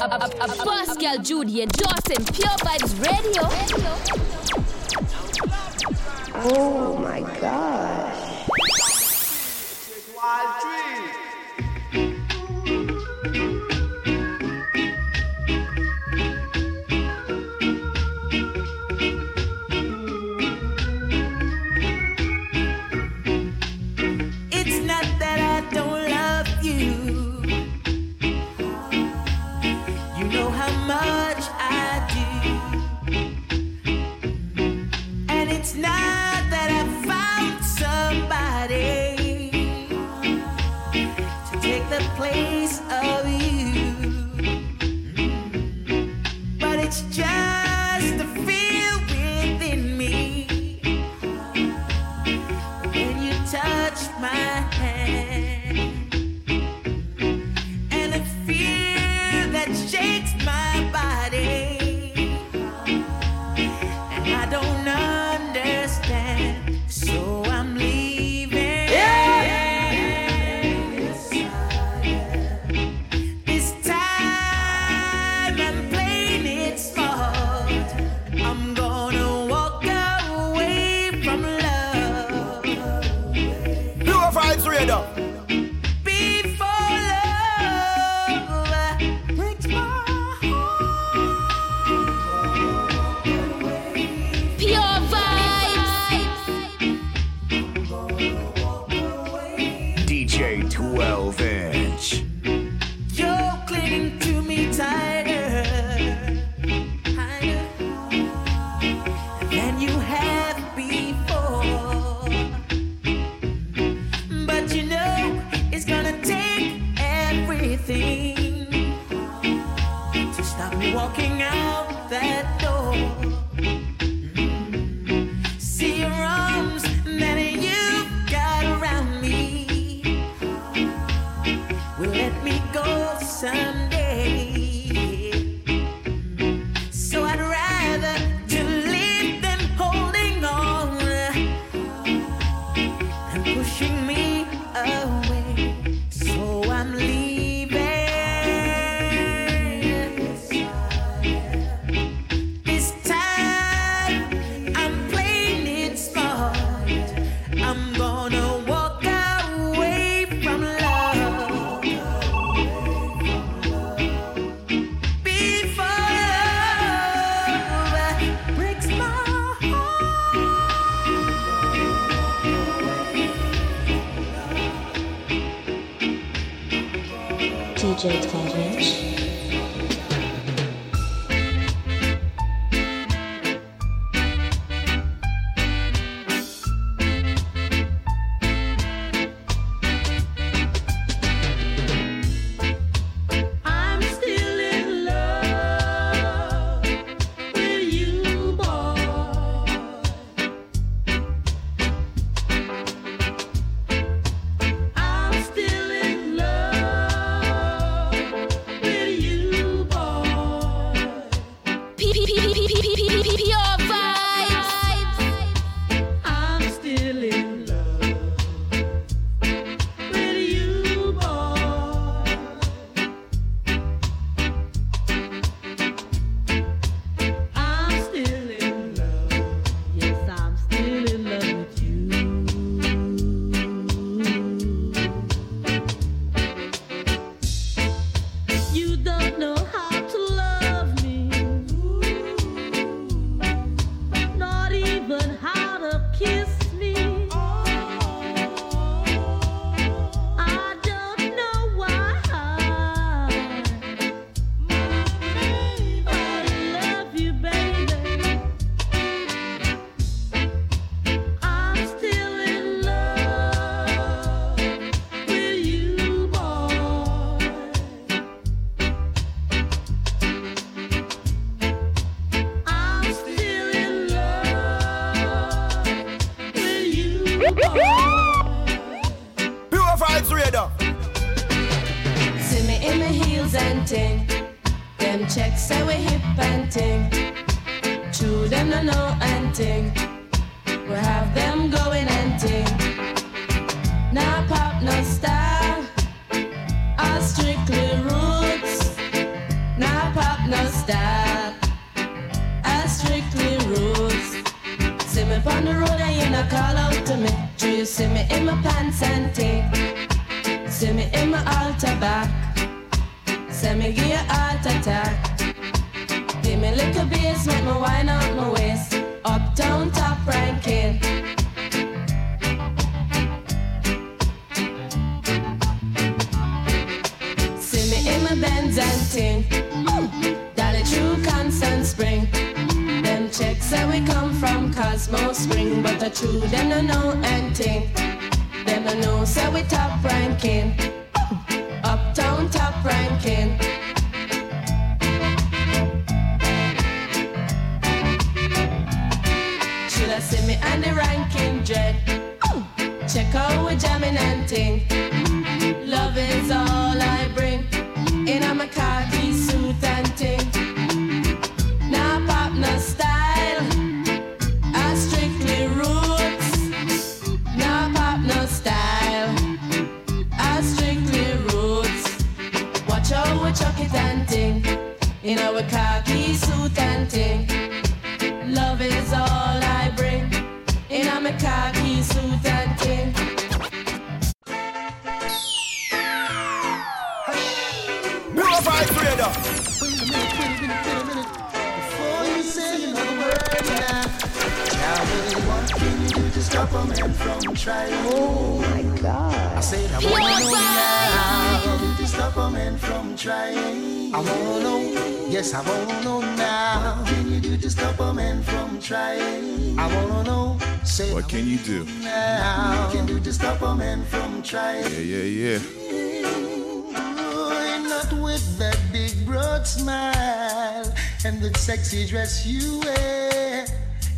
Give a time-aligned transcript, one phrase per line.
[0.00, 3.42] A, a, a Pascal, Judy, and Dawson, Pure Vibes Radio.
[6.36, 8.23] Oh my gosh.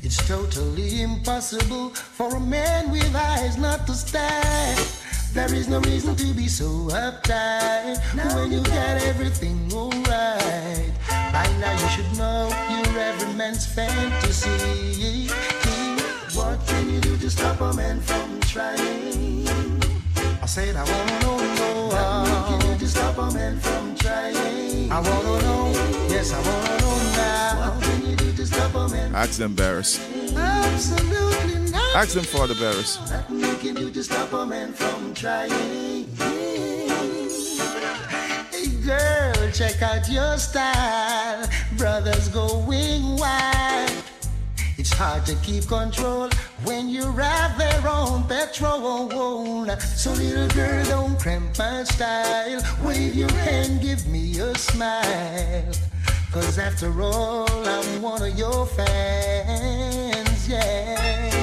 [0.02, 4.76] It's totally impossible for a man with eyes not to stare.
[5.34, 7.98] There is no reason to be so uptight
[8.34, 10.92] when you got everything alright.
[11.32, 15.28] By now you should know you're every man's fantasy.
[16.34, 19.46] What can you do to stop a man from trying?
[20.40, 21.36] I said I wanna know.
[21.90, 24.90] What can you do to stop a man from trying?
[24.90, 25.72] I wanna know.
[26.08, 27.85] Yes, I wanna know now.
[29.16, 29.98] Ask them, Barris.
[30.36, 31.96] Absolutely not.
[31.96, 32.98] Ask them, Father Barris.
[33.10, 35.50] Not making you to stop a man from trying.
[38.52, 41.48] Hey, girl, check out your style.
[41.78, 43.90] Brothers going wild.
[44.76, 46.28] It's hard to keep control
[46.64, 49.08] when you ride their own petrol.
[49.80, 52.60] So little girl, don't cramp my style.
[52.84, 55.72] Wave your hand, give me a smile.
[56.36, 61.35] Cause after all, I'm one of your fans, yeah.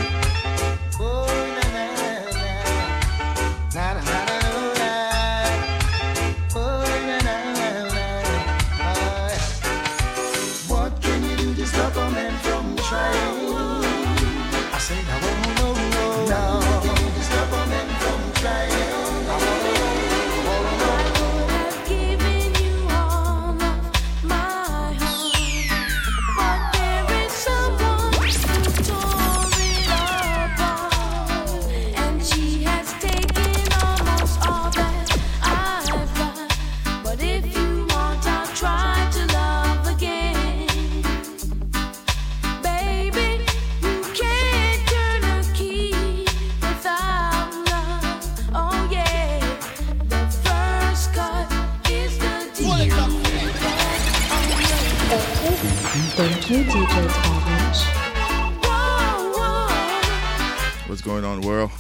[61.03, 61.72] going on, world?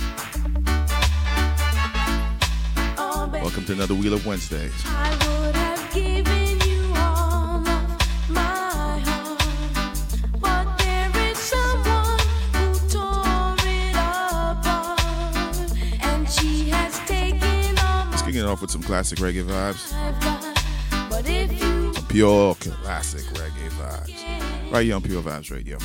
[2.97, 4.73] Oh, Welcome to another Wheel of Wednesdays.
[18.33, 19.93] kicking it off with some classic reggae vibes.
[22.09, 24.71] Pure classic reggae vibes.
[24.71, 25.77] Right here on Pure Vibes Radio.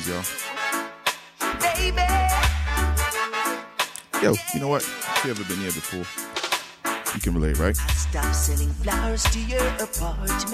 [0.00, 0.22] Tunes, yo.
[1.60, 2.02] Baby,
[4.22, 4.82] Yo, you know what?
[4.82, 6.04] If you ever been here before,
[7.14, 7.76] you can relate, right?
[7.76, 10.44] stop selling flowers to your apartment.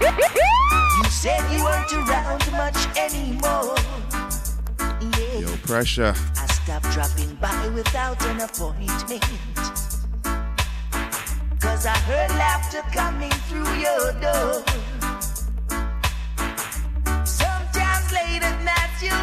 [0.00, 3.74] You said you weren't around much anymore.
[5.18, 5.40] Yeah.
[5.40, 6.14] Yo, pressure.
[6.36, 9.24] I stopped dropping by without an appointment.
[11.60, 14.69] Cause I heard laughter coming through your door.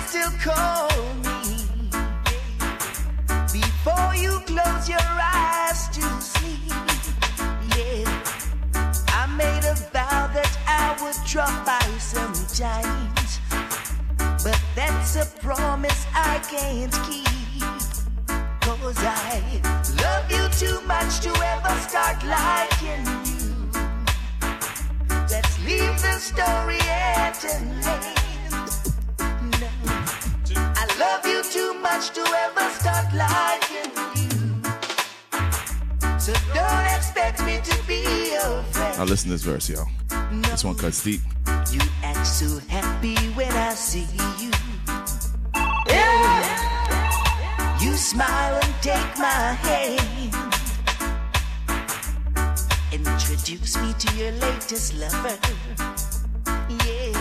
[0.07, 1.67] Still call me.
[3.51, 6.71] Before you close your eyes to sleep.
[7.75, 8.07] Yeah.
[9.09, 13.39] I made a vow that I would drop by sometimes.
[14.43, 17.27] But that's a promise I can't keep.
[18.61, 19.41] Cause I
[20.03, 23.51] love you too much to ever start liking you.
[25.29, 28.16] Let's leave the story at an end.
[31.97, 34.29] Much to ever start liking you.
[36.19, 38.01] So don't expect me to be
[38.33, 38.97] your friend.
[38.99, 39.83] Now listen to this verse, yo.
[40.43, 41.21] This one cuts deep.
[41.71, 44.05] You act so happy when I see
[44.37, 44.51] you.
[47.83, 50.33] You smile and take my hand.
[52.91, 55.37] Introduce me to your latest lover.
[56.85, 57.13] Yeah.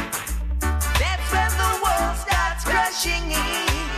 [1.00, 3.95] That's when the world starts crushing in.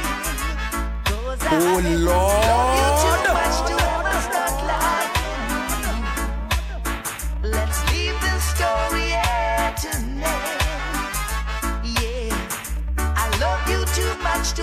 [1.40, 3.08] Oh, Lord.
[13.98, 14.54] too much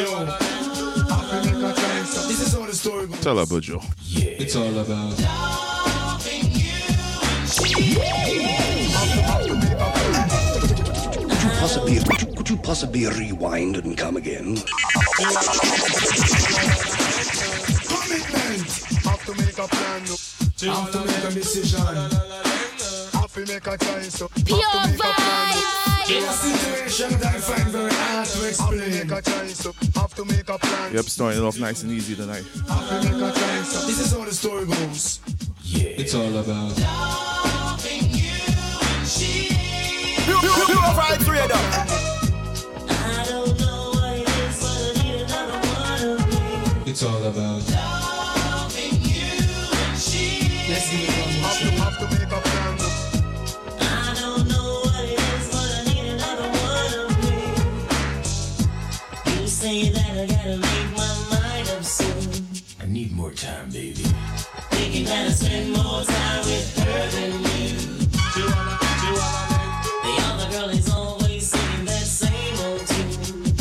[0.00, 0.08] This
[2.40, 3.20] is how the story goes.
[3.20, 3.84] Tell her, Bujo.
[4.08, 5.14] It's all about.
[11.28, 11.98] Could you possibly,
[12.34, 14.56] could you possibly rewind and come again?
[17.84, 18.70] Commitment.
[19.04, 20.00] Have to make a plan.
[20.00, 21.80] Have to make a decision.
[23.12, 24.16] Have to make a choice.
[24.46, 25.80] Pure Have to make a plan.
[26.10, 29.89] In a situation that I find very hard to explain.
[30.20, 30.60] Have to make a choice.
[30.60, 30.92] Have to make a plan.
[30.94, 32.44] Yep, starting it off nice and easy tonight.
[32.68, 33.86] Have to make a choice.
[33.86, 35.20] This is how the story goes.
[35.62, 35.88] Yeah.
[35.96, 36.74] It's all about.
[36.76, 36.86] Pure
[40.92, 41.56] vibes radio.
[46.86, 47.62] It's all about.
[50.68, 51.29] Let's give it one more have to,
[59.60, 62.46] Say that I gotta make my mind up soon.
[62.80, 64.04] I need more time, baby.
[64.72, 67.76] Thinking that I spend more time with her than you.
[70.00, 73.52] The other girl is always singing that same old tune.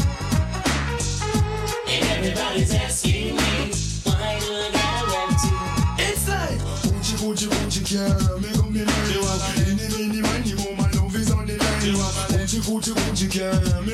[1.89, 3.73] And everybody's asking me,
[4.07, 5.59] why do I gotta rap too?
[5.99, 9.51] It's like Gucci, Gucci, Gucci, girl, me come me line.
[9.67, 11.81] Any, mini, miny, woman, love is on the line.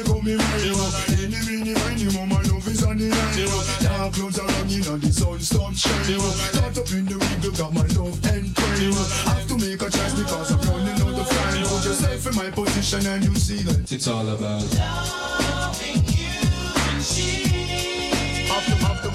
[0.05, 0.61] Come me line.
[1.07, 1.14] Any,
[1.55, 3.47] mini, miny, oh, my love is on the line.
[3.83, 6.19] Dark clothes around, you know the sun stop shining.
[6.19, 8.91] Caught up in the wiggle, got my love and pray.
[9.29, 11.63] Have to make a choice because I'm running out of time.
[11.63, 14.61] Put yourself in my position and you see that it's all about.
[18.55, 19.14] Have to, have to make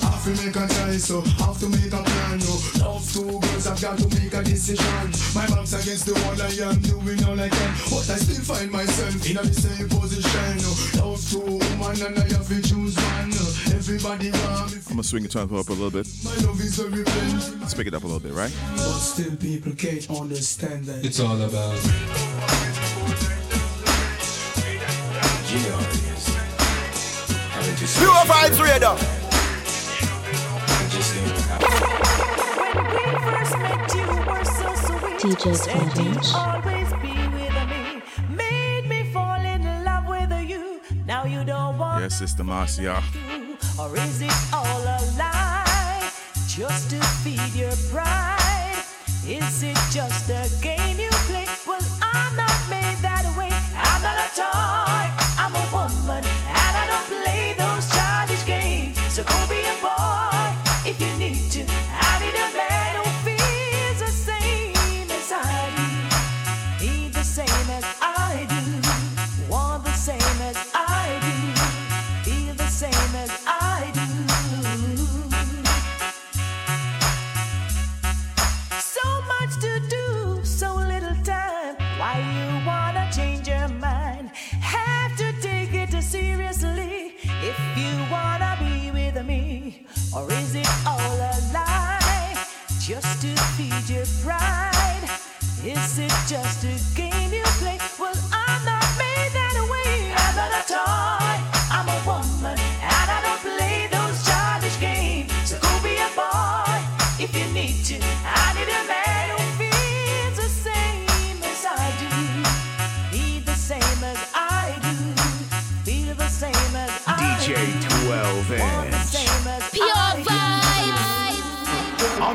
[0.21, 2.37] Have to make a choice, so have to make a plan.
[2.37, 4.85] No, love two girls, I've got to make a decision.
[5.33, 8.71] My back's against the wall, I am doing all I can, but I still find
[8.71, 10.57] myself in the same position.
[10.61, 13.33] No, love two woman, and I have to choose one.
[13.73, 14.77] Everybody want me.
[14.85, 16.05] I'm gonna swing the turn up a little bit.
[16.23, 18.53] My love is very plain, Let's pick it up a little bit, right?
[18.75, 21.03] but still people can't understand that.
[21.03, 21.81] It's all about.
[27.97, 29.20] Pure Vibes Radio.
[41.45, 43.03] Don't want Yes, Sister Marcia.
[43.79, 46.09] or is it all a lie?
[46.47, 48.83] Just to feed your pride?
[49.27, 51.45] Is it just a game you play?
[51.67, 53.20] Well, I'm not made that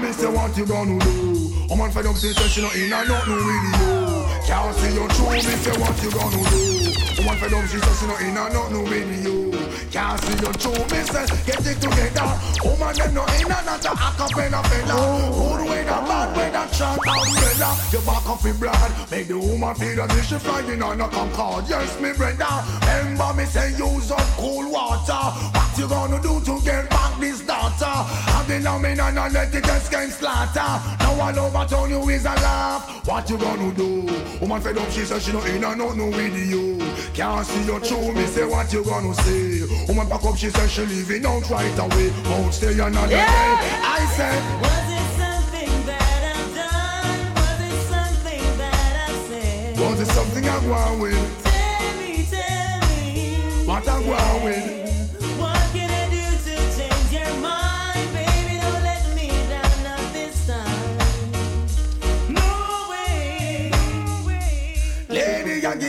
[0.06, 1.50] I miss say what you gonna do.
[1.68, 4.22] I'm on fed up, say she not in and nothing with you.
[4.46, 6.94] Can't see your true, me say what you gonna do.
[7.18, 9.50] I'm on fed up, she says she not in and nothing with you.
[9.90, 12.30] Can't see your true, me say get it together.
[12.62, 14.94] Woman them no in and not a acapella fella.
[15.34, 17.74] Good way, the bad way, that shot umbrella.
[17.90, 21.66] You back off in blood, make the woman feel if she flying on a Concorde.
[21.68, 22.62] Yes, me brother.
[22.86, 25.55] Remember me say use up cool water.
[25.76, 27.84] What you gonna do to get back this daughter?
[27.84, 30.54] I've been on me and I let it just get slaughter.
[30.54, 33.06] Now all over town you is a laugh.
[33.06, 34.06] What you gonna do?
[34.40, 36.78] Woman fed up, she said she no in and not no with you.
[37.12, 39.66] Can't see your true, me say what you gonna say.
[39.86, 42.10] Woman pack up, she said she leaving out right away.
[42.24, 43.26] Won't stay another day.
[43.26, 44.42] I said.
[44.62, 47.34] Was it something that I've done?
[47.36, 49.78] Was it something that I said?
[49.78, 51.44] Was it something I go with?
[51.44, 53.66] Tell me, tell me.
[53.66, 54.85] What I go with?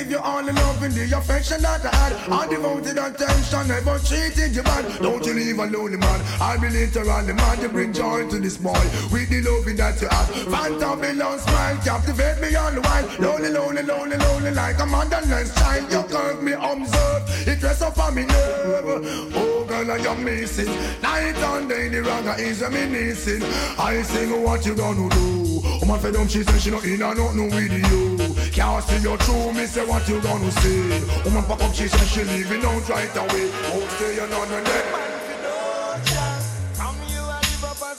[0.07, 2.31] Give you all the love and the affection that I had.
[2.31, 5.01] All devoted attention, never treated you bad.
[5.01, 6.21] Don't you leave a lonely man.
[6.39, 8.79] I'll be literally mad to bring joy to this boy.
[9.11, 10.29] With the loving that you have.
[10.47, 13.07] Phantom belongs smile, captivate me all the while.
[13.19, 15.91] Lonely, lonely, lonely, lonely, like a motherless child.
[15.91, 17.47] You curve me observe.
[17.47, 19.33] It rests up on me nerve.
[19.35, 20.71] Oh, girl, I am missing.
[21.01, 23.43] Night and day, the ragga is reminiscing.
[23.77, 25.37] I sing what you gonna do.
[25.81, 28.07] Woman fed up, she said she no in and not no with you.
[28.57, 30.99] Can't see your true, me say what you gonna say.
[31.25, 33.51] Woman pack up, she said she leaving out right away.
[33.69, 34.83] Won't stay another day.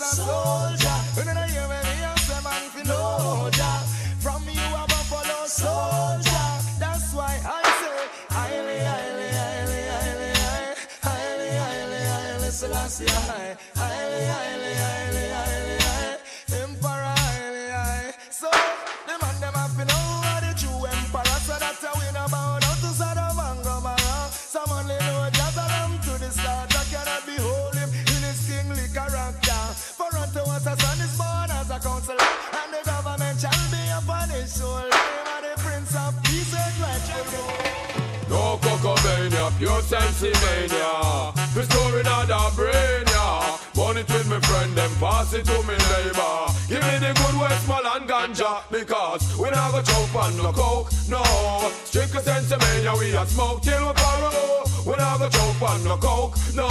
[0.00, 0.98] Soldier.
[1.14, 3.82] When I hear any other man below, Jack.
[4.18, 6.46] From you a buffalo soldier.
[6.80, 10.32] That's why I say, highly, highly, highly, highly,
[11.06, 13.47] highly, highly, highly, Selassie, highly,
[40.18, 41.32] pure sensimania.
[41.54, 43.58] Restoring all the brain, yeah.
[43.74, 44.57] Burn it with my friend,
[44.88, 46.46] then pass it to me neighbor.
[46.68, 51.22] Give me the good Westmoreland ganja, because we never choke on no coke, no.
[51.84, 54.64] Strictly sensimania, we a smoke till we borrow.
[54.86, 56.68] We not go choke on no coke, no.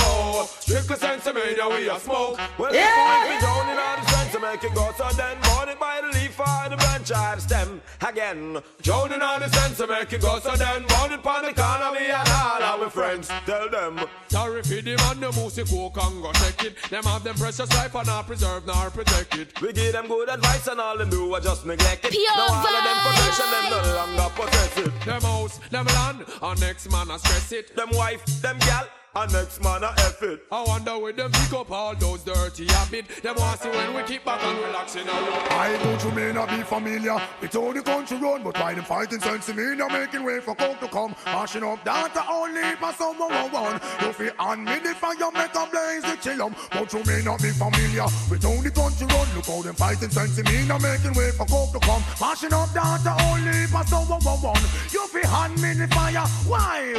[0.59, 2.39] Strictly sensimania we a smoke.
[2.57, 3.25] Well, Yeah.
[3.25, 5.79] if we down in all the strength to make it go, so then burn it
[5.79, 7.81] by the leaf or the branch or the stem.
[8.07, 11.41] Again, drown in all the sense to make it go, so then burn it by
[11.41, 13.29] the corner, me and all our friends.
[13.45, 13.99] Tell them.
[14.29, 16.75] Sorry for the man, the moosey coke and go check it.
[16.89, 19.61] Them have them precious life and not preserve nor protect it.
[19.61, 22.11] We give them good advice and all them do are just neglect it.
[22.11, 25.05] Pure now all of them possession, them no longer possess it.
[25.05, 27.75] Them house, them land, and next man a stress it.
[27.75, 28.87] Them wife, them gal,
[29.23, 30.43] and next man a F it.
[30.51, 33.21] I wonder where them pick up all those dirty habits.
[33.21, 35.47] Them want see when we keep back and relaxing around.
[35.51, 38.83] I know you may not be familiar with how the country run, but why them
[38.83, 42.93] fighting sense me now making way for coke to come, mashing up data only for
[42.93, 43.81] someone one one.
[44.01, 47.41] You feel on me the fire make a blaze the chillum, but you may not
[47.41, 49.27] be familiar with how the country run.
[49.35, 52.71] Look how them fighting sense me now making way for coke to come, mashing up
[52.73, 54.63] data only for someone one one.
[54.91, 56.93] You feel on me the fire, why?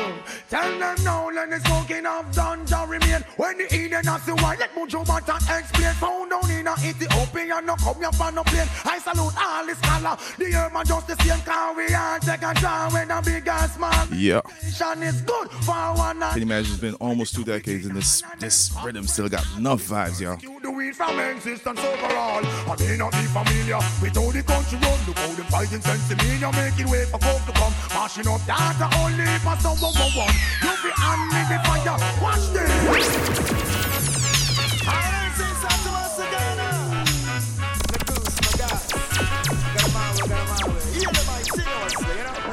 [0.51, 3.23] Tell them now, let the smoking of ganja remain.
[3.37, 5.95] When the Eden has the white, let Mojo Matan explain.
[5.95, 8.69] Found down in a Ethiopia, no come here for no plane.
[8.85, 10.17] I salute all the scholar.
[10.39, 12.19] The Herman just the same car we are.
[12.21, 14.07] Take a draw when a big and small.
[14.15, 14.41] Yeah.
[14.79, 16.73] Is good for one Can you imagine?
[16.73, 20.39] It's been almost two decades, and this this rhythm still got enough vibes, y'all.
[20.41, 22.43] You do it from existence overall.
[22.45, 24.99] I may not be familiar with how the country run.
[25.07, 26.39] Look how them fighting sense me.
[26.39, 27.73] You're making way for coke to come.
[27.91, 30.35] Mashing up data only for someone one one.
[30.63, 31.88] You be on me the fire.
[31.89, 32.69] Watch this.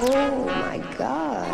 [0.08, 1.52] Oh my god.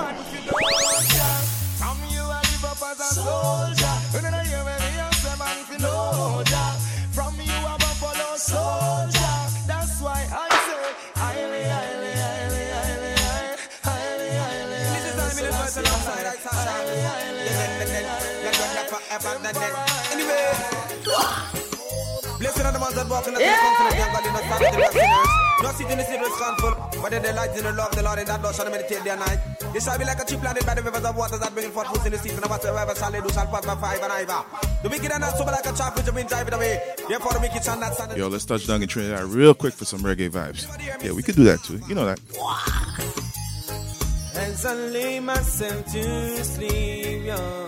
[19.11, 19.27] Anyway,
[22.39, 23.59] blessed are the ones that walk in the yeah.
[23.59, 25.27] counsel of the ungodly, not stand in the way of sinners.
[25.61, 28.03] Not sit in the seat scornful, but in the light in the love of the
[28.03, 29.39] Lord, in that door shall meditate day and night.
[29.73, 31.87] They shall be like a tree planted by the rivers of waters that bring forth
[31.91, 34.45] fruits in the season, and whatsoever shall they do shall prosper five and ever.
[34.81, 36.79] The wicked are not sober like a chaff which the wind drive it away.
[37.09, 38.15] Therefore the wicked shall not stand.
[38.15, 40.71] Yo, let's touch Duncan Trinidad real quick for some reggae vibes.
[41.03, 41.81] Yeah, we could do that too.
[41.83, 42.19] You know that.
[44.39, 47.67] As I lay myself to sleep, yeah.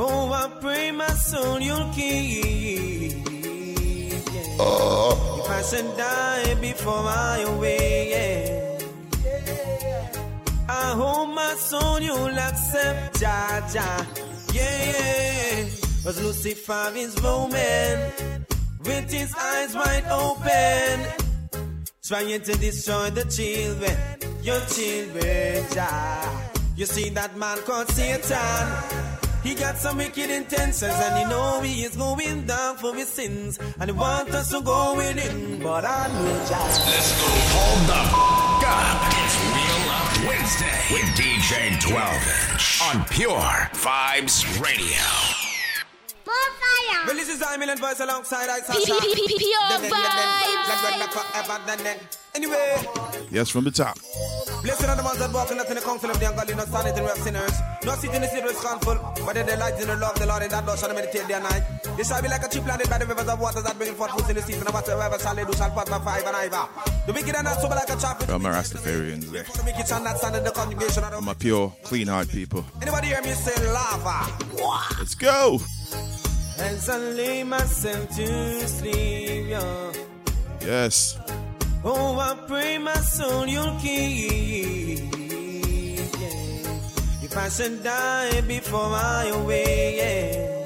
[0.00, 3.26] Oh, I pray my soul you'll keep.
[3.26, 4.56] Yeah.
[4.60, 5.40] Uh-huh.
[5.40, 8.78] If I should die before I awake, yeah.
[10.68, 14.06] I hope my soul you'll accept, ja, ja.
[14.52, 15.64] Yeah, yeah.
[16.04, 17.98] Cause Lucifer is roaming
[18.84, 21.06] with his eyes wide open,
[22.06, 23.96] trying to destroy the children,
[24.42, 26.22] your children, ja.
[26.76, 29.07] You see that man called Satan.
[29.48, 33.58] He got some wicked intentions and he know he is going down for his sins
[33.80, 37.28] and he want us to go with him, but I know just Let's go.
[37.56, 38.98] Hold the f- up.
[39.24, 43.40] It's Wheel Up Wednesday with DJ 12 inch on Pure
[43.72, 45.06] Vibes Radio.
[47.06, 49.00] Well, this is I million voice alongside I P- Pure
[49.88, 51.08] Vibes.
[51.10, 51.96] forever than.
[52.34, 52.76] Anyway,
[53.30, 53.96] Yes, from the top.
[54.62, 56.94] Blessed are the ones that walk in the counsel of the ungodly, not stand in
[56.94, 59.96] the of sinners, not sit in the seat with scornful, but they delight in the
[59.96, 61.62] love of the Lord, in that door shall meditate day and night.
[61.96, 64.10] They shall be like a tree planted by the rivers of waters that bring forth
[64.12, 66.64] fruits in the season, and whatsoever shall they do shall prosper five and ever.
[67.06, 69.44] The wicked are not sober like a chaff, From my Rastafarians there.
[69.44, 72.64] the wicked shall not stand in the congregation of the My pure, clean heart people.
[72.82, 74.26] Anybody hear me say lava?
[74.98, 75.60] Let's go.
[76.58, 79.92] As I lay myself to sleep, yeah.
[80.60, 81.16] Yes.
[81.84, 84.98] Oh, I pray my soul you'll keep.
[86.18, 87.22] Yeah.
[87.22, 90.64] If I should die before I awake, yeah.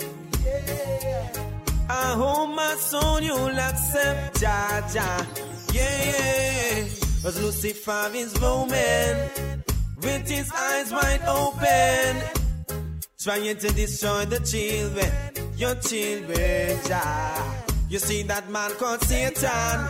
[1.91, 5.27] I hope my soul you'll accept, ja, ja.
[5.73, 6.85] Yeah, yeah.
[7.23, 9.31] Cause Lucifer is roaming
[10.03, 12.23] with his eyes wide open,
[13.23, 15.13] trying to destroy the children,
[15.57, 17.55] your children, ja.
[17.91, 19.87] You see that man called Satan.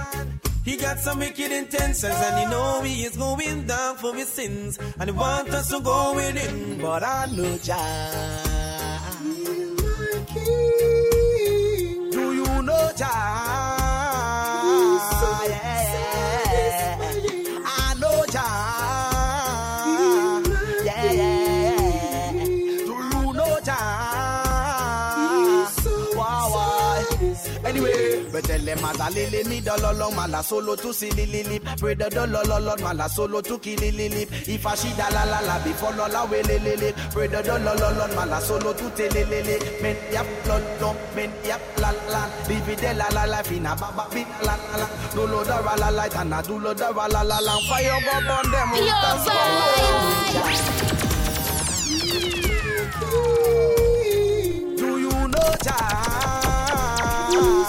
[0.64, 4.79] He got some wicked intentions and he know he is going down for his sins
[4.98, 8.33] and he want us to go with him, but I know Jah.
[12.12, 13.82] Do you know Jah?
[28.48, 31.62] Lily me the long mala solo to see lily lip.
[31.78, 34.28] Pray the the lo lo lo mala solo to kill lily lip.
[34.48, 36.24] If I she da la la la before lo la
[36.76, 36.96] lip.
[37.12, 38.72] Pray the the lo lo lo mala solo
[39.12, 39.62] lily lip.
[39.83, 42.28] Men yap lo lo men yap la la.
[42.72, 44.88] It there la la la fina ba ba bi la la la.
[45.14, 47.59] No lo da la la and I do lo da la la la.
[47.68, 48.70] Fire go burn them.
[48.72, 50.46] with the soul.
[54.76, 56.01] Do you know Jah?
[57.64, 57.68] I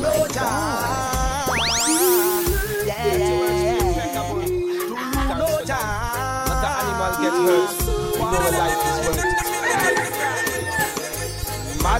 [0.00, 0.87] know Jah.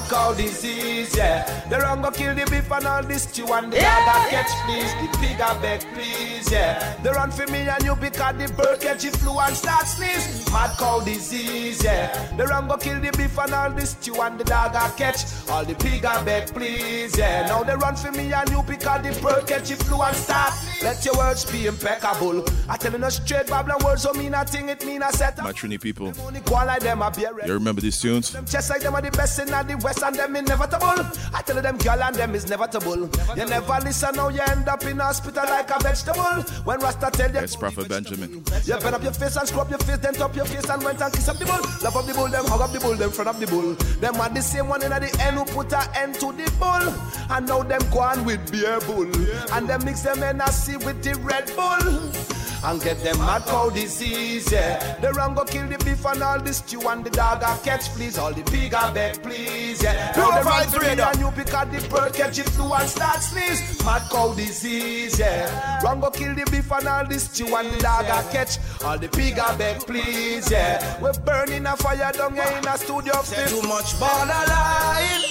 [0.08, 1.68] Cow disease, yeah.
[1.68, 4.50] The wrong go kill the beef and all this stew and the dog a catch
[4.66, 6.96] please, the pig a beg please, yeah.
[7.02, 10.50] The run for me and you because the bird catch the flu and start sneeze.
[10.50, 12.36] Mad cow disease, yeah.
[12.36, 15.24] The wrong go kill the beef and all this stew and the dog a catch.
[15.50, 17.46] All the pig a beg please, yeah.
[17.46, 20.54] Now they run for me and you because the bird catch the flu and start.
[20.82, 22.44] Let your words be impeccable.
[22.68, 25.36] I tell you no straight Babylon words, so mean a thing, it mean a set.
[25.38, 26.12] My Trini people.
[26.24, 27.32] Only go like them a beer.
[27.44, 28.32] You remember these tunes?
[28.32, 31.06] Them chest like them are the best in the west and them inevitable.
[31.34, 33.08] I tell them girl and them is inevitable.
[33.36, 36.42] You never listen now you end up in hospital like a vegetable.
[36.64, 38.42] When Rasta tell you It's Prophet Benjamin.
[38.64, 41.00] you bend up your face and scrub your face, then top your face and went
[41.00, 41.60] and kiss up the bull.
[41.82, 43.74] Love up the bull, them hug up the bull, them front up the bull.
[44.00, 46.50] Them are the same one in at the end who put a end to the
[46.58, 46.94] bull.
[47.30, 49.10] And now them go on with beer bull.
[49.52, 52.37] And them mix them Hennessy with the Red Bull.
[52.64, 54.98] And get them mad cow disease, yeah.
[55.00, 57.88] The ram go kill the beef and all the stew and the dog a catch
[57.90, 58.18] fleas.
[58.18, 60.12] All the pig a beg please, yeah.
[60.16, 63.84] Now the ram and you pick up the bird catch it flu and start sneeze.
[63.84, 65.80] Mad cow disease, yeah.
[65.84, 68.58] Ram go kill the beef and all the stew and the dog a catch.
[68.84, 71.00] All the pig a beg please, yeah.
[71.00, 73.22] we're burning a fire down here in a studio.
[73.22, 75.22] Too much borderline.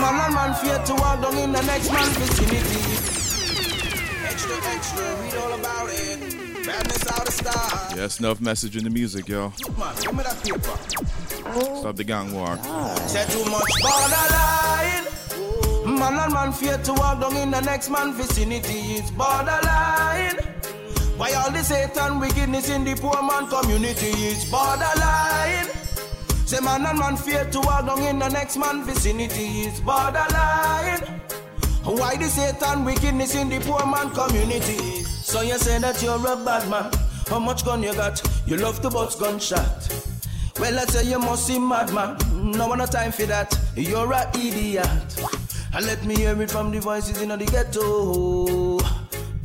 [0.00, 2.91] Man and man fear to walk down in the next man vicinity.
[7.32, 7.96] Style.
[7.96, 9.50] Yes, enough message in the music, yo.
[9.50, 10.76] Paper.
[11.78, 12.56] Stop the gang war.
[13.06, 15.06] Say too much borderline.
[15.98, 18.96] Man and man fear to walk down in the next man vicinity.
[18.96, 20.38] It's borderline.
[21.16, 24.10] Why all the Satan wickedness in the poor man community?
[24.10, 25.68] It's borderline.
[26.46, 29.62] Say man and man fear to walk down in the next man vicinity.
[29.62, 31.20] It's borderline.
[31.84, 35.02] Why the Satan wickedness in the poor man community?
[35.02, 36.90] So you say that you're a bad man.
[37.28, 38.22] How much gun you got?
[38.46, 39.88] You love to bust gunshot.
[40.60, 42.18] Well, I say you must be madman.
[42.52, 43.58] No one no time for that.
[43.74, 44.86] You're a idiot.
[45.74, 48.78] And let me hear it from the voices in the ghetto.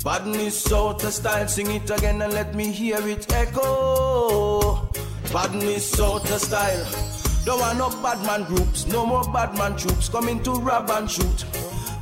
[0.03, 4.89] Badness out of style, sing it again and let me hear it echo.
[5.33, 6.85] Badness out of style.
[7.45, 11.09] Don't want no bad man groups, no more bad man troops coming to rob and
[11.09, 11.45] shoot.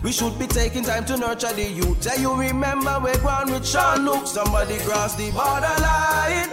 [0.03, 1.99] We should be taking time to nurture the youth.
[2.01, 4.27] Tell you remember we're going with Sean Luke.
[4.27, 6.51] Somebody cross the borderline.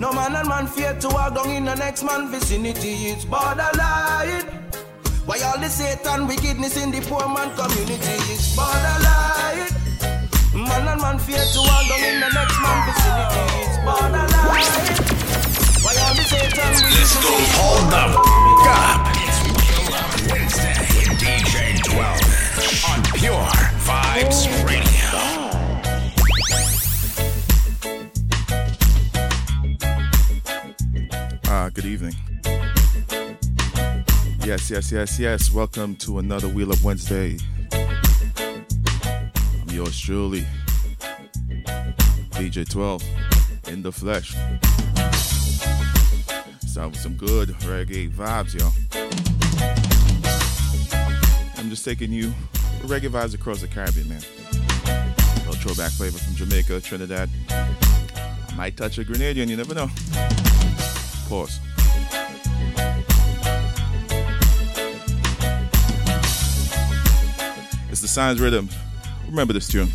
[0.00, 2.90] No man and man fear to walk down in the next man vicinity.
[3.14, 4.42] It's borderline.
[5.24, 8.18] Why all the Satan wickedness in the poor man community?
[8.34, 9.70] It's borderline.
[10.52, 13.44] Man and man fear to walk down in the next man vicinity.
[13.62, 14.50] It's borderline.
[15.84, 18.18] Why all the Satan wickedness in the Hold the f-
[18.66, 19.23] up.
[23.24, 23.56] Pure
[23.86, 25.08] Vibes Radio.
[31.46, 32.14] Ah, good evening.
[34.44, 35.50] Yes, yes, yes, yes.
[35.50, 37.38] Welcome to another Wheel Up Wednesday.
[37.72, 40.44] I'm yours truly,
[42.32, 43.02] DJ 12,
[43.68, 44.36] in the flesh.
[46.66, 48.68] Start with some good reggae vibes, yo.
[51.56, 52.34] I'm just taking you
[52.84, 54.22] reggae vibes across the Caribbean, man.
[55.38, 57.28] little throwback flavor from Jamaica, Trinidad.
[57.48, 59.88] I might touch a Grenadian, you never know.
[61.28, 61.60] Pause.
[67.90, 68.68] It's the Signs Rhythm.
[69.28, 69.88] Remember this tune.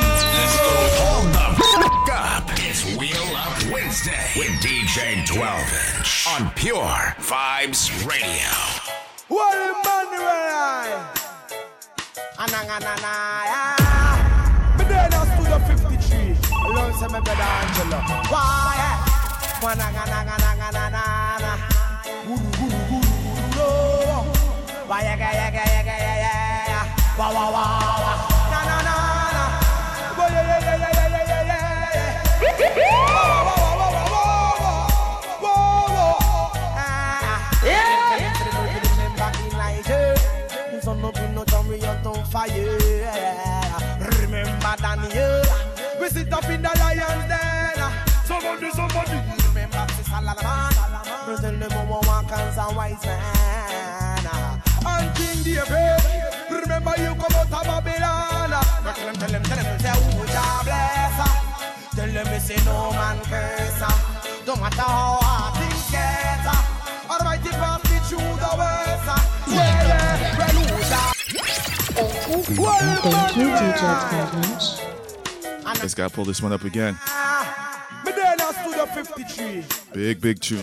[0.00, 2.48] Hold the f- up.
[2.64, 8.48] It's Wheel Up Wednesday with DJ 12 inch on Pure Vibes Radio.
[9.28, 11.04] Well, Emmanuel,
[12.38, 13.76] Anangananaya.
[14.78, 16.36] Me there now Studio 53.
[16.70, 18.00] Alone say my brother Angelo.
[18.32, 18.96] Why?
[19.60, 21.04] Wananganangananganana.
[21.04, 21.19] Guru, guru, guru,
[24.90, 27.14] Why yeah yeah yeah yeah yeah yeah yeah.
[27.14, 28.18] Wah wah wah wah.
[28.50, 28.94] Na na na
[29.36, 29.44] na.
[30.18, 32.50] Wah yeah yeah yeah yeah yeah yeah yeah yeah.
[42.30, 42.74] Fire.
[44.22, 45.42] Remember Daniel,
[46.00, 47.78] we sit up in the lion's den.
[48.24, 50.74] Somebody, somebody, remember Sister Lalaman.
[51.24, 53.39] Present the moment, one cancer wise man.
[55.20, 56.00] And King David,
[56.50, 58.52] remember you come out of Babylon.
[58.56, 58.92] ah.
[58.96, 61.18] Tell him, tell him, tell him, say, who Jah bless.
[61.94, 63.82] Tell him, me say, no man curse.
[64.46, 66.46] Don't matter how hard things get.
[67.10, 69.08] Almighty pass me through the worst.
[69.08, 69.44] ah.
[69.48, 71.12] Yeah, yeah, well, who Jah
[72.00, 74.66] Thank you, DJ 12 inch.
[75.82, 76.98] Let's gotta pull this one up again.
[78.04, 79.64] Me there now studio 53.
[79.92, 80.62] Big, big tune.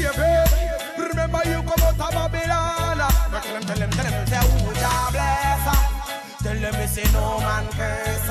[0.00, 0.48] David.
[0.96, 2.98] Remember you come out of Babylon.
[3.30, 5.66] Tell them, tell them, tell them, say who Jah bless.
[6.42, 8.30] Tell them me say no man curse.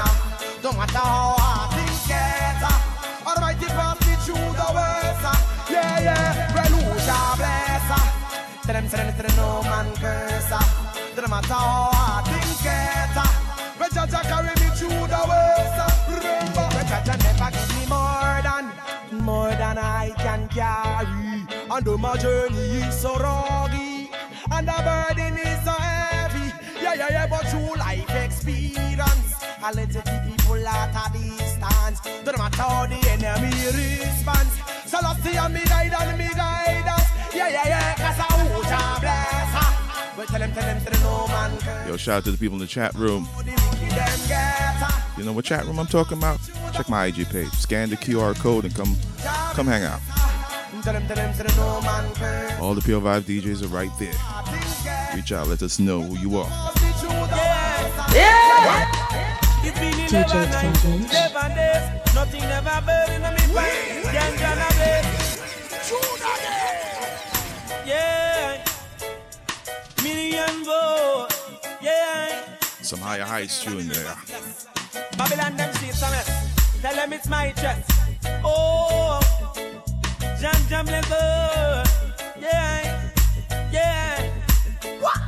[0.62, 2.64] Don't matter how hard things get.
[3.26, 5.26] Almighty pass me through the worst.
[5.70, 6.54] Yeah, yeah.
[6.56, 7.90] Well, who Jah bless.
[8.66, 10.50] Tell them, tell them, tell them no man curse.
[11.16, 13.16] Don't matter how hard things get.
[13.80, 15.80] Well, Jah Jah carry me through the worst.
[16.10, 18.66] Remember, well, Jah Jah never give me more than,
[19.24, 21.19] more than I can carry.
[21.80, 24.12] And though my journey is so rocky,
[24.52, 26.52] and the burden is so heavy.
[26.84, 32.02] Yeah, yeah, yeah, but through life experience, I let it keep people at a distance.
[32.26, 34.60] Don't matter how the enemy responds.
[34.88, 37.34] So let's see me guide and me guide us.
[37.34, 39.54] Yeah, yeah, yeah, cause I Jah bless.
[39.56, 40.18] her.
[40.18, 42.38] Well, tell him, tell him, tell him, no man can Yo, shout out to the
[42.38, 43.26] people in the chat room.
[43.38, 43.56] them
[43.88, 45.18] get her.
[45.18, 46.42] You know what chat room I'm talking about?
[46.74, 47.54] Check my IG page.
[47.54, 48.98] Scan the QR code and come
[49.54, 50.02] come hang out.
[52.62, 54.14] All the Pure Vibe DJs are right there.
[55.16, 56.50] Reach out, let us know who you are.
[60.10, 61.12] DJ 12 inch.
[61.12, 64.04] Seven days, nothing never burn in me pipe.
[64.16, 65.10] Ganja na blaze.
[67.86, 68.64] Yeah.
[70.04, 71.30] Million vote.
[71.82, 72.58] Yeah.
[72.82, 74.16] Some higher heights tune there.
[75.18, 76.82] Babylon them see some mess.
[76.82, 77.92] Tell them it's my chest.
[78.44, 79.20] Oh.
[80.40, 81.84] Jam jam leather.
[82.40, 83.12] Yeah.
[83.74, 84.32] Yeah.
[85.02, 85.20] What?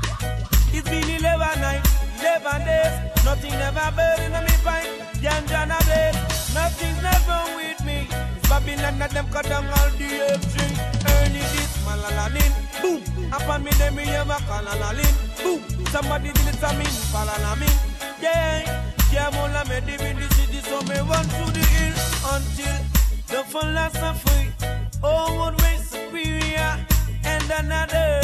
[0.71, 3.25] It's been 11 nights, 11 days.
[3.25, 4.87] Nothing never burn in me pipe.
[5.19, 6.15] Ganja na blaze.
[6.55, 8.07] Nothing's never with me.
[8.37, 10.75] It's Babylon that them cut down all the string.
[11.03, 12.51] Early this malalanin.
[12.81, 13.03] Boom.
[13.33, 15.13] Upon me them me have a kalalalin.
[15.43, 15.59] Boom.
[15.87, 16.85] Somebody did it to me.
[17.11, 17.75] Falalamin.
[18.21, 18.93] Yeah.
[19.11, 21.95] Yeah, mola me dim in the city, so me run to the hill
[22.31, 22.79] until
[23.27, 24.80] the philosophy.
[25.03, 26.77] Oh, would way superior
[27.23, 28.21] and another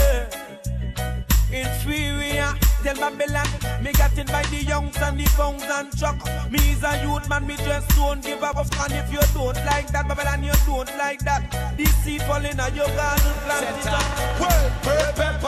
[1.52, 2.54] inferior.
[2.84, 3.48] Tell Babylon,
[3.82, 6.18] me got it by the youngs and the phones and truck.
[6.52, 8.58] Me is a youth man, me just don't give up.
[8.58, 11.76] And if you don't like that, Babylon, you don't like that.
[11.76, 13.86] This seed falling on your garden, plant.
[14.40, 15.48] Well, pepper.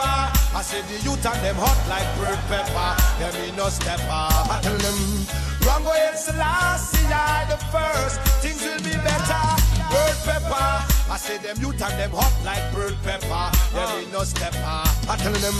[0.52, 2.96] I say the youth and them hot like bird pepper.
[3.20, 4.50] Them me no step up.
[4.50, 8.20] I tell them, Rango the last, I the first.
[8.42, 9.44] Things will be better.
[9.90, 10.70] Bird pepper.
[11.10, 13.46] I say them youth and them hot like bird pepper.
[13.74, 15.10] Them me no step uh, up.
[15.10, 15.58] I tell them,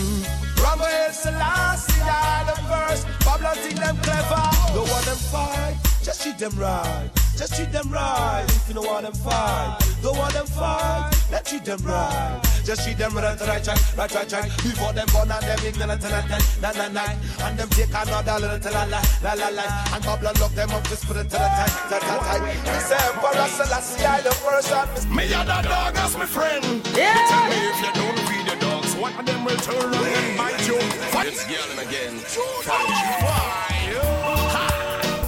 [0.63, 0.87] Rango
[1.25, 3.07] the last, I the first.
[3.25, 4.45] Babylon think them clever.
[4.75, 5.90] No want them fight.
[6.11, 7.09] Just treat them right.
[7.39, 8.45] Just treat them right.
[8.49, 11.09] If you don't want them fight, don't want them fight.
[11.31, 12.41] Let's treat them right.
[12.65, 14.51] Just treat them right, right, right, right, right, right.
[14.59, 17.15] Before them born and them ignorant and then, na na na,
[17.47, 19.63] and them take another little la la la la la,
[19.95, 22.43] and Babylon lock them up to spirit to the tight, tight, tight, tight.
[22.43, 25.15] Me say Emperor Selassie, I the first one.
[25.15, 26.65] Me a the dog as my friend.
[26.91, 27.15] Yeah.
[27.15, 30.11] You tell me if you don't feed the dogs, one of them will turn around
[30.11, 30.75] and bite you.
[31.23, 32.19] It's yelling again.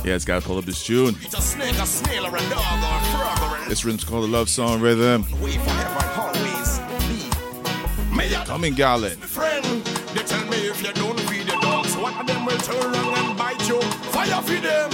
[0.05, 1.17] Yeah, it's gotta pull up this tune.
[1.23, 4.03] It's a snake, a snail, or a dog, or a frog, or a This rhythm's
[4.03, 5.23] called the Love Song Rhythm.
[5.41, 6.79] way forever always
[7.09, 8.17] be.
[8.17, 9.17] Me a Coming Gallon.
[9.19, 9.65] friend.
[10.15, 13.17] They tell me if you don't feed the dogs, one of them will turn around
[13.17, 13.81] and bite you.
[14.11, 14.91] Fire feed them.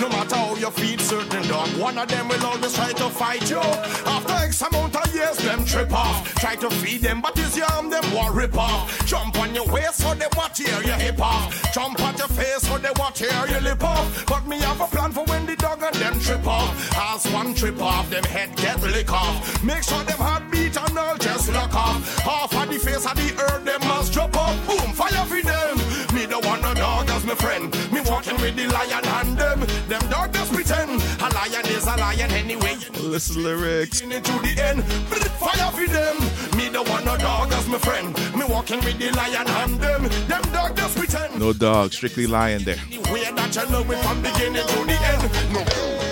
[0.00, 3.48] No matter how you feed certain dog, one of them will always try to fight
[3.48, 3.58] you.
[3.58, 6.34] After X amount of years, them trip off.
[6.34, 9.06] Try to feed them, but it's your arm, them want rip off.
[9.06, 11.72] Jump on your waist so they want tear your hip off.
[11.72, 14.26] Jump at your face so they want tear your lip off.
[14.26, 16.70] But me have a plan for when the dog and them trip off.
[16.96, 19.64] As one trip off, them head get lick off.
[19.64, 22.18] Make sure them heart beat and all just lock off.
[22.18, 24.56] Half of the face of the earth, them must drop off.
[24.66, 25.76] Boom, fire for them.
[26.14, 27.74] Me the one no dog as my friend.
[28.06, 29.60] Me walking with the lion and them.
[29.88, 32.76] Them dog as lion is a lion anyway.
[33.02, 34.00] Listen lyrics.
[34.00, 36.16] To the end, fire for them.
[36.56, 38.16] Me the one no dog as my friend.
[38.36, 40.02] Me walking with the lion and them.
[40.28, 41.40] Them dog just pretend.
[41.40, 42.78] No dog, strictly lion there.
[43.10, 45.52] Way that you know it from beginning to the end.
[45.52, 46.05] No.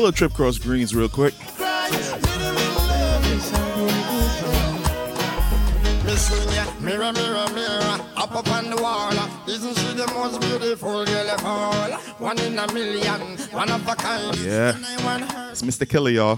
[0.00, 1.34] Little trip across greens real quick.
[6.80, 9.12] Mirror, mirror, mirror, up up on the wall.
[9.46, 11.92] Isn't she the most beautiful girl of all?
[12.18, 13.20] One in a million,
[13.52, 14.36] one of a kind.
[14.38, 14.72] Yeah.
[15.50, 15.86] It's Mr.
[15.86, 16.36] Killer, y'all.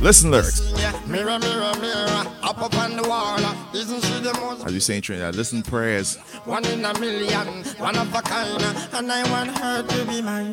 [0.00, 0.72] Listen lyrics.
[1.06, 3.38] Mirror, mirror, mirror, up up on the wall.
[3.74, 6.16] Isn't she the most As you saying Trinidad, listen prayers.
[6.46, 7.46] one in a million,
[7.78, 8.62] one of a kind?
[8.94, 10.52] And I want her to be mine.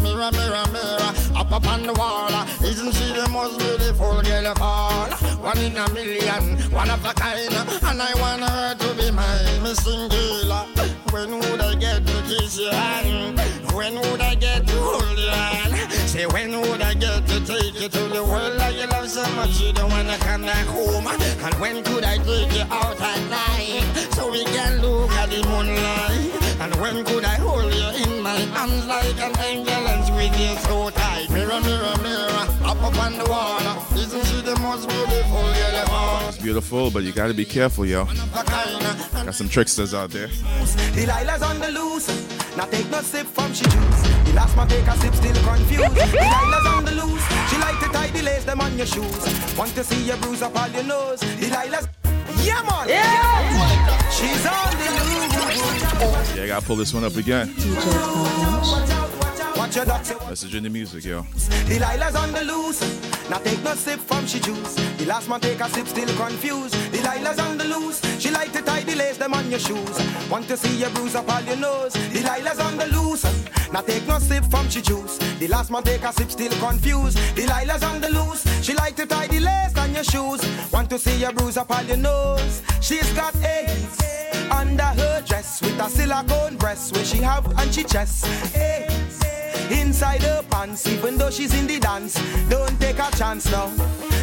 [0.00, 2.30] Mirror, mirror, mirror, up up on the wall.
[2.64, 5.06] Isn't she the most beautiful girl of all?
[5.44, 7.52] One in a million, one of a kind.
[7.84, 9.62] And I want her to be mine.
[9.62, 10.27] Missing girl,
[17.94, 21.06] you to the world that you love so much you don't wanna come back home?
[21.06, 25.42] And when could I take you out at night so we can look at the
[25.46, 26.60] moonlight?
[26.60, 30.56] And when could I hold you in my arms like an angel and squeeze you
[30.62, 31.30] so tight?
[31.30, 33.60] Mirror, mirror, mirror, up up on the wall.
[33.96, 36.28] Isn't she the most beautiful girl of all?
[36.28, 38.04] It's beautiful, but you gotta be careful, yo.
[38.04, 40.28] Got some tricksters out there.
[40.94, 42.37] Delilah's on the loose.
[42.58, 44.02] Now take no sip from she juice.
[44.26, 45.94] The last man take a sip, still confused.
[45.94, 47.22] Delilah's on the loose.
[47.48, 49.56] She like to tie the lace them on your shoes.
[49.56, 51.20] Want to see you bruise up all your nose.
[51.20, 51.86] Delilah's.
[52.44, 52.88] Yeah, man.
[52.88, 54.10] Yeah.
[54.10, 56.34] She's on the loose.
[56.34, 57.54] Yeah, I gotta pull this one up again.
[59.68, 61.22] Message in the music, yo.
[61.68, 62.80] Delilah's on the loose.
[63.28, 64.74] Now take no sip from she juice.
[64.96, 66.74] The last man take a sip, still confused.
[66.90, 68.00] Delilah's on the loose.
[68.18, 69.98] She like to tie the lace them on your shoes.
[70.30, 71.92] Want to see you bruise up all your nose.
[71.92, 73.24] Delilah's on the loose.
[73.70, 75.18] Now take no sip from she juice.
[75.38, 77.18] The last man take a sip, still confused.
[77.36, 78.42] Delilah's on the loose.
[78.64, 80.40] She like to tie the lace on your shoes.
[80.72, 82.62] Want to see you bruise up all your nose.
[82.80, 83.98] She's got AIDS
[84.50, 88.24] under her dress with a silicone breast where she have and she chest.
[88.56, 89.07] AIDS
[89.70, 92.14] inside her pants, even though she's in the dance.
[92.48, 93.70] Don't take a chance now.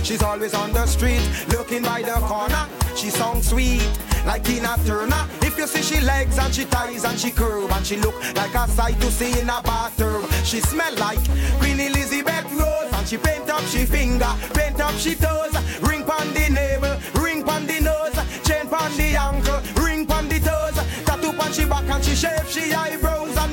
[0.03, 2.67] She's always on the street, looking by the corner.
[2.95, 3.89] She sounds sweet,
[4.25, 5.27] like Tina Turner.
[5.41, 8.53] If you see she legs and she ties and she curve and she look like
[8.53, 10.25] a sight to see in a bathroom.
[10.43, 11.23] She smell like
[11.59, 16.33] Queen Elizabeth Rose and she paint up she finger, paint up she toes, ring pon
[16.33, 18.15] the navel, ring pon the nose,
[18.47, 20.75] chain pon the ankle, ring pon the toes,
[21.05, 23.04] tattoo pon she back and she shave she eyebrows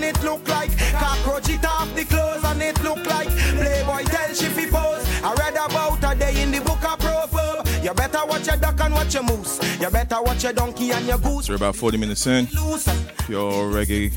[0.03, 4.35] and it look like cockroach it off the clothes and it look like Playboy tell
[4.35, 5.07] she fi pose.
[5.23, 7.85] I read about a day in the book of Proverbs.
[7.85, 9.61] You better watch your duck and watch your moose.
[9.81, 11.49] You better watch your donkey and your goose.
[11.49, 12.47] We're about 40 minutes in.
[12.47, 14.11] Pure reggae,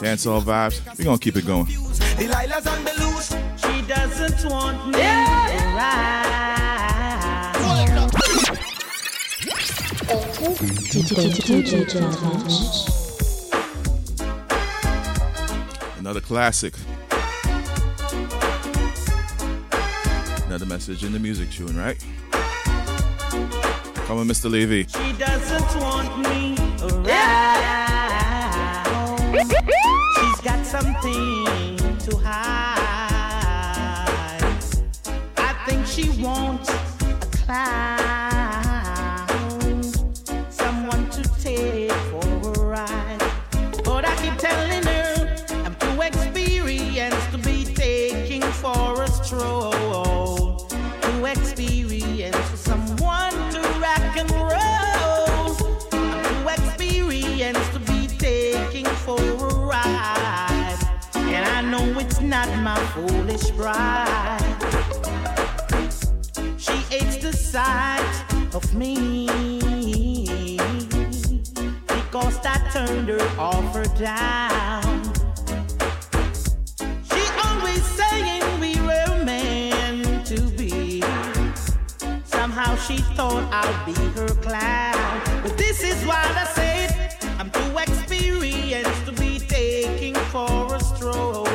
[0.00, 0.80] dancehall vibes.
[0.98, 1.66] We're gonna keep it going.
[1.66, 3.34] Delilah's on the loose.
[3.56, 6.34] She doesn't want me around.
[10.92, 11.84] DJ
[16.04, 16.74] Another classic.
[20.44, 21.96] Another message in the music tune, right?
[22.30, 24.50] Come on, Mr.
[24.50, 24.84] Levy.
[24.84, 27.08] She doesn't want me around.
[30.14, 33.64] She's got something to hide.
[35.38, 38.13] I she wants a clown,
[57.74, 60.78] to be taking for a ride.
[61.16, 64.38] And I know it's not my foolish pride.
[66.56, 69.26] She hates the sight of me
[71.88, 74.83] because I turned her off down.
[82.86, 85.22] She thought I'd be her clown.
[85.42, 87.16] But this is what I said.
[87.38, 91.46] I'm too experienced to be taking for a stroll.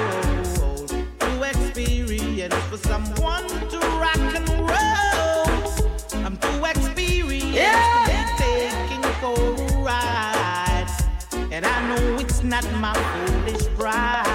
[1.20, 6.26] Too experienced for someone to rock and roll.
[6.26, 7.62] I'm too experienced
[8.00, 10.90] to be taking for a ride.
[11.52, 14.26] And I know it's not my foolish pride.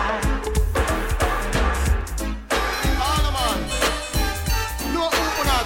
[3.03, 3.59] All the man.
[4.95, 5.65] No open our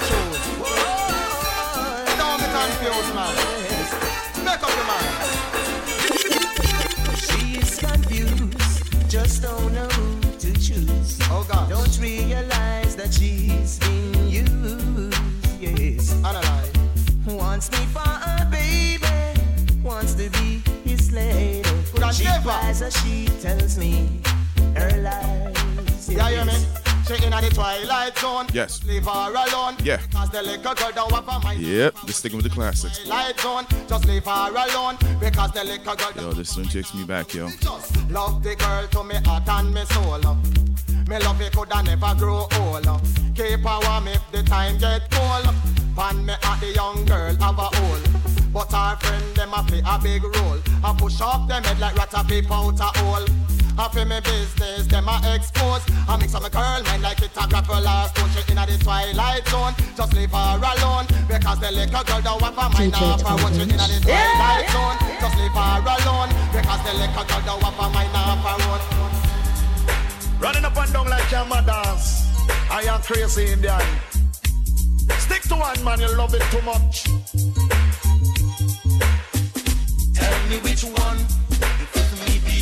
[7.16, 11.18] She's confused, just don't know who to choose.
[11.30, 11.68] Oh God.
[11.68, 15.18] Don't realize that she's been used.
[15.60, 16.12] Yes.
[16.24, 16.72] Analyze.
[17.26, 19.06] Wants me for a baby,
[19.82, 21.68] wants to be his lady.
[22.12, 22.42] She never.
[22.42, 24.08] cries she tells me
[24.76, 26.08] her lies.
[26.08, 26.87] Yeah, you mean?
[27.08, 28.46] She in the twilight zone.
[28.52, 28.84] Yes.
[28.84, 29.76] Leave her alone.
[29.82, 29.98] Yeah.
[30.12, 31.58] Cause the liquor girl don't have a mind.
[31.58, 32.98] Yep, just sticking with the classics.
[32.98, 33.64] Twilight zone.
[33.88, 34.98] Just leave her alone.
[35.18, 37.48] Because the liquor girl Yo, this one takes me back, yo.
[37.48, 40.20] just love the girl to me heart and me soul.
[40.26, 40.34] Uh.
[41.08, 42.86] Me love it coulda never grow old.
[42.86, 42.98] Uh.
[43.34, 45.46] Keep her warm if the time get cold.
[45.46, 45.54] Uh.
[45.96, 48.22] Pan me at the young girl have a hole.
[48.52, 50.58] But her friend them a play a big role.
[50.84, 53.24] I push up them head like rat a peep out a hole.
[53.78, 55.86] I feel me business, them a expose.
[56.08, 58.28] I mix up my girl mind like it a grapple last stone.
[58.34, 59.72] She inna the twilight zone.
[59.94, 61.06] Just leave her alone.
[61.30, 63.38] Because the liquor girl don't have a mind DJ off her.
[63.38, 64.02] When she inna the Thomas.
[64.02, 64.98] twilight zone.
[65.22, 66.30] Just leave her alone.
[66.50, 68.82] Because the liquor girl don't have a mind off her own.
[70.42, 72.26] Running up and down like your mothers.
[72.70, 73.78] I am crazy Indian.
[75.22, 77.06] Stick to one man, you love it too much.
[80.18, 81.47] Tell me which one.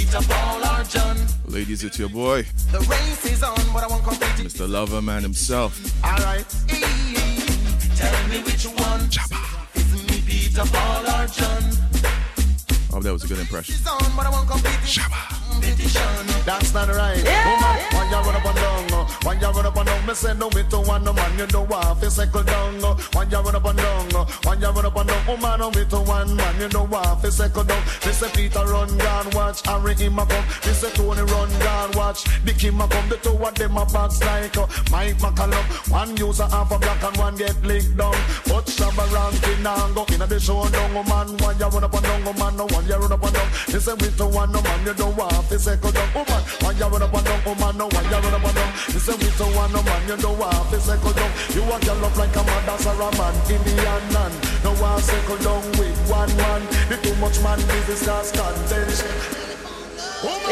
[0.07, 1.17] If me Peter, Paul, or John.
[1.47, 4.29] Ladies, it's your boy, The race is on, but I won't compete.
[4.47, 4.69] Mr.
[4.69, 5.81] Lover Man himself.
[6.05, 6.47] Alright.
[7.97, 9.09] Tell me which one.
[9.75, 11.63] Is me Peter, Paul, or John?
[12.93, 13.75] Oh, that was a good impression.
[13.75, 14.73] It's on, but I won't compete.
[15.51, 16.27] Competition.
[16.45, 17.17] That's not right.
[17.17, 18.86] Woman, when you run up and down, uh,
[19.25, 21.47] when you run up and down, me say no me to one no man, you
[21.49, 22.81] know what fi settle down.
[23.15, 25.67] When you run up and down, when you run up and down, oh, woman, no
[25.67, 27.83] oh, me to one man, you know what fi settle down.
[28.05, 30.45] Me say Peter run gone, watch Harry him a come.
[30.65, 33.09] Me say Tony run gone, watch Dick him a come.
[33.09, 34.57] The two of them a box like
[34.91, 35.91] Mike McCallum.
[35.91, 38.17] One user half a black and one get licked down.
[38.47, 41.37] But Shabba ranking and go inna the show down, woman.
[41.39, 43.49] When you run up and down, woman, no one you run up and down.
[43.73, 46.43] Me say we to one no man, you know what fi settle down, oh, woman.
[46.63, 48.73] When you run up and down, woman, no one you run up and down.
[48.97, 51.31] Me say we to one no man, you know what fi settle down.
[51.53, 54.33] You want your love like a mother or a man, Indian man.
[54.65, 56.65] No one settle down with one man.
[56.89, 59.13] The too much man contention.
[60.25, 60.49] Woman,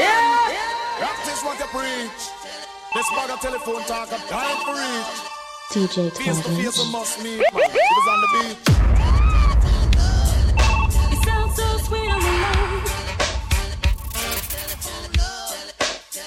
[1.00, 2.20] practice what you preach.
[2.92, 5.24] This bag of telephone talk, I'm dying for reach.
[5.72, 7.64] DJ Face to face, we 12 must meet, man.
[7.64, 8.60] It was on the beach.
[11.08, 12.84] You sound so sweet on the line.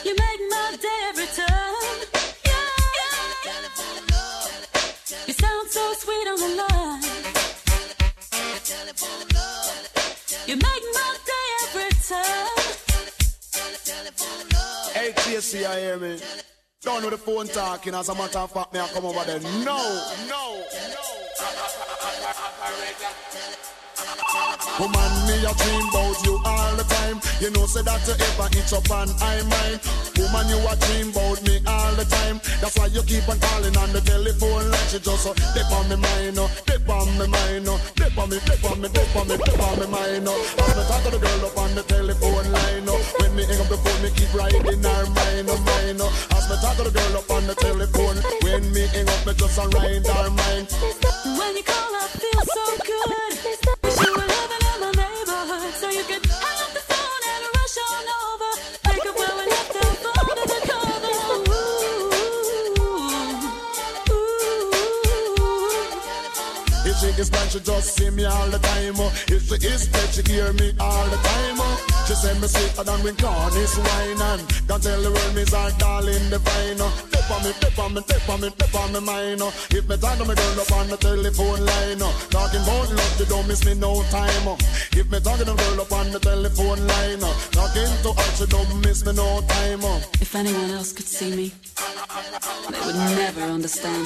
[0.04, 1.57] You make my day every time.
[10.46, 12.58] You make my day every time.
[14.94, 16.20] Hey, TSC, I hear me.
[16.82, 19.40] Don't know the phone talking, as a matter of fact, me I come over there.
[19.40, 19.78] No,
[20.28, 21.08] no, no,
[24.78, 27.18] Woman, me a dream about you all the time.
[27.42, 29.82] You know, say that you ever itch up and I mine.
[30.22, 32.38] Woman, you a dream about me all the time.
[32.62, 35.90] That's why you keep on calling on the telephone like you just uh, dip on
[35.90, 39.16] me mind, uh, dip on me mind, uh, dip on me, dip on me, dip
[39.18, 40.30] on me, dip on me mind.
[40.30, 40.38] Uh.
[40.78, 43.70] Me talk to the girl up on the telephone line, uh, when me hang up
[43.74, 46.02] the phone, me keep riding her mind, uh, mind.
[46.06, 46.38] Uh.
[46.38, 49.34] As me talk to the girl up on the telephone, when me hang up, me
[49.34, 50.70] just a ride her mind.
[51.34, 53.87] When you call, I feel so good.
[67.20, 68.94] Is blind, she just see me all the time.
[68.98, 69.12] oh.
[69.28, 71.58] If she is dead, she hear me all the time.
[71.60, 71.76] oh.
[72.08, 75.54] She say me sweeter than when corn is wine and can tell the world me's
[75.54, 76.78] our darling divine.
[76.80, 76.94] oh.
[77.12, 79.42] Tip on me, tip on me, tip on me, tip on me mind.
[79.42, 79.52] oh.
[79.72, 82.14] If me talk to me girl up on the telephone line, oh.
[82.30, 84.48] talking about love, you don't miss me no time.
[84.48, 84.58] oh.
[84.94, 87.36] If me talking to girl up on the telephone line, oh.
[87.52, 89.82] talking to her, she don't miss me no time.
[89.84, 90.02] oh.
[90.22, 91.52] If anyone else could see me,
[92.72, 94.06] they would never understand.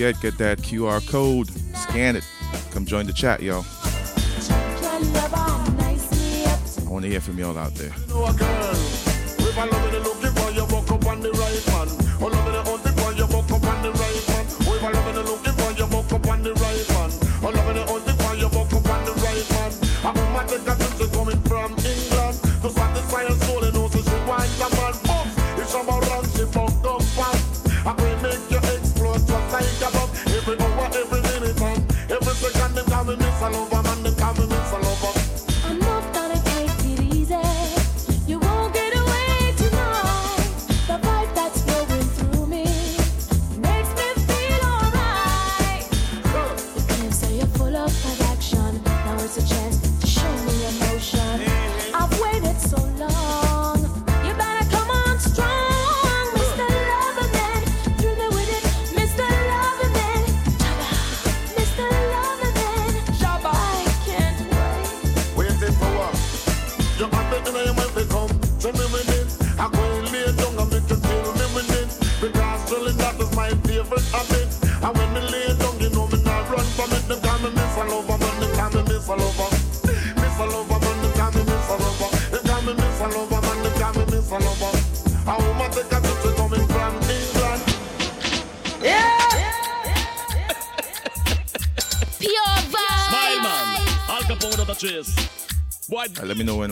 [0.00, 2.26] Forget, get that QR code, scan it.
[2.70, 3.66] Come join the chat, y'all.
[6.78, 7.92] I want to hear from y'all out there.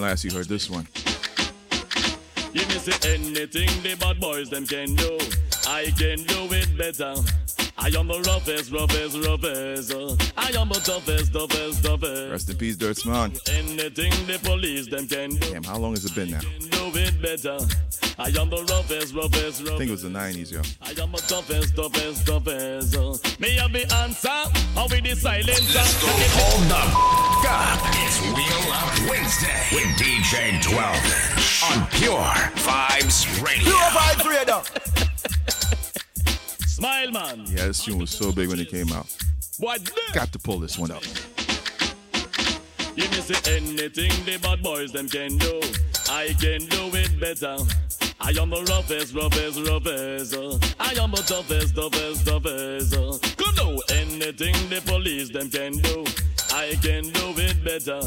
[0.08, 0.88] Last you heard this one.
[2.54, 5.18] You say anything the bad boys them can do,
[5.68, 7.12] I can do it better.
[7.76, 10.32] I am the roughest, roughest, roughest.
[10.34, 12.30] I am the toughest, toughest, toughest.
[12.30, 13.38] Rest in peace, Dirtsman.
[13.50, 16.40] Anything the police them can do, Damn, how long has it been now?
[16.40, 17.58] do it better.
[18.20, 19.78] I am the roughest, roughest, I roughest.
[19.78, 20.60] think it was the 90s, yo.
[20.82, 22.96] I am the toughest, toughest, toughest.
[22.96, 24.28] uh, Me have the answer,
[24.74, 25.78] how we the silencer.
[25.78, 27.78] Hold the f- up.
[28.02, 30.74] It's Wheel Up Wednesday with DJ 12
[31.70, 32.34] on Pure
[32.66, 33.62] Vibes Radio.
[33.62, 34.62] Pure Vibes Radio.
[36.66, 37.44] Smile man.
[37.46, 39.06] Yeah, this tune was so big when it came out.
[39.58, 39.88] What?
[40.12, 41.04] Got to pull this one up.
[42.96, 45.60] You me say anything the bad boys them can do,
[46.10, 47.58] I can do it better.
[48.20, 50.34] I am the roughest, roughest, roughest.
[50.80, 53.36] I am the toughest, toughest, toughest.
[53.36, 56.04] Come do anything the police them can do,
[56.52, 58.00] I can do it better.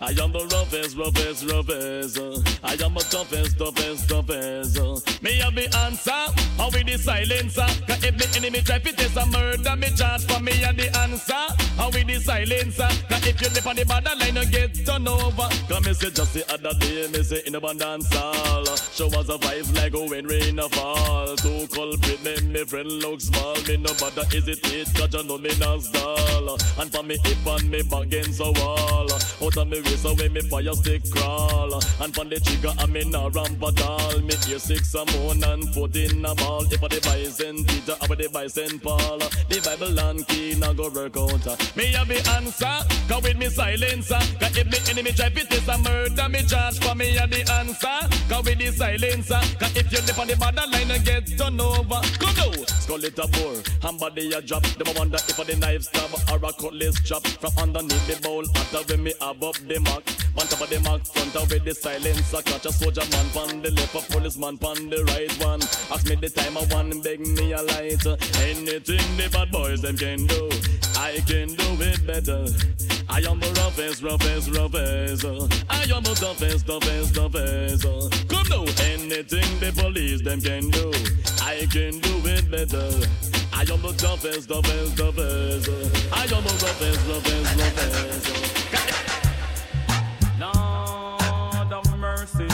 [0.00, 2.18] I am the roughest, roughest, roughest.
[2.62, 5.22] I am the toughest, toughest, toughest.
[5.22, 6.22] Me have the answer,
[6.56, 7.66] how we the silencer.
[7.86, 10.96] Cause if the enemy try to test a murder, me charge for me and the
[10.98, 11.34] answer.
[11.76, 12.88] How we the silencer.
[13.08, 15.48] Cause if you live on the borderline, you get turned over.
[15.78, 18.64] Cause me say just the other day, me say in band dance hall.
[18.66, 21.36] Show us a vibes like when rain a fall.
[21.36, 23.54] Two culprit, me, me friend look small.
[23.68, 26.58] Me no bother hesitate, cause you know me not stall.
[26.80, 29.06] And for me hip and me back against a wall.
[29.40, 31.72] Out of me waist away me fire stick crawl.
[32.02, 34.18] And from the trigger I me no ramp at all.
[34.18, 36.66] Me ear six a moon and foot in a ball.
[36.72, 39.18] If I the bison Peter, I the bison Paul.
[39.46, 41.46] The Bible and key now go work out.
[41.76, 44.18] Me have the answer, cause with me silencer.
[44.40, 47.98] Cause if me enemy try to a murder, me charge for me and the answer.
[48.28, 52.00] Cause with the silencer, cause if you dip on the borderline and get turned over.
[52.18, 54.62] Come now, skull it a bore, and body a drop.
[54.62, 57.26] Them a wonder if a the knife stab or a cutlass chop.
[57.26, 60.04] From underneath the bowl, after when me up the mark.
[60.38, 62.42] On top of the mark, front of with the silencer.
[62.42, 65.62] Catch a soldier man pon the left, a policeman pon the right one.
[65.92, 68.06] Ask me the time I want, beg me a light.
[68.42, 70.48] Anything the bad boys them can do,
[70.96, 72.97] I can do it better.
[73.10, 75.24] I am the roughest, roughest, roughest.
[75.70, 78.28] I am the toughest, toughest, toughest.
[78.28, 80.92] Come now, anything the police them can do,
[81.42, 82.88] I can do it better.
[83.52, 85.68] I am the toughest, toughest, toughest.
[86.12, 88.48] I am the roughest, roughest, roughest.
[90.38, 92.48] Lord of mercy.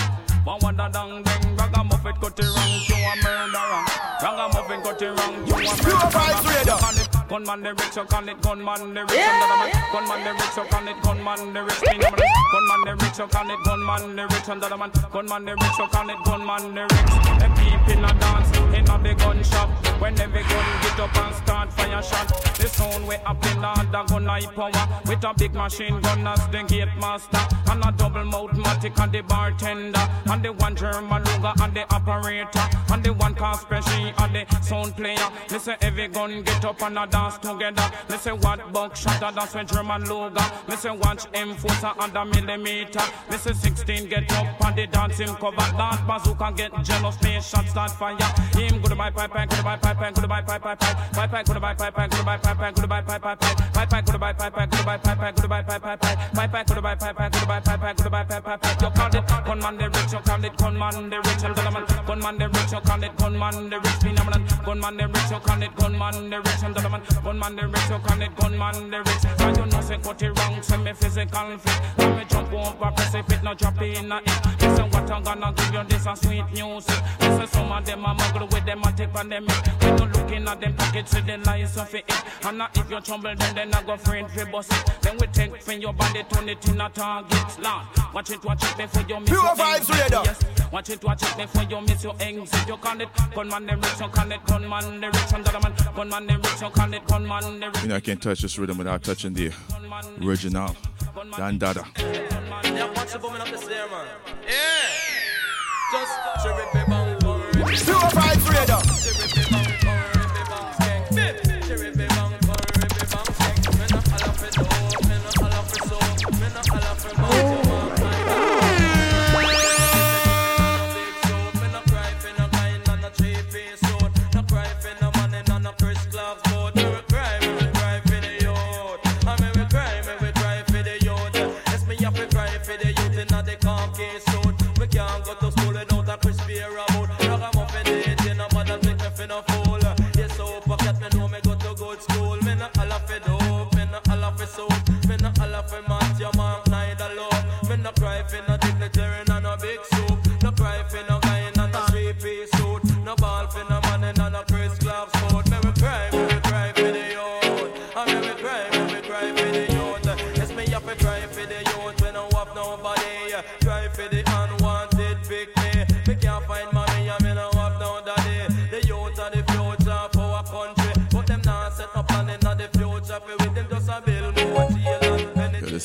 [0.45, 3.85] One wonder dang dang, ragamuffin cut it wrong to a murderer.
[4.23, 7.14] Ragamuffin cut it wrong to a murderer.
[7.29, 9.13] Gunman the rich, so call it gunman the rich.
[9.15, 11.81] Yeah, gunman the rich, so call it gunman the rich.
[11.81, 14.49] Gunman the rich, so call it gunman the rich.
[14.49, 17.41] Another man, gunman the rich, so call it gunman the rich.
[17.41, 19.71] Them people a dance in a big gun shop.
[20.01, 24.05] When every gun get up and start fire shot, the sound way up in the
[24.09, 28.25] gun high power with a big machine gun as the gate master and a double
[28.25, 33.13] mouth matic and the bartender and the one German Luger and the operator and the
[33.13, 35.29] one Kaspersky and the sound player.
[35.59, 37.87] Say every gun get up and a dance together.
[38.11, 40.03] Me say what buckshot a dance with German.
[40.69, 43.05] Me say watch M4 and a millimeter.
[43.31, 45.69] Me say 16 get up and the dance him cover.
[45.79, 48.17] That bazooka get jealous, me shot start fire.
[48.59, 51.95] Him goodbye pipe pipe goodbye pipe pipe goodbye pipe pipe pipe pipe pipe goodbye pipe
[51.95, 53.41] pipe goodbye pipe pipe goodbye pipe pipe
[53.75, 56.01] pipe pipe goodbye pipe pipe goodbye pipe pipe goodbye pipe pipe
[56.35, 58.83] pipe pipe goodbye pipe pipe goodbye pipe pipe goodbye pipe pipe pipe.
[58.83, 61.85] You call it gunman the rich, you call it gunman the rich and gentleman.
[62.07, 64.43] Gunman the rich, you call it gunman the rich phenomenon.
[64.65, 66.75] Gunman the rich, you call it gunman the rich and
[67.05, 67.25] gentleman.
[67.25, 69.25] Gunman the rich, you call it gunman the rich.
[69.39, 71.81] And you know say cut it wrong, say me physical fit.
[71.97, 74.61] When me jump over, it, no drop in a it.
[74.61, 77.03] Listen what I'm gonna give you this a sweet music.
[77.21, 79.47] Listen some of them a muggle with them a take on them.
[79.47, 82.05] When you looking at them pockets with the lies of it.
[82.45, 85.03] And now if you trouble then then I go friend for bust it.
[85.03, 87.59] Then we take from your body, turn it in a target.
[87.61, 90.25] Lord, watch it, watch it before you miss Pure your vibes, radar.
[90.25, 90.41] Yes,
[90.73, 92.69] watch it, watch it before you miss your exit.
[92.69, 95.73] You call it gunman the rich, you call it gunman the rich and gentleman.
[95.95, 96.94] Gunman the rich, you call it the.
[97.83, 99.51] You know, I can't touch this rhythm without touching the
[100.23, 100.77] original
[101.37, 101.85] Don Dada.
[101.97, 103.15] Yeah, watch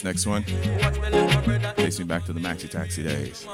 [0.10, 0.44] next one
[1.76, 3.46] takes me back to the maxi taxi days.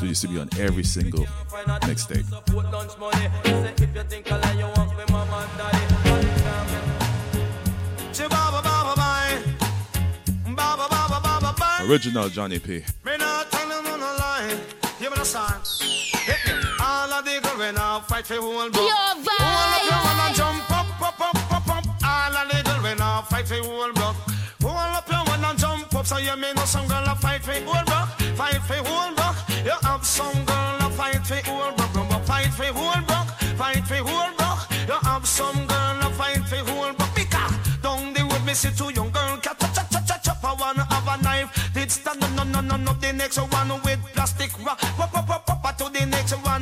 [0.00, 1.24] This used to be on every single
[1.86, 2.26] mixtape.
[11.88, 12.82] Original Johnny P.
[17.62, 18.74] Me not tell them on a lie.
[18.74, 19.22] Give me the sign.
[19.22, 19.38] Hit me.
[19.38, 19.38] All of the girls when I fight for whole block.
[19.38, 21.84] Pure All of you wanna jump up, up, up, up, up.
[22.02, 24.16] All the girls when I fight for whole block.
[24.64, 27.52] All of you wanna jump up, so you may know some girl a fight for
[27.62, 28.08] whole block.
[28.34, 29.36] Fight for whole block.
[29.64, 31.92] You have some girl a fight for whole block.
[31.94, 33.28] But Fight for whole block.
[33.54, 34.70] Fight for whole block.
[34.88, 37.14] You have some girl a fight for whole block.
[37.14, 40.44] Because down the road me see two young girl cat chop chop chop chop chop.
[40.44, 41.70] I wanna have a knife.
[41.74, 42.92] Did stand no no no no no.
[42.94, 44.80] The next one with plastic wrap.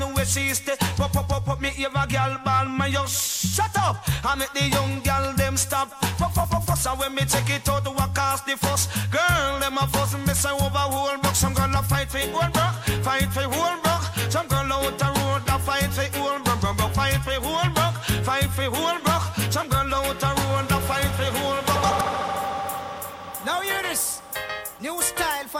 [0.01, 0.77] The where she stay.
[0.97, 3.97] Pop pop pop pop me hear a girl ball my yo shut up.
[4.25, 5.91] I make the young girl them stop.
[6.19, 6.87] Pop pop pop fuss.
[6.87, 8.89] And when me take it out walk cast the fuss.
[9.11, 11.35] Girl them a fuss me say over whole block.
[11.35, 12.75] Some girl a fight for whole block.
[13.07, 14.03] Fight for whole block.
[14.31, 16.61] Some girl out the road a fight for whole block.
[16.95, 17.95] Fight for whole block.
[18.25, 19.10] Fight for whole block.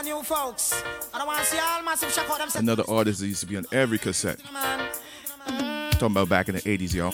[0.01, 0.83] For new folks.
[1.13, 3.57] I don't want to see all massive out them Another artist that used to be
[3.57, 4.41] on every cassette.
[4.53, 4.89] man.
[5.93, 7.13] Talking about back in the 80s, y'all.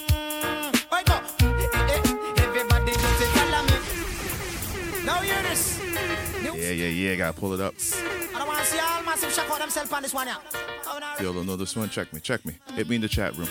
[0.93, 1.25] Wake up.
[2.39, 5.05] Everybody just say, follow me.
[5.05, 5.81] Now hear this.
[6.43, 7.15] New Yeah, yeah, yeah.
[7.17, 7.75] Gotta pull it up.
[8.35, 10.37] I don't want to see all massive out themselves on this one, yeah.
[10.87, 12.21] Oh, If y'all don't know this one, check me.
[12.21, 12.55] Check me.
[12.75, 13.49] Hit me in the chat room.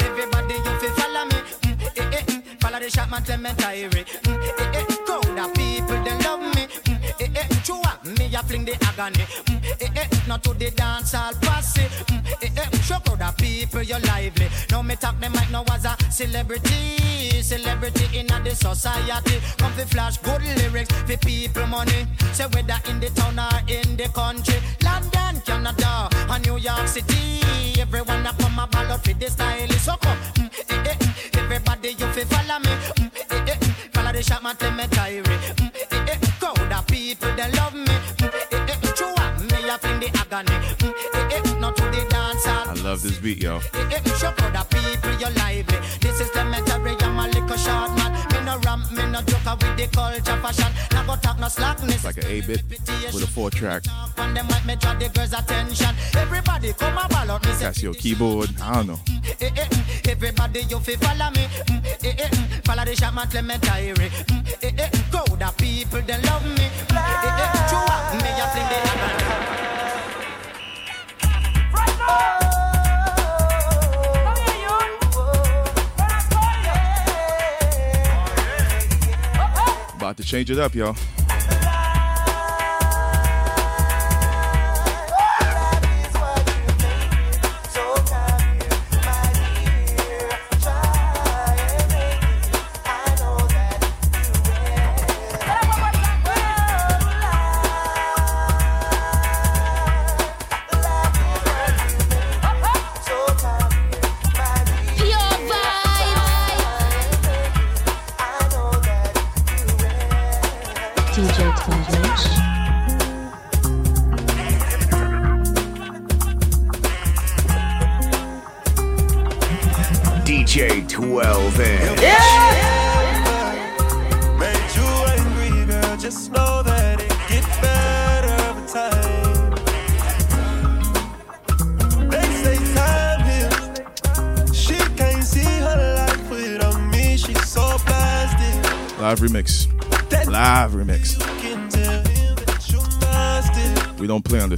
[0.00, 1.36] Everybody you feel follow me.
[1.62, 1.76] Mm,
[2.12, 2.60] mm.
[2.60, 4.43] Follow the shot man tell me diary.
[5.34, 6.66] Crowd people they love me.
[6.86, 7.46] Mm, eh, eh.
[7.66, 9.24] Chua, me a fling the agony.
[9.46, 11.80] Mm, eh, eh, not to the dance hall posse.
[11.82, 14.46] Mm, eh, eh, show of people, you're lively.
[14.70, 19.40] No me talk them like no was a celebrity, celebrity in the society.
[19.58, 22.06] Come fi flash good lyrics for people money.
[22.32, 27.80] Say whether in the town or in the country, London, Canada, and New York City.
[27.80, 29.68] Everyone a come a ball out for the style.
[29.82, 32.70] So come, mm, eh, eh, everybody you fi follow me.
[32.70, 33.03] Mm,
[34.24, 35.22] shot, man, tell me diary.
[35.22, 37.94] Mm, eh, eh, crowd of people they love me.
[38.20, 39.14] Mm, eh, eh, true,
[39.66, 40.56] me fling the agony.
[40.80, 42.70] Mm, eh, eh, not to the dance hall.
[42.70, 43.58] I love this beat, yo.
[43.74, 45.78] Eh, eh, show crowd of people you're lively.
[46.00, 46.44] This is the
[47.02, 47.90] I'm a little short
[48.54, 50.72] no ramp, me no joker with the culture fashion.
[50.92, 51.96] Now go talk no slackness.
[51.96, 52.62] It's like an 8 bit
[53.12, 53.82] with a 4 track.
[54.16, 55.94] And them might me draw the girls' attention.
[56.16, 57.50] Everybody come a ball out, me.
[57.52, 58.50] Casio keyboard.
[58.60, 59.00] I don't know.
[59.40, 61.46] Eh, eh, mm, Everybody you fi follow me.
[61.66, 63.90] Mm, eh, eh, mm, Follow the shot man Clementary.
[63.90, 63.94] Eh,
[64.62, 66.64] eh, mm, Crowd people they love me.
[66.64, 69.54] Eh, eh, True up me a fling the hammer.
[80.04, 80.94] About to change it up, yo.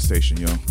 [0.07, 0.66] Station, yo.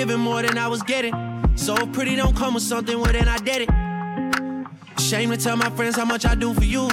[0.00, 1.12] Giving more than I was getting.
[1.56, 3.70] So if pretty don't come with something, well then I did it.
[4.98, 6.88] Shame to tell my friends how much I do for you.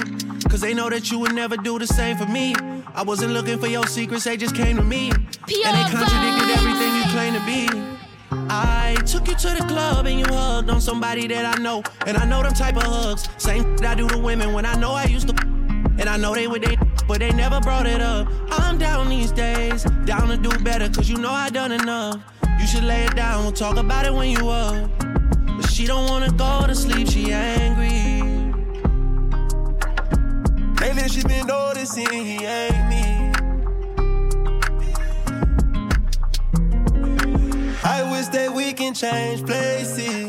[0.50, 2.54] Cause they know that you would never do the same for me.
[2.94, 5.08] I wasn't looking for your secrets, they just came to me.
[5.10, 7.62] and they contradicted everything you claim to be.
[8.50, 11.82] I took you to the club and you hugged on somebody that I know.
[12.06, 13.26] And I know them type of hugs.
[13.38, 15.34] Same that I do to women when I know I used to.
[15.98, 18.28] And I know they would they, but they never brought it up.
[18.50, 22.20] I'm down these days, down to do better, cause you know I done enough.
[22.68, 24.90] Should lay it down, we'll talk about it when you up.
[24.98, 28.22] But she don't wanna go to sleep, she angry.
[30.78, 33.04] Lately she been noticing he ain't me.
[37.82, 40.27] I wish that we can change places.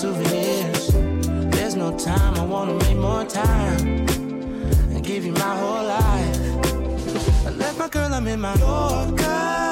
[0.00, 0.88] Souvenirs.
[1.54, 4.08] There's no time, I wanna make more time
[4.92, 7.46] and give you my whole life.
[7.46, 9.69] I left my girl, I'm in my Yorker.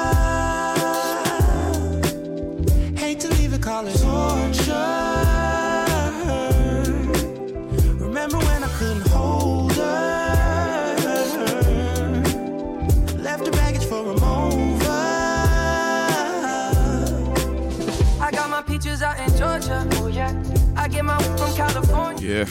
[22.21, 22.45] Yeah.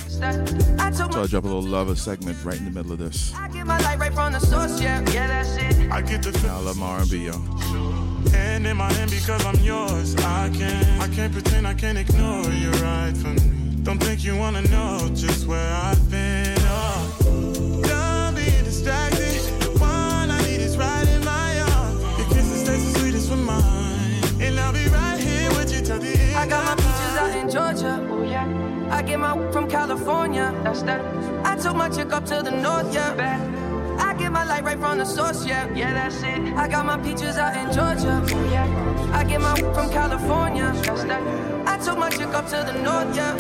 [0.80, 2.98] I took So my I drop a little lover segment right in the middle of
[2.98, 3.32] this.
[3.34, 4.80] I get my light right from the source.
[4.80, 5.90] Yeah, yeah, that's it.
[5.92, 7.32] I get the I love my R&B, yo.
[8.30, 10.16] hand in my hand because I'm yours.
[10.16, 13.76] I can't, I can't pretend I can't ignore you right from me.
[13.84, 16.56] Don't think you wanna know just where I've been.
[16.62, 19.40] Oh, don't be distracted.
[19.60, 22.02] The one I need is right in my arms.
[22.18, 25.98] Your kisses taste the sweetest with mine, and I'll be right here with you till
[26.00, 26.36] the end.
[26.36, 26.77] I got my
[28.99, 30.53] I get my from California.
[30.64, 31.01] That's that.
[31.46, 32.92] I took my chick up to the north.
[32.92, 33.14] Yeah.
[34.01, 35.46] I get my light right from the source.
[35.46, 35.72] Yeah.
[35.72, 36.40] Yeah, that's it.
[36.57, 38.20] I got my peaches out in Georgia.
[38.51, 38.66] Yeah.
[39.12, 40.72] I get my w from California.
[40.82, 41.22] That's that.
[41.64, 43.14] I took my chick up to the north.
[43.14, 43.36] Yeah.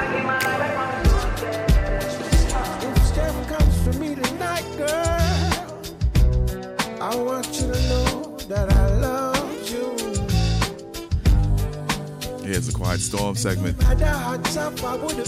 [0.00, 1.42] I get my light right from the source.
[1.42, 2.88] Yeah.
[2.88, 5.20] If Steph comes for me tonight, girl,
[6.98, 8.91] I want you to know that I
[12.52, 13.80] Here's the Quiet Storm segment.
[13.80, 15.26] No matter how tough I would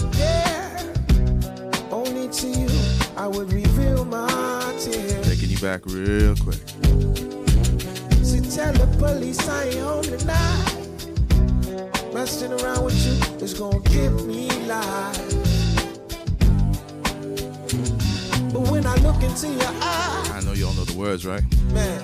[1.91, 2.69] only to you
[3.17, 5.27] I would reveal my tears.
[5.27, 6.61] Taking you back real quick.
[8.21, 10.75] So tell the police I ain't home tonight.
[12.13, 13.13] Messing around with you
[13.43, 15.17] is gonna give me life.
[18.53, 21.41] But when I look into your eyes, I know you all know the words, right?
[21.73, 21.99] man,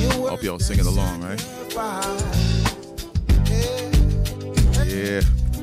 [0.00, 2.51] you Hope y'all singing along, right?
[4.92, 5.22] Yeah.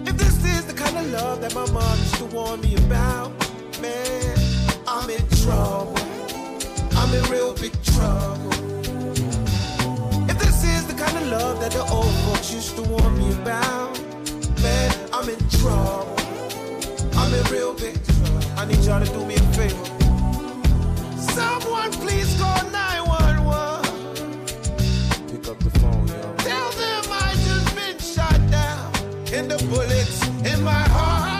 [0.10, 3.30] If this is the kind of love that my mom used to warn me about,
[3.80, 4.36] man,
[4.88, 5.96] I'm in trouble.
[6.98, 8.52] I'm in real big trouble.
[10.28, 13.32] If this is the kind of love that the old folks used to warn me
[13.44, 14.02] about,
[14.64, 16.16] man, I'm in trouble.
[17.14, 18.44] I'm in real big trouble.
[18.58, 19.86] I need y'all to do me a favor.
[21.38, 23.19] Someone please call 911.
[29.48, 30.28] The bullets.
[30.46, 31.39] In my heart,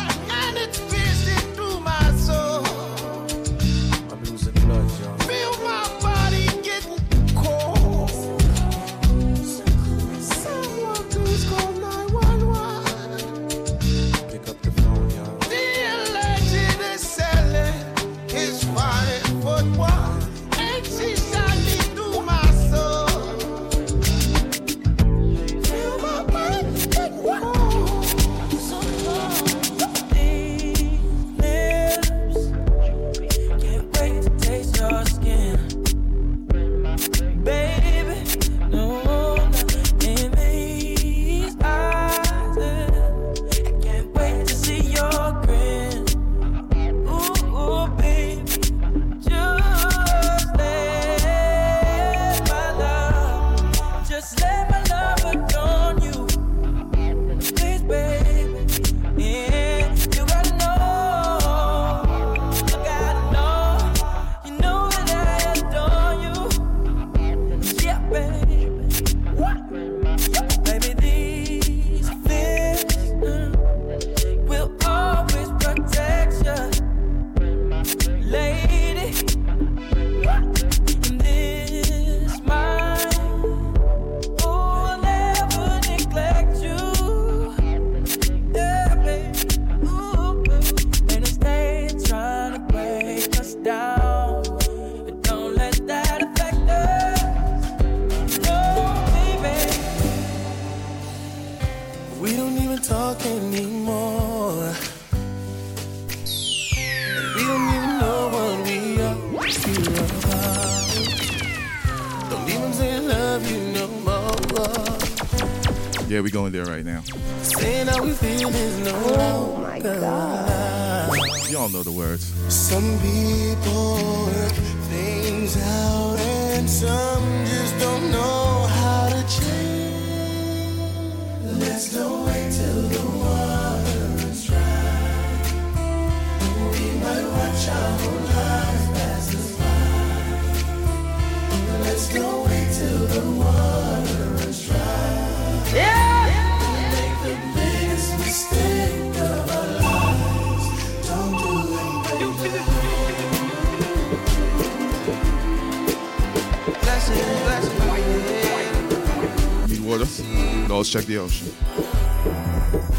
[160.90, 161.54] Pulse check the ocean.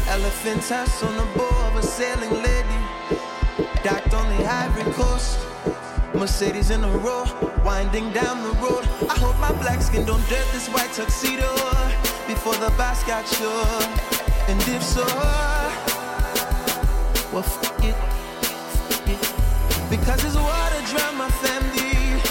[0.07, 2.79] Elephant tusk on the bow of a sailing lady.
[3.83, 5.39] Docked on the Ivory Coast.
[6.13, 7.25] Mercedes in a row,
[7.65, 8.85] winding down the road.
[9.09, 11.51] I hope my black skin don't dirt this white tuxedo
[12.27, 12.69] before the
[13.07, 13.81] got sure.
[14.47, 15.05] And if so,
[17.33, 17.95] well, f it.
[19.89, 22.21] Because this water drown my family.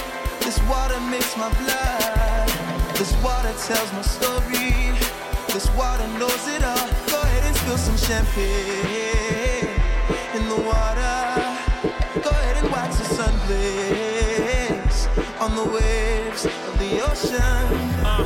[0.40, 2.48] This water makes my blood.
[2.96, 5.09] This water tells my story.
[5.52, 6.88] This water knows it all.
[7.10, 9.66] Go ahead and spill some champagne
[10.34, 12.22] in the water.
[12.22, 15.08] Go ahead and watch the sun blaze
[15.40, 17.66] on the waves of the ocean.
[18.06, 18.24] Uh,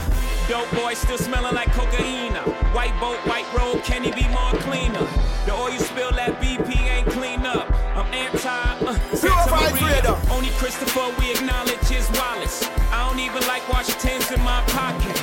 [0.49, 2.35] dope boy still smelling like cocaine.
[2.77, 5.07] White boat, white road, can he be more cleaner?
[5.47, 7.73] The oil you spill that BP ain't clean up.
[7.97, 8.49] I'm anti.
[8.85, 10.21] Uh, Santa Maria.
[10.31, 12.69] Only Christopher we acknowledge is Wallace.
[12.93, 15.17] I don't even like Washington's in my pocket.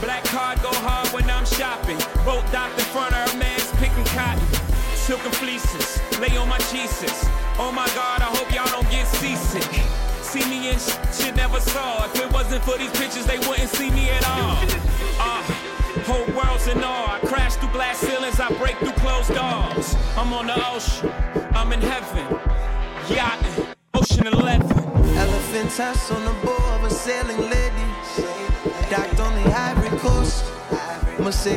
[0.00, 1.13] Black card go hard when I'm
[1.56, 1.98] shopping.
[2.24, 4.46] Boat docked in front of her man's picking cotton.
[4.94, 7.28] Silken fleeces, lay on my Jesus.
[7.58, 9.62] Oh my God, I hope y'all don't get seasick.
[10.22, 12.06] See me in sh- shit never saw.
[12.06, 14.56] If it wasn't for these pictures, they wouldn't see me at all.
[15.20, 15.42] Uh,
[16.08, 17.20] whole world's in awe.
[17.22, 19.94] I crash through glass ceilings, I break through closed doors.
[20.16, 21.10] I'm on the ocean,
[21.54, 22.26] I'm in heaven.
[23.08, 24.70] Yachting, ocean 11.
[25.16, 25.80] Elephant
[26.10, 26.23] on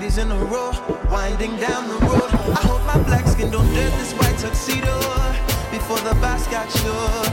[0.08, 0.72] Mercedes in a row,
[1.12, 2.32] winding down the road.
[2.32, 4.98] I hope my black skin don't dirt this white tuxedo
[5.72, 7.26] before the bus got sure.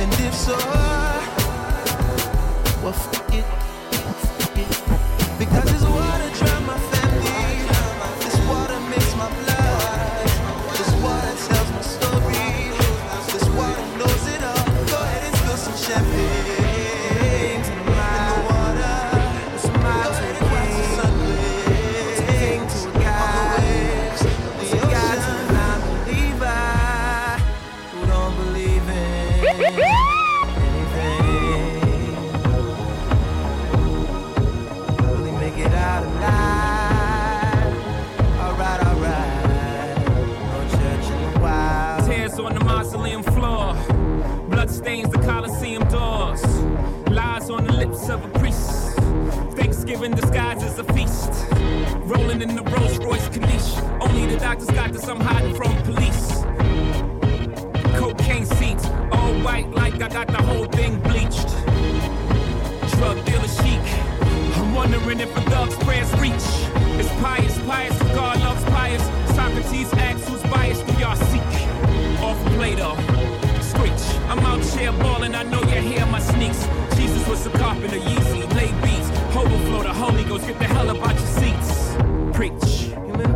[0.00, 0.56] And if so,
[54.56, 56.42] Doctors got this, I'm hiding from police.
[57.98, 61.48] Cocaine seats, all white like I got the whole thing bleached.
[62.96, 63.84] Drug dealer chic.
[64.56, 66.46] I'm wondering if a thug's prayers reach.
[66.98, 69.02] It's pious, pious, God loves pious.
[69.36, 71.42] Socrates asks who's biased, do y'all seek?
[72.22, 72.96] Off Plato,
[73.60, 74.04] screech.
[74.30, 76.66] I'm out here balling, I know you hear my sneaks.
[76.96, 79.10] Jesus was a carpenter, Yeezy, lay beats.
[79.36, 81.94] Overflow the Holy Ghost, get the hell up out your seats.
[82.32, 82.75] Preach.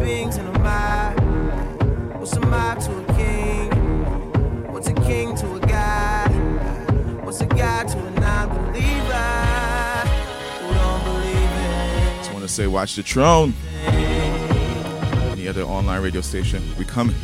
[0.00, 1.20] Beings in a mob.
[2.18, 3.70] What's a mob to a king?
[4.72, 6.30] What's a king to a god?
[7.24, 9.28] What's a god to a non-believer?
[10.60, 13.52] Who don't believe in Just want to say, watch the throne.
[13.84, 17.16] Any other online radio station, we coming.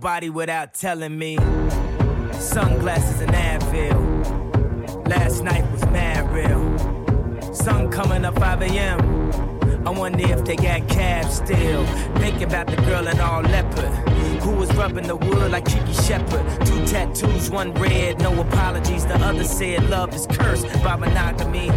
[0.00, 1.36] Nobody without telling me.
[2.32, 5.06] Sunglasses and Advil.
[5.06, 7.54] Last night was mad real.
[7.54, 9.86] Sun coming up 5 a.m.
[9.86, 11.84] I wonder if they got cabs still.
[12.16, 13.92] Thinking about the girl in all leopard.
[14.40, 16.46] Who was rubbing the wood like Kiki Shepard.
[16.66, 19.04] Two tattoos, one red, no apologies.
[19.04, 21.68] The other said love is cursed by monogamy.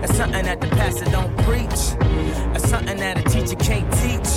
[0.00, 1.80] That's something that the pastor don't preach.
[2.52, 4.30] That's something that a teacher can't teach.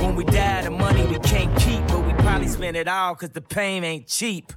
[0.00, 2.07] When we die, the money we can't keep, but
[2.38, 4.52] probably spend it all cause the pain ain't cheap.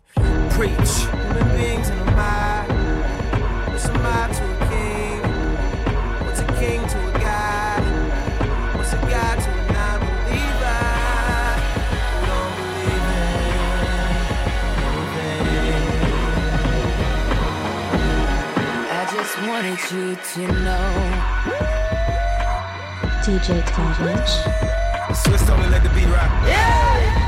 [0.52, 0.76] Preach.
[0.76, 2.72] Human beings in the mind.
[3.72, 5.22] What's a mob to a king?
[6.24, 7.84] What's a king to a god?
[8.78, 10.84] What's a god to a non-believer?
[12.06, 13.06] Who don't believe
[18.92, 20.92] I just wanted you to know.
[23.24, 24.32] DJ 12 inch.
[25.18, 26.30] Swiss only let the beat rock.
[26.46, 27.21] Yeah!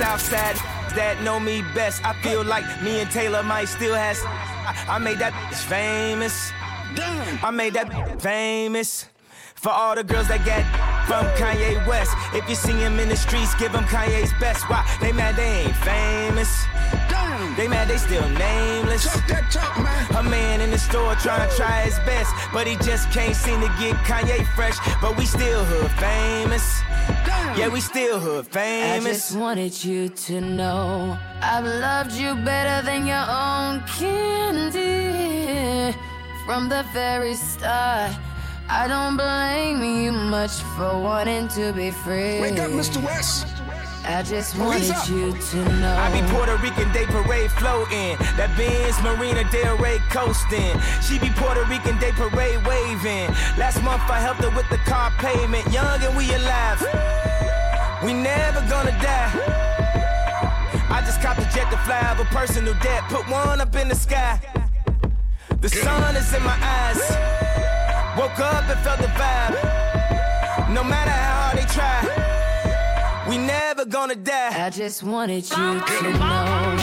[0.00, 0.56] For all my South Side
[0.96, 4.22] that know me best, I feel like me and Taylor might still has.
[4.24, 6.52] I, I made that famous.
[7.42, 9.08] I made that famous.
[9.54, 10.64] For all the girls that get
[11.06, 12.16] from Kanye West.
[12.32, 14.68] If you see him in the streets, give him Kanye's best.
[14.70, 14.86] Why?
[15.02, 16.48] They mad they ain't famous.
[17.60, 19.04] They mad they still nameless.
[20.16, 23.60] A man in the store trying to try his best, but he just can't seem
[23.60, 24.78] to get Kanye fresh.
[25.02, 26.80] But we still hood famous.
[27.58, 29.04] Yeah, we still hood famous.
[29.04, 35.94] I just wanted you to know I've loved you better than your own candy
[36.46, 38.16] from the very start.
[38.70, 42.40] I don't blame you much for wanting to be free.
[42.40, 43.04] Wake up, Mr.
[43.04, 43.59] West.
[44.04, 45.94] I just wanted you to know.
[45.96, 48.16] I be Puerto Rican Day Parade floating.
[48.36, 50.80] That Benz Marina Del Rey coasting.
[51.02, 53.28] She be Puerto Rican Day Parade waving.
[53.60, 55.70] Last month I helped her with the car payment.
[55.72, 56.80] Young and we alive.
[58.02, 59.30] We never gonna die.
[60.88, 63.04] I just copped a jet to fly over personal debt.
[63.08, 64.40] Put one up in the sky.
[65.60, 67.00] The sun is in my eyes.
[68.18, 69.54] Woke up and felt the vibe.
[70.72, 71.59] No matter how hard
[73.30, 74.66] we never gonna die.
[74.66, 76.76] I just wanted you to know.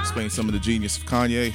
[0.00, 1.52] Explain some of the genius of Kanye.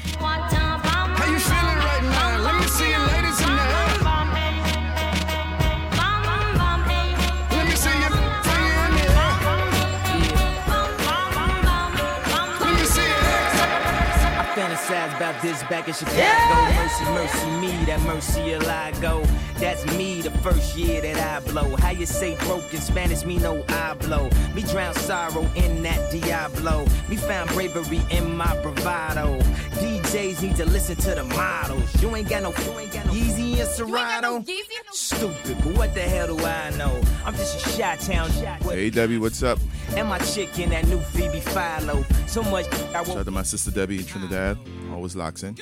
[14.91, 16.73] I fantasize about this back in Chicago.
[16.75, 19.23] Mercy, mercy me, that mercy I go.
[19.57, 21.75] That's me the first year that I blow.
[21.77, 24.29] How you say broken Spanish, me no I blow.
[24.53, 26.85] Me drown sorrow in that Diablo.
[27.09, 29.39] Me found bravery in my bravado.
[29.79, 32.01] DJs need to listen to the models.
[32.01, 34.43] You ain't got no, you ain't got no Yeezy and Serato.
[34.91, 36.99] Stupid, but what the hell do I know?
[37.23, 38.29] I'm just a shot town.
[38.63, 39.59] Hey Debbie, what's up?
[39.95, 42.03] And my chick in that new Phoebe Philo.
[42.27, 42.65] So much
[42.95, 44.57] I Shout out to my sister Debbie in Trinidad.
[44.93, 45.55] Always locks in.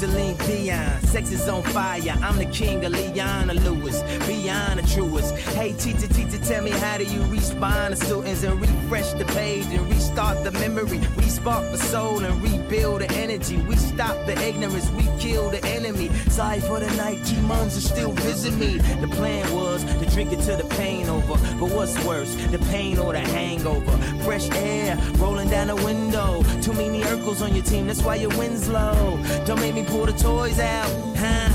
[0.00, 0.98] Celine Dion.
[1.02, 2.00] Sex is on fire.
[2.22, 4.00] I'm the king of Leona Lewis.
[4.26, 5.36] Beyond the truest.
[5.36, 9.66] Hey, teacher, teacher, tell me how do you respawn the students and refresh the page
[9.66, 11.00] and restart the memory?
[11.18, 13.58] We spark the soul and rebuild the energy.
[13.58, 14.88] We stop the ignorance.
[14.92, 16.08] We kill the enemy.
[16.30, 17.22] Sorry for the night.
[17.26, 18.78] Demons are still visit me.
[19.02, 21.36] The plan was to drink it till the pain over.
[21.58, 23.98] But what's worse, the pain or the hangover?
[24.24, 26.42] Fresh air rolling down the window.
[26.62, 27.86] Too many Urkels on your team.
[27.86, 29.20] That's why your wind's low.
[29.44, 31.48] Don't make me pull the toys out, huh?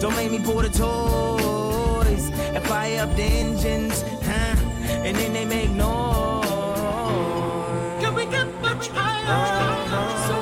[0.00, 4.56] Don't make me pull the toys and fire up the engines, huh?
[5.04, 6.46] And then they make noise.
[8.02, 10.26] Can we get much higher?
[10.26, 10.41] So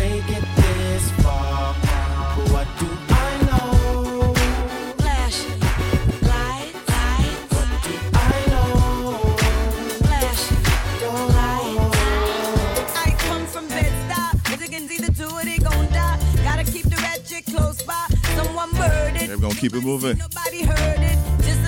[19.61, 20.17] keep it moving.
[20.17, 21.17] Nobody heard it.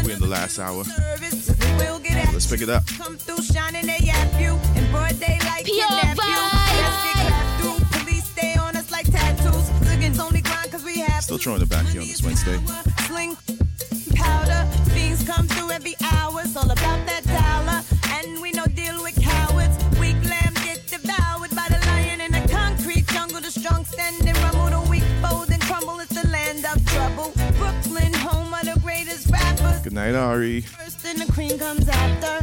[0.03, 0.83] We're in the last hour.
[0.83, 1.53] service.
[1.77, 2.83] We'll get at Let's pick it up.
[2.87, 5.65] Come through shining they yap you in broad daylight.
[5.65, 6.23] Pure kidnap you.
[6.23, 6.81] vibes.
[6.81, 7.99] Let's get clapped through.
[7.99, 9.69] Police stay on us like tattoos.
[9.87, 12.57] Liggins only grind cause we have Still throwing it back here on this Wednesday.
[13.05, 13.37] sling
[14.15, 14.65] powder.
[14.89, 16.41] Fiends come through every hour.
[16.41, 17.83] It's all about that dollar.
[18.17, 18.52] And we
[30.11, 30.61] night, Ari.
[30.61, 32.33] First and the cream comes after.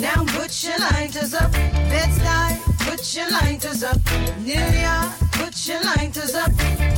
[0.00, 1.52] Now put your lighters up.
[1.92, 2.50] Bed-Stuy,
[2.86, 3.98] put your lighters up.
[4.40, 6.50] New York, put your lighters up.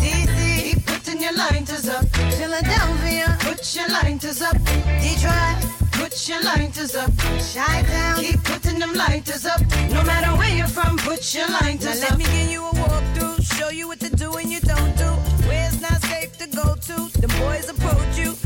[0.03, 2.07] DC, keep putting your lighters up.
[2.39, 4.57] Philadelphia, put your lighters up.
[5.03, 5.59] Detroit,
[5.99, 7.11] put your lighters up.
[7.53, 9.61] Chi-Town, keep putting them lighters up.
[9.91, 12.11] No matter where you're from, put your lighters now up.
[12.11, 15.11] Let me give you a walkthrough, show you what to do and you don't do.
[15.49, 16.97] Where it's not safe to go to.
[17.21, 18.44] The boys approach you.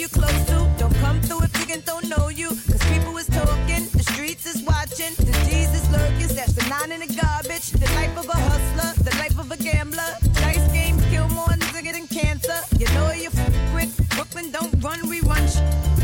[0.00, 0.56] You close to.
[0.78, 2.48] Don't come through if chickens don't know you.
[2.48, 5.12] Cause people is talking, the streets is watching,
[5.44, 6.34] G's is lurking.
[6.34, 7.68] That's the nine in the garbage.
[7.70, 10.10] The life of a hustler, the life of a gambler.
[10.40, 12.58] Dice games kill more nigga than cancer.
[12.78, 15.44] You know you f with Brooklyn, don't run, we run.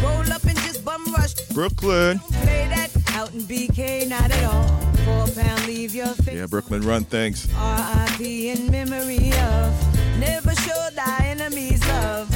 [0.03, 1.33] Roll up and just bum rush.
[1.55, 2.19] Brooklyn.
[2.45, 4.69] Play that out in BK, not at all.
[5.07, 6.35] Four pound, leave your face.
[6.35, 7.49] Yeah, Brooklyn run thanks.
[7.57, 8.51] R.I.P.
[8.51, 9.73] in memory of
[10.19, 12.36] never show thy enemies love.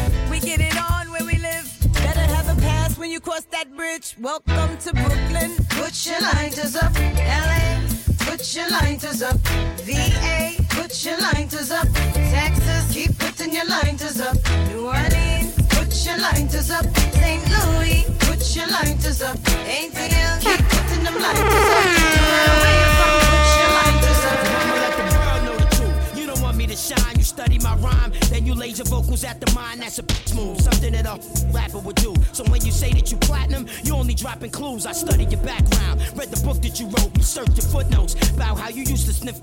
[2.91, 4.15] Have when you cross that bridge.
[4.21, 5.53] Welcome to Brooklyn.
[5.71, 6.93] Put your lighters up.
[6.97, 7.87] L.A.
[8.19, 9.37] Put your lighters up.
[9.83, 10.57] V.A.
[10.71, 11.87] Put your lighters up.
[12.15, 12.93] Texas.
[12.93, 14.37] Keep putting your lighters up.
[14.69, 15.55] New Orleans.
[15.71, 16.87] Put your lighters up.
[17.13, 17.43] St.
[17.51, 18.05] Louis.
[18.21, 19.37] Put your lighters up.
[19.39, 20.41] ATL.
[20.41, 21.85] Keep putting them lighters up.
[21.87, 24.39] No matter where you're from, put your lighters up.
[24.83, 26.19] Let the world know the truth.
[26.19, 29.41] You don't want me to shine, you study my rhyme, then you laser vocals at
[29.41, 29.83] the mind.
[29.83, 31.21] That's a bitch move, something that a
[31.53, 32.15] rapper would do.
[32.33, 34.87] So when you say that you platinum, you only dropping clues.
[34.87, 38.69] I studied your background, read the book that you wrote, researched your footnotes about how
[38.69, 39.41] you used to sniff.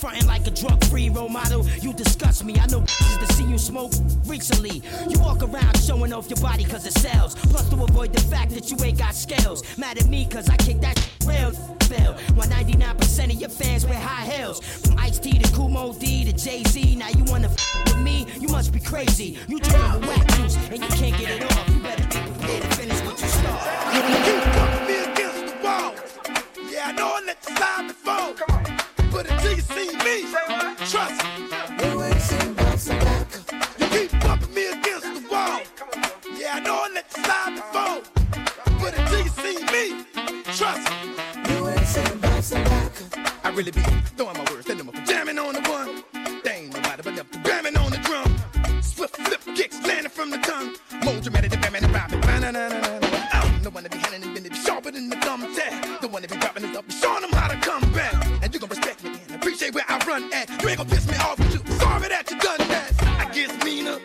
[0.00, 2.58] Frontin' like a drug-free role model, you disgust me.
[2.58, 3.92] I know to see you smoke
[4.24, 4.82] recently.
[5.08, 7.34] You walk around showing off your body cause it sells.
[7.34, 9.62] Plus to avoid the fact that you ain't got scales.
[9.76, 10.96] Mad at me cause I kick that
[11.26, 11.50] real
[11.90, 12.14] fail.
[12.34, 14.60] While 99% of your fans wear high heels.
[14.60, 16.96] From Ice T to Kumo D to Jay Z.
[16.96, 18.26] Now you wanna f with me?
[18.38, 19.38] You must be crazy.
[19.48, 21.68] You drinking whack juice and you can't get it off.
[21.68, 23.94] You better be prepared to finish what you start.
[23.94, 25.94] You put me against the wall.
[26.70, 28.34] Yeah, I know I let you slide before.
[28.34, 29.10] Come on.
[29.10, 30.30] But until you see me,
[30.90, 31.30] trust me.
[31.82, 33.26] You ain't seen bouncing back.
[33.78, 35.60] You keep bumping me against the wall.
[36.36, 38.02] Yeah, I know I let you slide before.
[38.80, 40.04] But until you see me,
[40.56, 41.54] trust me.
[41.54, 42.92] You ain't seen bouncing back.
[43.44, 43.80] I really be
[44.16, 46.39] throwing my words, sending them up, jamming on the one.
[49.00, 50.76] Swift flip kicks landing from the tongue.
[51.02, 52.20] More dramatic than Batman and.
[52.20, 53.08] Ba-na-na-na-na-na.
[53.32, 56.02] Oh, no one to be handling it, been sharper than the thumbtack.
[56.02, 58.12] The one to be dropping this up, showing them how to come back.
[58.42, 60.50] And you gon' respect me and appreciate where I run at.
[60.62, 62.92] You ain't gon' piss me off, but you sorry that you done that.
[63.18, 63.98] I get meaner,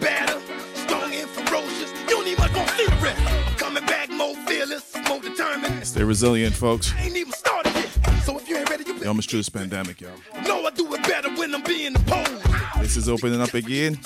[0.00, 0.40] badder,
[0.72, 1.92] strong and ferocious.
[2.08, 3.20] You don't need much gon' see the rest.
[3.20, 5.86] I'm coming back more fearless, more determined.
[5.86, 6.94] Stay resilient, folks.
[6.94, 7.90] I ain't even started yet.
[8.24, 10.16] So if you ain't ready, you We almost through this pandemic, y'all.
[10.46, 12.48] know I do it better when I'm being opposed.
[12.80, 13.98] This is opening up again.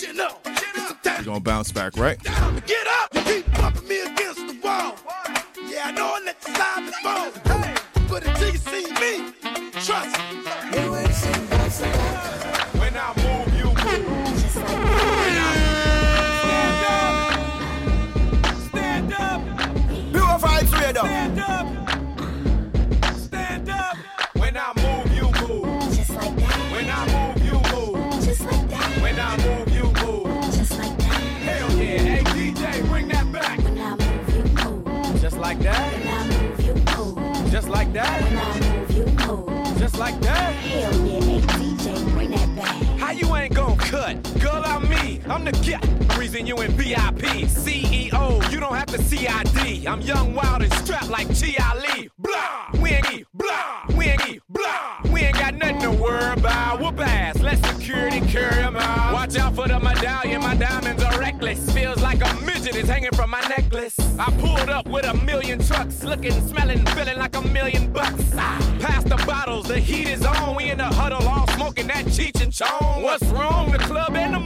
[1.22, 2.20] You know, We're gonna bounce back, right?
[2.20, 3.14] Get up!
[3.14, 4.96] You keep bumping me against the wall.
[5.68, 8.08] Yeah, I know I let you slide before.
[8.08, 9.32] But until you see me,
[9.84, 10.31] trust me.
[45.42, 46.16] I'm the guy.
[46.16, 47.48] Reason you in VIP.
[47.48, 49.88] CEO, you don't have to CID.
[49.88, 51.78] I'm young, wild, and strapped like G.I.
[51.78, 52.08] Lee.
[52.16, 53.24] Blah, we ain't E.
[53.34, 54.40] Blah, we ain't E.
[54.48, 56.80] Blah, we ain't got nothing to worry about.
[56.80, 59.12] Whoop ass, let security carry out.
[59.12, 61.72] Watch out for the medallion, my diamonds are reckless.
[61.72, 63.96] Feels like a midget is hanging from my necklace.
[64.18, 68.30] I pulled up with a million trucks, looking, smelling, feeling like a million bucks.
[68.34, 70.54] Ah, pass the bottles, the heat is on.
[70.54, 73.02] We in the huddle, all smoking that Cheech and Chong.
[73.02, 73.72] What's wrong?
[73.72, 74.40] The club and the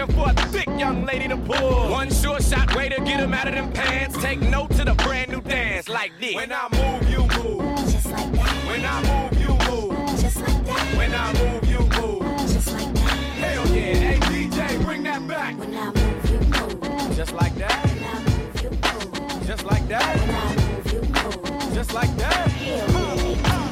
[0.00, 1.90] looking for a thick young lady to pull.
[1.90, 4.16] One sure shot way to get him out of them pants.
[4.22, 6.34] Take note to the brand new dance like this.
[6.34, 7.76] When I move, you move.
[7.90, 8.66] Just like that.
[8.66, 10.20] When I move, you move.
[10.20, 10.96] Just like that.
[10.96, 12.38] When I move, you move.
[12.38, 13.10] Just like that.
[13.40, 13.94] Hell yeah.
[13.94, 15.58] Hey, DJ, bring that back.
[15.58, 17.16] When I move, you move.
[17.16, 17.86] Just like that.
[17.86, 19.46] When I move, you move.
[19.46, 20.16] Just like that.
[20.20, 21.74] When I move, you move.
[21.74, 22.48] Just like that.
[22.48, 23.44] Hell yeah.
[23.44, 23.69] Uh, uh.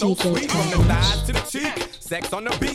[0.00, 1.88] so sweet from the thighs to the cheek.
[2.00, 2.69] Sex on the beat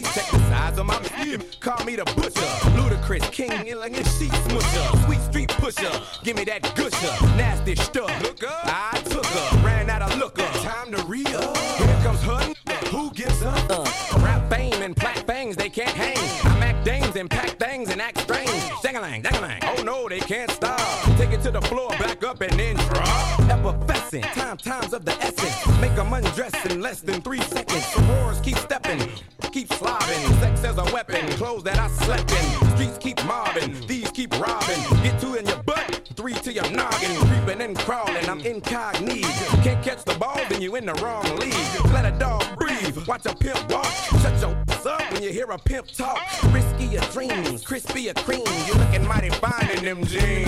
[45.57, 46.17] Pimp Talk.
[46.53, 47.63] risky Riskier dreams,
[48.09, 48.43] a cream.
[48.67, 50.44] You looking mighty fine in them jeans.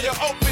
[0.00, 0.47] you're open.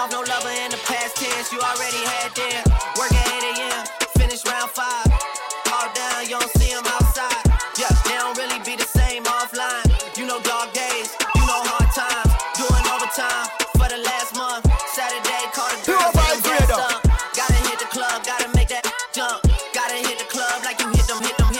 [0.00, 1.52] off no lover in the past tense.
[1.52, 2.64] You already had them.
[2.96, 3.84] Work at 8 a.m.
[4.16, 5.04] Finish round five.
[5.68, 7.44] All down, you don't see them outside.
[7.76, 9.92] Yeah, they don't really be the same offline.
[10.16, 12.32] You know dog days, you know hard times.
[12.56, 13.46] Doing overtime
[13.76, 14.64] for the last month.
[14.96, 16.16] Saturday, call the girls.
[17.36, 18.88] Gotta hit the club, gotta make that.
[19.12, 21.50] Gotta hit the club like you hit them, hit them,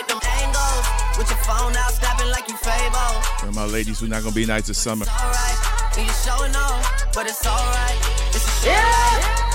[3.60, 5.04] my ladies, we're not gonna be nice this summer.
[5.04, 5.59] All right.
[5.94, 7.98] Then you showing off, but it's alright.
[8.32, 8.70] It's a show.
[8.70, 9.49] Yeah.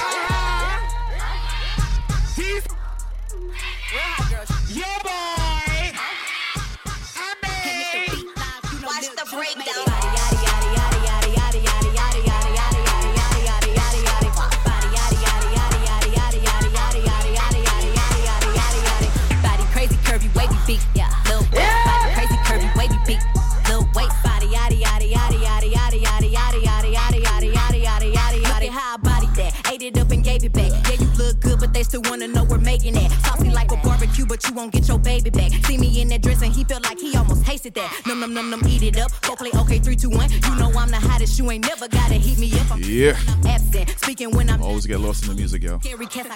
[41.46, 42.72] You ain't never gotta heat me up.
[42.72, 43.16] I'm yeah.
[43.44, 43.86] I'm.
[43.98, 45.78] Speaking when I'm always get lost in the music, yo.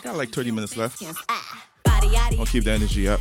[0.04, 1.02] Got like 30 minutes left.
[1.02, 3.20] I'll keep the energy up.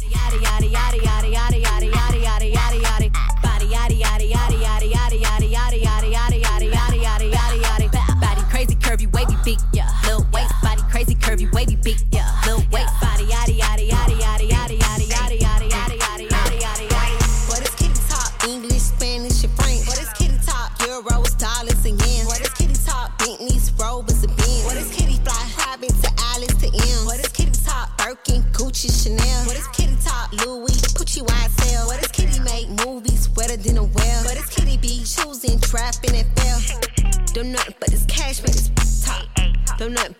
[8.20, 9.88] Body crazy curvy wavy beat, yeah.
[10.04, 12.04] Little waist body crazy curvy wavy beat.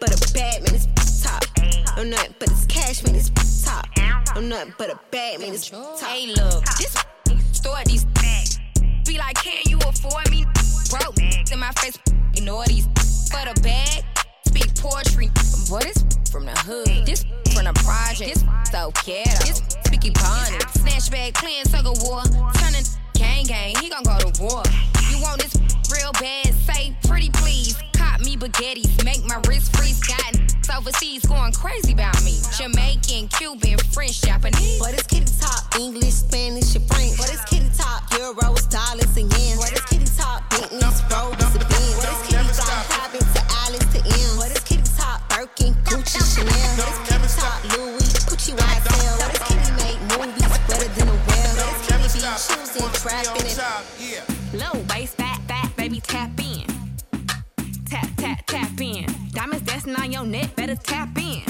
[0.08, 1.44] but a bad man, it's top.
[1.96, 3.30] I'm nothing but it's cash, man, it's
[3.64, 3.86] top.
[4.34, 6.00] I'm nothing but a bad man, it's top.
[6.00, 6.96] Hey, look, this
[7.52, 8.58] store these bags.
[9.04, 10.44] Be like, can you afford me?
[10.90, 11.98] Broke in my face,
[12.34, 12.86] ignore these.
[13.28, 14.04] For the bag,
[14.46, 15.28] speak poetry.
[15.68, 17.04] Boy, this from the hood.
[17.04, 18.34] This from the project.
[18.34, 19.44] This so ghetto.
[19.44, 19.60] This
[19.90, 20.64] Vicky Bonnet.
[20.70, 22.22] Snatch bag, clean, of war.
[22.54, 24.62] Turning gang gang, he gon' go to war.
[25.10, 25.54] You want this
[25.92, 26.54] real bad?
[26.54, 27.76] Say pretty please
[28.18, 29.04] spaghettis.
[29.04, 30.00] Make my wrist freeze.
[30.00, 30.34] Got
[30.76, 32.38] overseas going crazy about me.
[32.56, 34.78] Jamaican, Cuban, French, Japanese.
[34.78, 35.74] But it's kitty talk.
[35.78, 37.16] English, Spanish, and French.
[37.16, 38.08] But it's kitty talk.
[38.10, 39.58] Euros, dollars, and yen.
[39.58, 40.48] But it's kitty talk.
[40.50, 41.96] Bentleys, Rolls, and Benz.
[41.98, 42.84] But it's kitty talk.
[42.88, 44.30] Cabin to Alice to M.
[44.38, 45.18] But it's kitty talk.
[45.28, 46.76] Birkin, Gucci, Chanel.
[46.76, 47.58] But it's kitty talk.
[47.76, 49.14] Louis, Gucci, YSL.
[49.18, 51.52] But it's kitty make movies better than a well.
[51.58, 54.17] But it's kitty be choosing, trapping, and
[60.34, 61.42] on better tap in.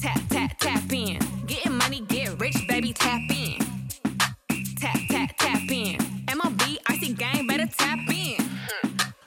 [0.00, 1.18] Tap, tap, tap in.
[1.46, 3.58] Getting money, get rich, baby, tap in.
[4.80, 5.96] Tap, tap, tap in.
[6.26, 8.36] MLB, icy gang, better tap in.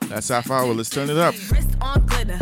[0.09, 0.73] That's half hour.
[0.73, 1.33] Let's turn it up.
[1.51, 2.37] Wrist on glitter,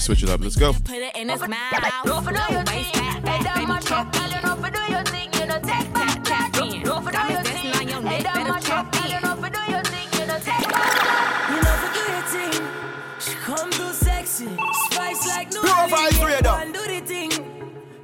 [0.00, 0.40] me switch it up.
[0.40, 0.72] Let's go.
[0.72, 2.04] Put it in his mouth.
[2.04, 2.84] Go for do your thing.
[3.24, 5.28] Head down my truck, girl, you know for do your thing.
[5.34, 6.56] You know take tap tap.
[6.62, 6.82] in.
[6.82, 7.72] Go for do your thing.
[7.72, 10.08] dancing on your Head down my truck, girl, you know for do your thing.
[10.18, 11.50] You know take back.
[11.52, 12.62] You know for do your thing.
[13.24, 14.48] She come too sexy,
[14.90, 16.64] spice like no Pure vibes radar.
[16.66, 17.32] Do the thing.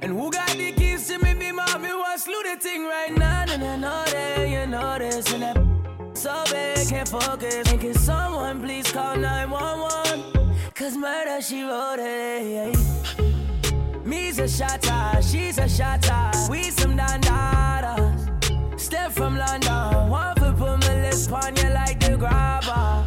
[0.01, 3.45] And who got the keys to me, be mommy, want slew the thing right now.
[3.49, 5.33] And I know that you know this.
[5.33, 5.57] And that
[6.15, 7.71] so big, can't focus.
[7.71, 10.06] And can someone please call 911?
[10.87, 12.77] Cause murder, she wrote it.
[14.05, 16.31] Me's a shotter, she's a shotter.
[16.49, 18.79] We some Don Dadas.
[18.79, 23.03] Step from London, one for put my lips on you like the grabber.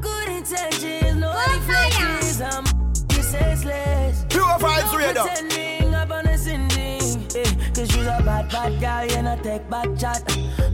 [0.00, 2.40] Good intentions, no reflections.
[2.40, 2.64] I'm
[3.10, 4.24] senseless.
[4.28, 5.26] Pure vibes No radar.
[5.26, 7.02] pretending up on a sending.
[7.34, 10.22] Eh, Cause she's a bad, bad girl, you know, take back chat.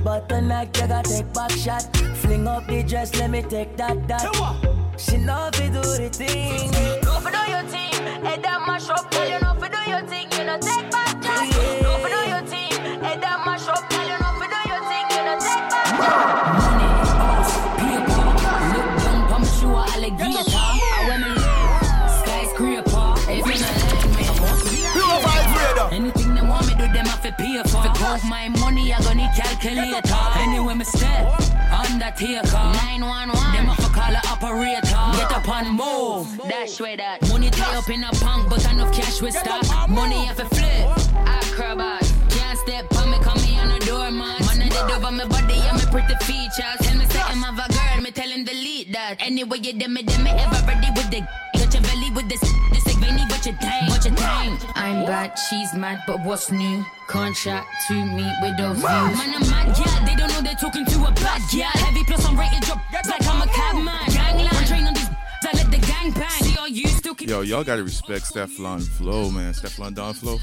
[0.04, 1.96] But tonight, you gotta take back shot.
[2.16, 4.83] Fling up the dress, let me take that, that.
[4.96, 6.70] She if you do the thing.
[7.02, 7.92] Go for do your thing.
[8.24, 10.30] Head down my shop, girl, you know for do your thing.
[10.32, 11.50] You know take back, tap.
[11.82, 12.72] Go for do your thing.
[13.02, 15.06] Head down my shop, girl, you know for do your thing.
[15.10, 16.22] You know take back, tap.
[18.70, 20.46] Look down from shoe alligator.
[20.54, 21.34] I me
[22.22, 23.06] skyscraper.
[23.30, 24.24] If you not like me,
[24.94, 25.54] Pure vibes
[25.92, 27.82] anything they want me do, them have to pay for.
[27.94, 30.20] Count my money, I gonna need calculator.
[30.38, 31.40] Anyway, me step
[31.70, 32.42] undertaker.
[32.52, 35.02] 911, them to call a operator.
[35.16, 36.26] Get up and move.
[36.48, 37.22] Dash way that.
[37.28, 39.88] Money tie up in a punk, but enough cash with stock.
[39.88, 40.84] Money have to flip.
[41.26, 42.02] Acrobat.
[42.28, 44.40] Can't step on me, call me on a doormat.
[44.46, 46.78] Man, I did over my body and my pretty features.
[46.80, 49.16] Tell me something of a girl, me tell him delete that.
[49.20, 51.43] Anyway, you dem me, dem me ever ready with the.
[52.14, 52.40] Got your belly with this.
[52.72, 53.90] This like veiny, what you think?
[53.90, 54.76] What you think?
[54.76, 56.84] I'm bad, she's mad, but what's new?
[57.06, 58.84] Contract to meet with those views.
[58.84, 60.04] Man, I'm mad, yeah.
[60.06, 61.70] They don't know they're talking to a bad yeah.
[61.70, 64.12] Heavy plus I'm rated drop like I'm a cabman.
[64.12, 64.66] Gangland.
[64.66, 64.94] Train on.
[64.96, 66.30] I let the gang bang.
[66.42, 67.28] See all you still keep.
[67.28, 69.52] Yo, y'all gotta respect Stefflon Flow, man.
[69.52, 70.38] Stefflon Don Flow.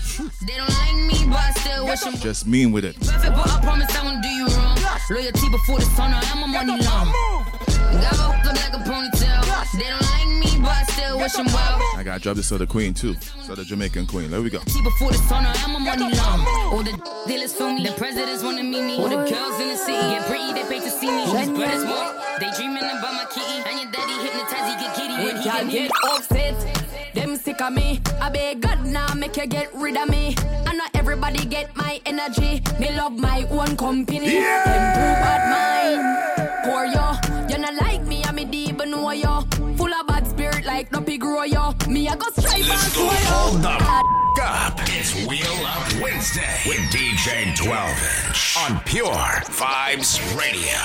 [0.45, 2.13] They don't like me, but I still wish them.
[2.17, 2.95] Just mean with it.
[2.99, 4.77] Perfect, but I promise I won't do you wrong.
[5.09, 7.50] Loyalty before the sun, I am a money long.
[7.93, 9.41] Got up look like a ponytail.
[9.77, 11.79] They don't like me, but I still wish them well.
[11.97, 13.15] I gotta drop this to the queen too.
[13.43, 14.31] So the Jamaican queen.
[14.31, 14.59] There we go.
[14.67, 16.41] See before the sun, I am a money long.
[16.73, 16.93] All the
[17.27, 18.97] dealers feel me, the presidents wanna meet me.
[18.97, 21.25] All the girls in the city get pretty, they pay to see me.
[21.25, 23.57] These brothers want, they dreaming about my kitty.
[23.69, 25.73] And your daddy hypnotize, he get kitty when he get me.
[25.73, 26.91] get upset.
[27.13, 28.01] Them sick of me.
[28.21, 30.35] I beg God now make you get rid of me.
[30.65, 32.63] And not everybody get my energy.
[32.79, 34.33] Me love my own company.
[34.33, 34.63] Yeah.
[34.65, 36.63] Them too bad mind.
[36.63, 37.30] Poor yo.
[37.61, 39.41] You not like me, I me deep know yo.
[39.77, 41.75] Full of bad spirit like Duppy grow yo.
[41.87, 43.61] Me I go straight back Let's to go hold yo.
[43.61, 44.01] the f-
[44.41, 44.79] up.
[44.87, 50.81] It's Wheel Up Wednesday with DJ 12 inch on Pure Vibes Radio.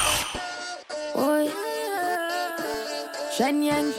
[1.16, 1.48] Oi.
[3.34, 3.94] Shenyeng.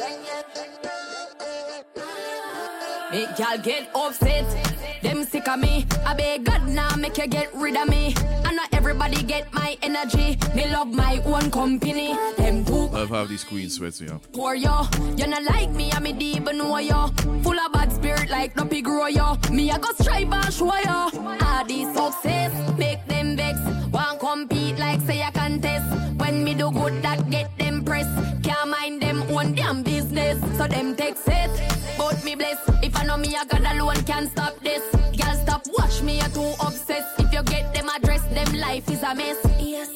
[3.12, 4.77] Make y'all get upset.
[5.08, 5.86] Them sick of me.
[6.06, 8.14] I beg God now make you get rid of me.
[8.46, 10.38] And not everybody get my energy.
[10.54, 12.14] Me love my own company.
[12.36, 14.20] Them too Love how these queens sweats, yo.
[14.34, 14.86] poor yo.
[15.16, 17.08] You not like me, I me deep know yo.
[17.42, 19.38] Full of bad spirit like Duppy grow yo.
[19.50, 21.10] Me I go strive and show yo.
[21.42, 23.58] All these success make them vex.
[23.94, 25.88] Want compete like say I contest.
[26.20, 28.08] When me do good that get them press.
[28.44, 30.38] Can't mind them own damn business.
[30.58, 31.50] So them take set.
[31.98, 32.77] But me bless.
[32.98, 34.84] I know me I got alone can't stop this.
[35.16, 37.20] Girl stop watch me I too obsessed.
[37.20, 39.38] If you get them address them life is a mess.
[39.60, 39.90] Yes.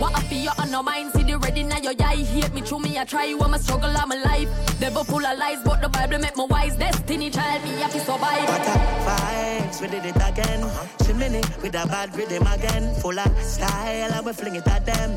[0.00, 1.12] What I feel you no mind.
[1.12, 2.16] See the ready now your eye.
[2.16, 3.26] Hate me through me, I try.
[3.26, 4.48] You, I'm a struggle, I'm life.
[4.80, 6.74] Devil full of lies, but the Bible make me wise.
[6.76, 8.48] Destiny child, me have to survive.
[8.48, 10.62] What up, vibes, we did it again.
[11.04, 12.94] Chimney with a bad rhythm again.
[13.00, 15.10] Full of style, and we fling it at them.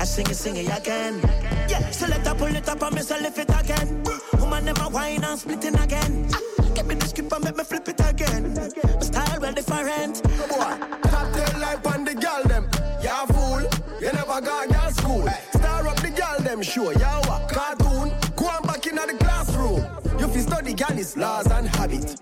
[0.00, 1.20] I sing it, sing it again.
[1.68, 4.04] Yeah, so let her pull it up and me lift it again.
[4.38, 6.28] Woman, them a wine and splitting again.
[6.74, 8.54] Give me the script and make me flip it again.
[8.54, 10.22] My style well different.
[10.22, 10.76] Boy,
[11.08, 12.68] top tail life on the girl them.
[13.02, 13.62] Ya fool,
[14.00, 15.28] you never got girl school.
[15.54, 16.90] Star up the girl them show.
[16.90, 17.48] Ya what?
[17.48, 19.93] Cartoon, go on back in the classroom.
[20.34, 22.20] Fi study is laws and habit.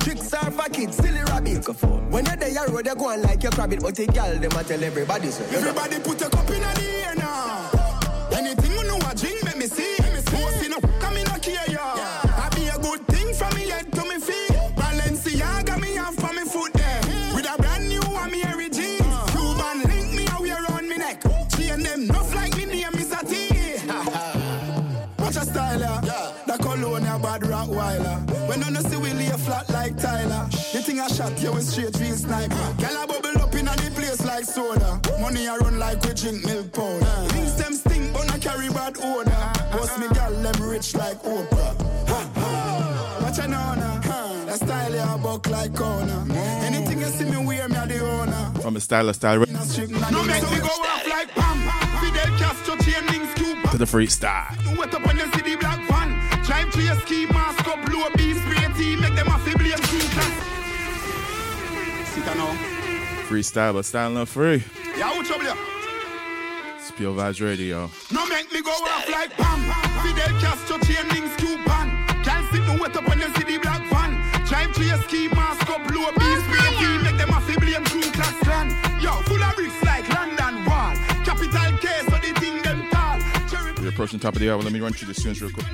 [0.00, 1.64] Tricks are for kids, silly rabbit.
[2.10, 4.64] When you're there, road, you go on like your rabbit, but the girl them a
[4.64, 5.44] tell everybody so.
[5.44, 7.70] Everybody put a cup in the air now.
[8.32, 9.94] Anything you know I drink, make me see.
[10.32, 12.42] Most in a come in a care, yeah.
[12.42, 14.50] I be a good thing from me head to me feet.
[14.74, 17.00] Balenciaga me off for me foot there.
[17.32, 19.06] With a brand new one, me Harry jeans.
[19.30, 21.22] Cuban link me a wear on me neck.
[21.54, 23.78] Chain them enough like me name is a T.
[25.22, 26.11] Watch your style, yeah.
[26.82, 28.18] Cologne a bad rock whiler.
[28.48, 30.48] When I no see we lay flat like Tyler.
[30.50, 32.54] The thing I shot, you with straight real sniper.
[32.82, 35.00] Girl a bubble up in a place like soda.
[35.20, 37.04] Money a run like we drink milk powder.
[37.30, 39.30] Things them stink, but I carry bad odor.
[39.70, 41.72] Boss me girl, them rich like Oprah.
[42.08, 43.18] Ha, ha.
[43.22, 44.00] Watch a nona.
[44.46, 46.26] That style ya buck like corner.
[46.66, 48.60] Anything you see me wear, me a the owner.
[48.60, 51.58] From a style of style No make me go off like Pam.
[52.00, 53.68] Fidel Castro chain links Cuba.
[53.70, 54.50] to the freestyle.
[54.76, 55.41] Wet up on the
[56.70, 56.70] city black van.
[56.70, 59.78] To your ski mask up, blow a beef spray tea, make them a fi blame
[59.78, 60.34] team class.
[62.08, 62.56] Sit down now.
[63.28, 64.62] Freestyle, but style not free.
[64.96, 65.56] Yeah, what's trouble ya?
[66.76, 67.90] It's Pure Vibes Radio.
[68.10, 69.60] No make me go off like Pam.
[70.02, 71.88] Fidel Castro chain links Cuban.
[72.24, 74.12] Can't sit no wet up on the city black van.
[74.46, 77.56] Drive to your ski mask up, blow a beef spray tea, make them a fi
[77.56, 78.70] blame team class clan.
[79.00, 80.94] Yo, full of bricks like London Wall.
[81.24, 83.18] Capital case, so the thing them tall.
[83.80, 84.62] We're approaching top of the hour.
[84.62, 85.66] Let me run through the tunes real quick.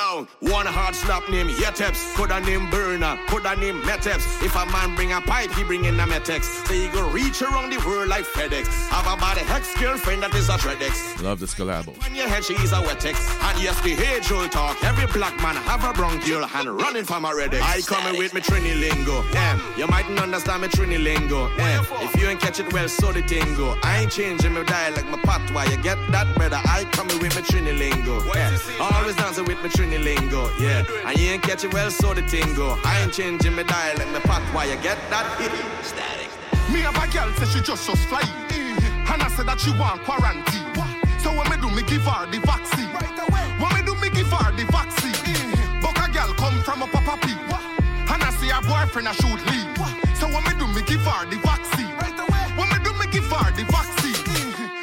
[0.00, 4.42] Yo, one hard slap name Yeteps, coulda name Burner, coulda name Meteps.
[4.42, 6.44] If a man bring a pipe, he bring in a Metex.
[6.66, 8.66] So he go reach around the world like FedEx.
[8.88, 11.22] Have a body hex girlfriend that is a Tredex.
[11.22, 11.92] Love this collabo.
[12.06, 13.16] On your head, she's a Wetex.
[13.50, 14.82] And yes, the age old talk.
[14.82, 17.60] Every black man have a bronchial and running from a Redex.
[17.60, 19.22] I coming with me Trini lingo.
[19.32, 21.50] Damn, you mightn't understand me Trini lingo.
[21.58, 23.78] If you ain't catch it well, so the tingo.
[23.82, 25.64] I ain't changing my dialect, my patois.
[25.70, 26.60] You get that, brother?
[26.64, 28.24] I coming with me Trini lingo.
[28.34, 30.50] Yeah, always dancing with me Trini lingo.
[30.58, 32.78] Yeah, and you ain't catch it well, so the tingo.
[32.84, 35.26] I ain't changing my dial dialect, my path, why You get that?
[35.82, 36.30] Static.
[36.72, 38.22] Me have a girl say she just just fly.
[39.10, 40.70] And I said that she want quarantine.
[41.18, 42.86] So when me do me give her the vaccine.
[43.58, 45.18] When me do me give her the vaccine.
[45.82, 47.34] But a girl come from a papa pee.
[47.34, 49.74] And I see her boyfriend a shoot leave.
[50.14, 51.90] So when me do me give her the vaccine.
[52.54, 54.22] When me do me give her the vaccine.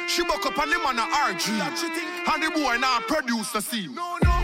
[0.06, 1.56] She buck up on him on a RG.
[1.56, 3.96] And the boy now produce the scene.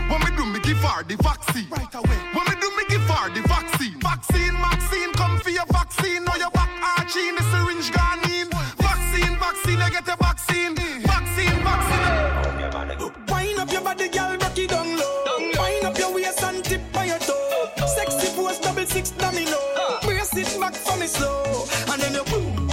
[0.09, 1.67] When me do me give her the vaccine.
[1.69, 2.19] Right away.
[2.33, 3.99] When me do me give her the vaccine.
[3.99, 6.23] Vaccine, vaccine, come for your vaccine.
[6.23, 8.47] Now your back arching, the syringe gone in.
[8.77, 10.75] Vaccine, vaccine, you get a vaccine.
[10.75, 13.15] Vaccine, vaccine.
[13.27, 15.37] Wind up your body, girl, rock it down low.
[15.57, 17.69] Wind up your waist and tip by your toe.
[17.87, 19.57] Sexy pose, double six domino.
[20.03, 21.65] Brace it back for me slow.
[21.91, 22.67] And then you boom.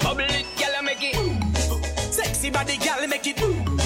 [0.00, 1.16] Bubble it, girl, make it.
[2.10, 3.78] Sexy body, girl, make it boom.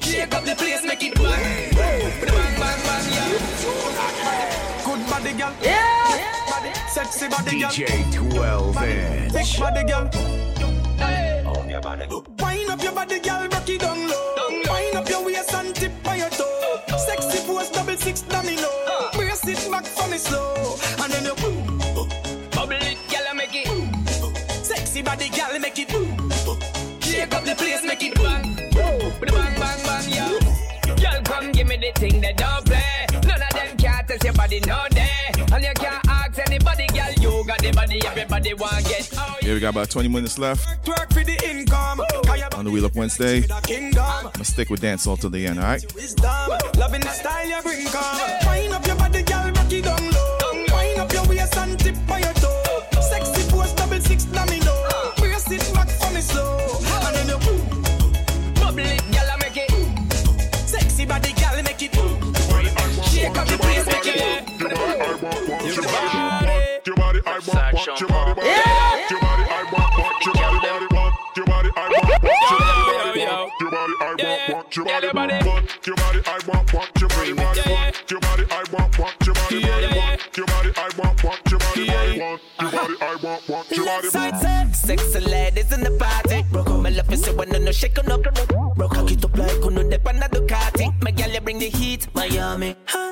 [0.00, 1.75] Shake up the place, make it boom.
[7.16, 7.70] Sexy body, girl.
[7.70, 9.32] DJ 12 inch.
[9.32, 10.10] Thick body, girl.
[11.48, 14.48] Oh, Wind up your body, girl, rock it down low.
[14.48, 16.80] Wind up your waist and tip by your toe.
[16.98, 18.68] Sexy pose, double six domino.
[18.86, 19.10] Uh.
[19.16, 20.76] Brace it back for me slow.
[21.02, 21.78] And then you boom.
[22.50, 24.64] Bubble it, girl, make it.
[24.64, 26.30] Sexy body, girl, make it boom.
[27.00, 28.56] Shake up the place, make it bang.
[28.72, 30.38] Bang, bang, bang, yeah.
[30.96, 33.06] Girl, come give me the thing that don't play.
[33.26, 35.32] None of them can't test your body, no day.
[35.52, 36.85] And you can't ask anybody,
[37.72, 37.84] girl.
[37.92, 39.10] You got the body, everybody want get.
[39.16, 42.00] Oh, Yeah, we got about 20 minutes left for the income.
[42.56, 43.44] on the Wheel Up Wednesday.
[43.48, 45.82] I'm gonna stick with dancehall till the end, all right?
[46.76, 48.45] Loving the style you bring come.
[67.88, 69.06] I want, want your body, body.
[69.10, 72.58] Your body, I want, want your body, body, want your body, I want, want your
[72.58, 76.42] body, body, want your body, I want, want your body, body, want your body, I
[76.48, 80.36] want, want your body, body, want your body, I want, want your body, body, want
[80.36, 83.70] your body, I want, want your body, body, want want your body, I want, want
[83.70, 84.74] your body.
[84.74, 86.42] Sexy ladies in the party.
[86.82, 88.24] My love is when no shake on up.
[88.24, 90.92] Cock it up like on the pan of Ducati.
[91.02, 92.74] My gal, you bring the heat, Miami.
[92.86, 93.05] Huh?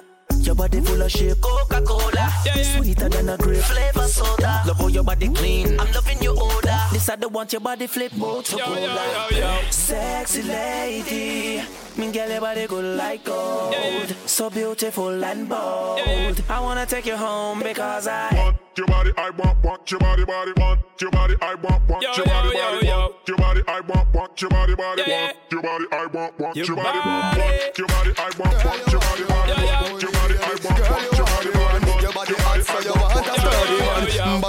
[0.44, 2.30] Your body full of shape, Coca-Cola.
[2.62, 4.62] Sweeter than a grape flavor soda.
[4.66, 5.80] Love how your body clean.
[5.80, 6.78] I'm loving your odor.
[6.92, 8.12] This I don't want your body flip.
[8.12, 9.62] More to cola.
[9.70, 11.62] Sexy lady,
[11.96, 14.14] me girl your body good like gold.
[14.26, 16.42] So beautiful and bold.
[16.50, 20.24] I wanna take you home because I want your body, I want, want your body,
[20.24, 24.14] body, want your body, I want, want your body, body, want your body, I want,
[24.14, 28.12] want your body, body, want your body, I want, want your body, want your body,
[28.18, 30.13] I want, want your body, body, want your body,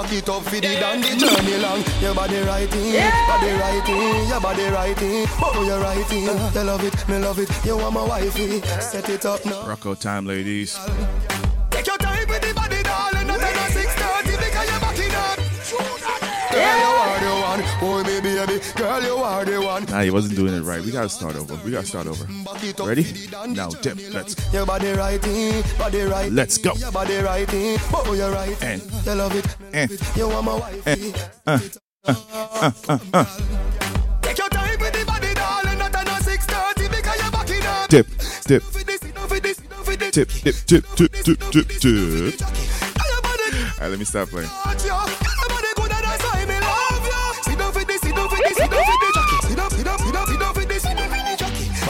[0.06, 2.92] man Back it up for the dandy journey long Your body righting,
[3.28, 7.76] body righting Your body righting, oh you righting You love it, me love it, you
[7.76, 10.78] want my wifey Set it up now Rocco time, ladies.
[11.70, 15.56] Take your time with the body darling Not at 6.30 because you're backing up
[16.52, 20.10] Girl, you are the one Oh, me baby, girl, you are the one Nah, he
[20.10, 20.82] wasn't doing it right.
[20.82, 21.54] We gotta start over.
[21.64, 22.24] We gotta start over.
[22.84, 23.04] Ready?
[23.48, 23.98] Now, dip.
[24.12, 24.52] Let's.
[24.52, 26.32] Your body righting, body right.
[26.32, 26.72] Let's go.
[26.74, 28.62] Your body righting, oh you right.
[28.62, 30.86] And you love it, and you want my wife.
[30.86, 32.14] and uh,
[32.88, 33.24] uh, uh.
[34.22, 35.78] Take your time with the body, darling.
[35.78, 37.88] Not at 6:30 because you're backing up.
[37.88, 38.06] Dip,
[38.46, 40.10] dip, For this, don't for this, don't for this.
[40.12, 42.42] dip, dip, dip, dip, dip, dip, dip.
[42.42, 44.48] All right, let me stop playing.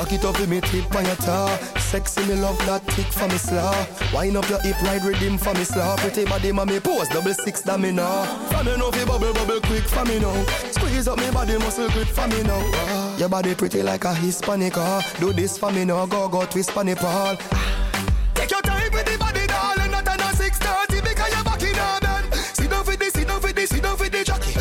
[0.06, 0.16] Jockey.
[0.16, 1.48] It up with me tip on your tar.
[1.78, 3.74] Sexy me love that tick for me slaw.
[4.14, 5.96] Wind up your hip, ride rhythm for me slaw.
[5.96, 8.24] Pretty body, mommy pose double six that me now.
[8.48, 10.44] From me know fi bubble bubble quick for me now.
[10.70, 12.60] Squeeze up me body muscle grip for me now.
[12.74, 14.76] Ah, Your body pretty like a Hispanic.
[14.76, 15.02] ah.
[15.20, 16.94] Do this for me now, go go twist for me.
[16.94, 19.90] Take your time with the body, darling.
[19.90, 22.34] Not at 6:30 because you're back in our bed.
[22.54, 24.55] Sit down for this, sit down for this, sit down for the jockey.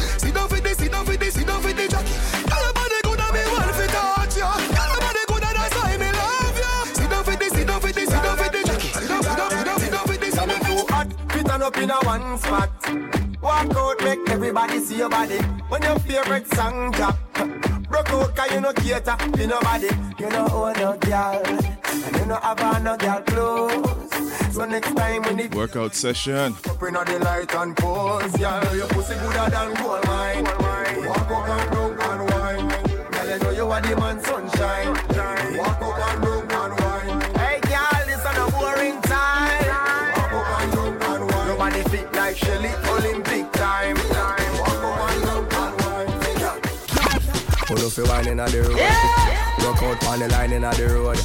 [11.66, 12.70] Up in a one spot.
[13.42, 15.38] Walk out, make everybody see your body.
[15.70, 17.18] When your favorite song drop.
[17.90, 19.90] Broke out cause you no cater to nobody
[20.20, 25.22] You no own no girl And you no have no girl clothes So next time
[25.22, 26.56] when the Workout session.
[26.66, 30.44] up in the light and pose Girl, your pussy gooder than gold mine
[31.08, 32.68] Walk up and down and wine
[33.12, 36.35] Girl, you know you are the man sunshine Walk up and down
[47.66, 49.66] Pull up your wine in the road.
[49.66, 51.18] Rock out on the line in the road.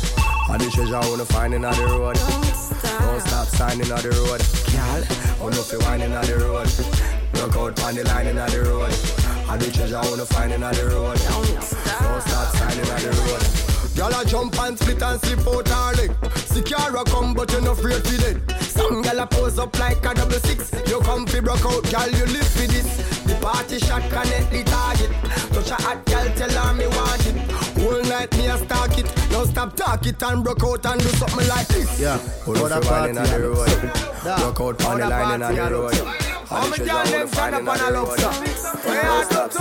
[0.49, 2.17] All the treasure I wanna find in the road.
[2.17, 4.41] Don't stop Don't stop signing on the road.
[4.73, 5.05] Girl,
[5.37, 6.69] pull up your wine in the road.
[7.35, 9.51] Rock out on the line in the road.
[9.51, 11.19] All the treasure I wanna find in the road.
[11.19, 13.70] Don't stop signing on the road.
[13.97, 16.13] Girl a jump and split and slip out her leg.
[16.37, 18.63] Secure come but you no afraid for dead.
[18.63, 20.73] Some girl a pose up like a double six.
[20.89, 22.97] You come fi broke out, girl you live for this.
[23.25, 25.11] The party shot connect the target.
[25.53, 27.37] Touch a hot girl, tell her me want it.
[27.81, 29.07] Whole night me a stalk it.
[29.31, 32.01] Now stop talk it and broke out and do something like this.
[32.01, 34.11] Yeah, Hold up a your in the road.
[34.55, 35.95] Broke out on the line in party, the road.
[36.51, 38.09] And the the girl treasure them stand up and a the love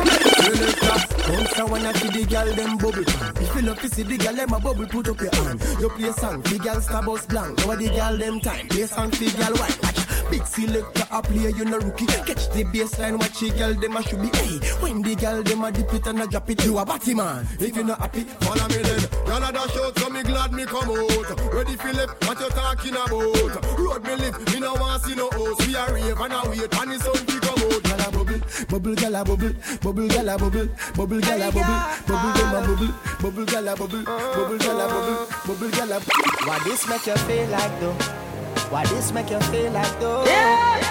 [0.07, 0.38] road.
[0.60, 1.10] Don't stop.
[1.27, 3.03] Bounce a wanna see the girl them bubble.
[3.41, 5.61] If you love to see the girl them a bubble, put up your hand.
[5.80, 7.65] You play song, the girl star bus blank.
[7.65, 11.65] Now the girl them time, play song, the girl white big selector a play, you
[11.65, 15.15] no rookie Catch the baseline, watch the girl them a should be Hey, when the
[15.15, 17.83] girl them a dip it and a drop it You a batty man, if you
[17.83, 19.01] not happy Follow me then.
[19.27, 21.53] Y'all a dash out, so me glad me come out.
[21.53, 23.77] Ready left, what you talking about?
[23.77, 25.67] Road me live, me no want see no host.
[25.67, 27.89] We a rave and a wait, and the sun to come out.
[27.89, 28.39] Gyal a bubble,
[28.69, 32.61] bubble gyal a bubble, bubble gyal a bubble, bubble gyal a bubble, bubble them a
[32.67, 36.47] bubble, bubble gyal a bubble, bubble gyal a bubble, bubble gyal a.
[36.47, 38.38] Why this make you feel like though?
[38.69, 40.23] Why this make you feel like though?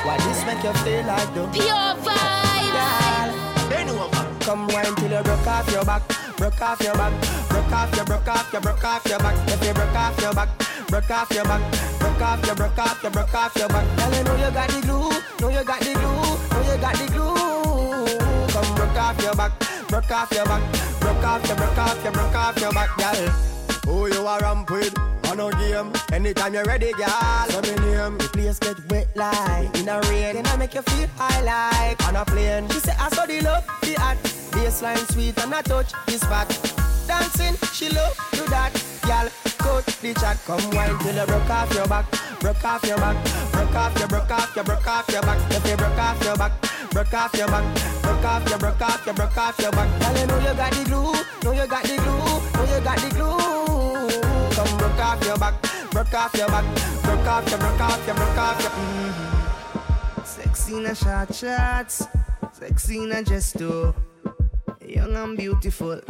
[0.04, 1.46] Why this make you feel like though?
[1.48, 3.70] Pure vibes.
[3.70, 4.28] Bend over.
[4.40, 6.02] Come wine till you broke off your back,
[6.36, 7.12] broke off your back,
[7.50, 9.36] broke off your, broke off your, broke off your back.
[9.48, 10.48] If you broke off your back,
[10.88, 11.60] broke off your back,
[12.00, 13.96] broke off your, broke off your, broke off your back.
[13.98, 15.10] Girl, you know you got the glue,
[15.40, 18.48] know you got the glue, know you got the glue.
[18.48, 19.52] Come broke off your back,
[19.88, 20.62] broke off your back,
[20.98, 23.57] broke off your, broke off your, broke off your back, girl.
[23.88, 24.94] Who you a ramp with?
[25.30, 25.92] On no game.
[26.12, 27.48] Anytime you're ready, girl.
[27.48, 28.18] Say me name.
[28.18, 32.06] The place get wet like in a rain, then I make you feel high like
[32.06, 32.68] on a plane.
[32.68, 34.18] She say I saw the love, the hot,
[34.52, 36.48] baseline sweet and I touch this fat.
[37.06, 38.72] dancing, she love do that.
[39.08, 42.04] Girl, cut the chat, come wine till you broke off your back,
[42.40, 43.16] broke off your back,
[43.52, 45.38] broke off your, broke off your, broke off your back.
[45.50, 46.52] If you broke off your back,
[46.90, 47.64] broke off your back,
[48.02, 49.88] broke off your, broke off your, broke off your back.
[50.00, 51.12] Girl, you know you got the glue,
[51.42, 53.57] know you got the glue, know you got the glue.
[54.98, 55.62] Broke off your back,
[55.92, 56.64] broke off your back,
[57.04, 58.70] broke off your, broke off your, broke off your.
[58.70, 60.24] Mm-hmm.
[60.24, 62.08] Sexy in a short shots,
[62.50, 63.94] sexy in a gesto,
[64.84, 66.00] young and beautiful.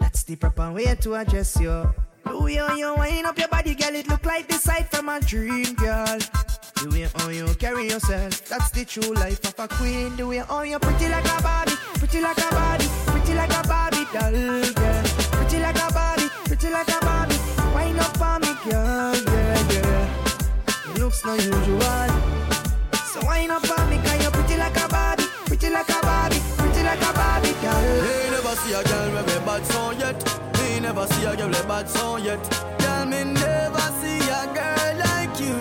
[0.00, 1.92] That's the proper way to address you.
[2.24, 5.10] The way how you wind up your body, girl, it look like the sight from
[5.10, 6.06] a dream, girl.
[6.06, 10.16] The way how you carry yourself, that's the true life of a queen.
[10.16, 13.68] The way how you pretty like a Barbie, pretty like a Barbie, pretty like a
[13.68, 15.04] Barbie doll, girl.
[15.36, 17.27] Pretty like a Barbie, pretty like a Barbie.
[18.68, 20.92] Girl, yeah, yeah.
[20.92, 22.08] It looks no usual.
[23.12, 26.40] So wind up on me, cause you're pretty like a Barbie, pretty like a Barbie,
[26.58, 27.80] pretty like a Barbie girl.
[28.04, 30.18] Me never see a girl with a bad song yet.
[30.58, 32.42] Me never see a girl with a bad song yet.
[32.78, 35.56] Girl, me never see a girl like you.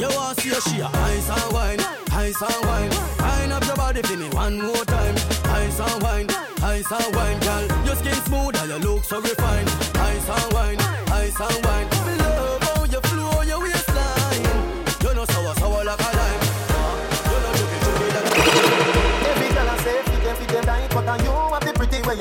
[0.00, 1.80] You want see a she a ice and wine,
[2.12, 2.90] ice and wine.
[3.20, 5.14] Wind up your body for me one more time.
[5.52, 6.30] Ice and wine,
[6.62, 7.66] ice and wine, girl.
[7.84, 9.68] Your skin smooth and you look so refined.
[9.96, 10.80] Ice and wine,
[11.12, 11.65] ice and.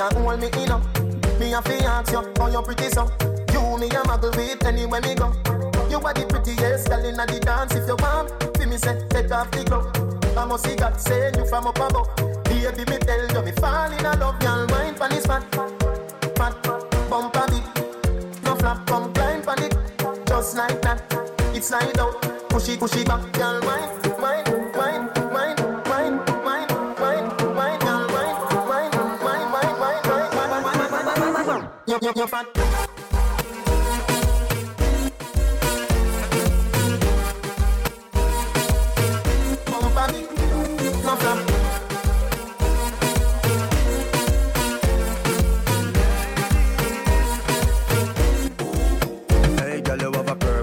[0.09, 1.39] Pretty hold me in.
[1.39, 3.09] Me a fi ask you how you pretty so.
[3.51, 5.31] You me a muggle with anywhere me go.
[5.89, 7.73] You are the prettiest girl inna the dance.
[7.75, 9.89] If you want, fi me say take off the glove.
[10.37, 12.15] I must see God send you from up above.
[12.45, 14.39] Baby, me tell you me fall in love.
[14.39, 15.43] Girl, wine pon this fat,
[16.35, 16.53] fat,
[17.09, 18.43] bump a bit.
[18.43, 19.75] No flap, come climb pon it,
[20.27, 21.01] just like that.
[21.53, 23.31] It's slide out, push it, push it back.
[23.33, 23.89] Girl, wine,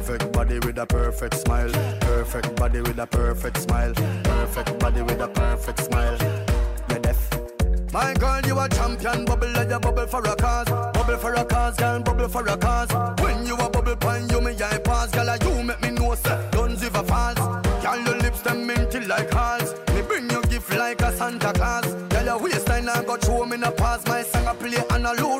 [0.02, 1.70] perfect body with a perfect smile.
[2.00, 3.94] Perfect body with a perfect smile.
[4.24, 6.51] Perfect body with a perfect smile.
[7.92, 9.26] My girl, you a champion.
[9.26, 10.68] Bubble like you bubble for a cause.
[10.94, 12.90] Bubble for a cause, girl, bubble for a cause.
[13.22, 15.10] When you a bubble pine, you me eye pass.
[15.10, 16.48] Girl, you make me know, sir.
[16.52, 17.38] Don't give a false.
[17.84, 19.74] Girl, your lips them minty like hearts.
[19.94, 21.84] Me bring you gift like a Santa Claus.
[22.08, 24.06] Girl, your waistline I got show me in a pass.
[24.06, 25.32] My song I play on a low.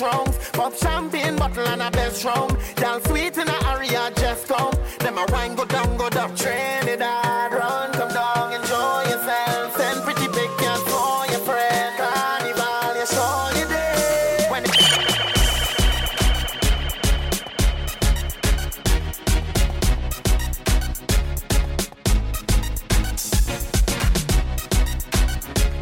[0.00, 0.50] Next rounds.
[0.50, 2.56] Pop champagne bottle and a best round.
[2.80, 4.74] Y'all sweet in a area, just come.
[4.98, 6.34] Them a wine go down, go down.
[6.36, 9.76] Trinidad, run, come down, enjoy yourself.
[9.76, 11.96] Send pretty pictures for your friend.
[11.96, 14.46] Carnival, you show you day.
[14.50, 14.64] When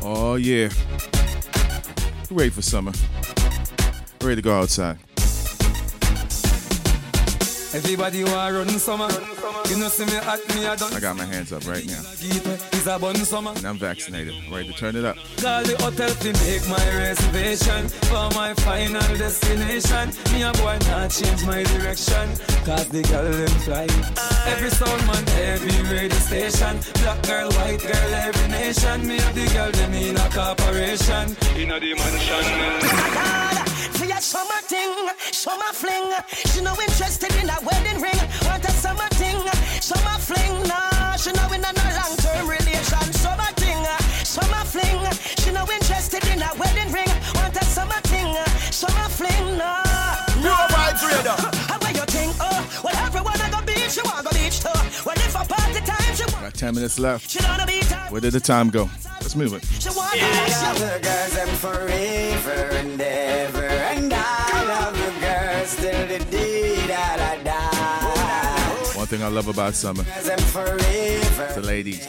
[0.02, 0.68] Oh yeah.
[2.30, 2.92] Ready for summer.
[4.24, 4.96] Ready to go outside.
[7.74, 9.10] Everybody want run summer.
[9.68, 12.00] You know see me at me I don't I got my hands up right now.
[12.22, 13.52] It's a bun summer.
[13.54, 14.32] And I'm vaccinated.
[14.50, 15.16] Ready to turn it up.
[15.36, 20.08] Call the hotel to make my reservation for my final destination.
[20.32, 22.30] Me a boy not change my direction,
[22.64, 23.86] cause the girl them fly.
[24.48, 26.80] Every sound man, every radio station.
[27.02, 29.06] Black girl, white girl, every nation.
[29.06, 31.36] Me have the girl them in a corporation.
[31.60, 31.92] In a the
[34.14, 34.38] mansion.
[34.38, 34.92] For your summer thing,
[35.32, 36.12] summer fling.
[36.52, 38.20] She no interested in a wedding ring.
[38.44, 39.40] Want a summer thing,
[39.80, 40.68] summer fling.
[40.68, 43.12] Nah, she no in a no long term relation.
[43.12, 43.84] Summer thing,
[44.24, 45.00] summer fling.
[45.38, 47.10] She no interested in a wedding ring.
[47.34, 48.34] Want a summer thing,
[48.70, 49.58] summer fling.
[49.58, 49.82] Nah,
[50.40, 51.36] Pure vibes radar.
[51.68, 52.34] How about you think?
[52.40, 54.78] Oh, well everyone I go beach, she want go beach too.
[55.04, 56.44] Well if a party time, she want.
[56.44, 57.30] Got 10 minutes left.
[57.30, 58.10] She don't beat her.
[58.10, 58.84] Where did the time go?
[58.84, 59.64] Let's Let's move it.
[59.96, 63.66] I love the girls them forever and ever,
[68.96, 72.06] One thing I love about summer, Girls them forever, the ladies.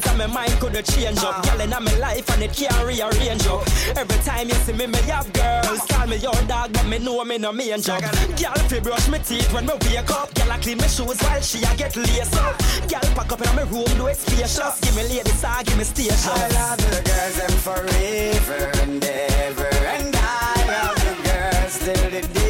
[0.00, 1.44] Girls and my mind could change up.
[1.44, 3.66] Girl in my life and it can't rearrange up.
[3.96, 5.80] Every time you see me, me have girls.
[5.86, 8.02] Call me your dog, but me know me no main job.
[8.02, 10.34] Girl fi brush me teeth when me wake up.
[10.34, 12.58] Girl I clean my shoes while she a get lace up.
[12.88, 14.80] Girl pack up in my room, do it spacious.
[14.80, 16.32] Give me lady star, give me station.
[16.34, 22.34] I love the girls them forever and ever, and I love the girls till the
[22.34, 22.45] day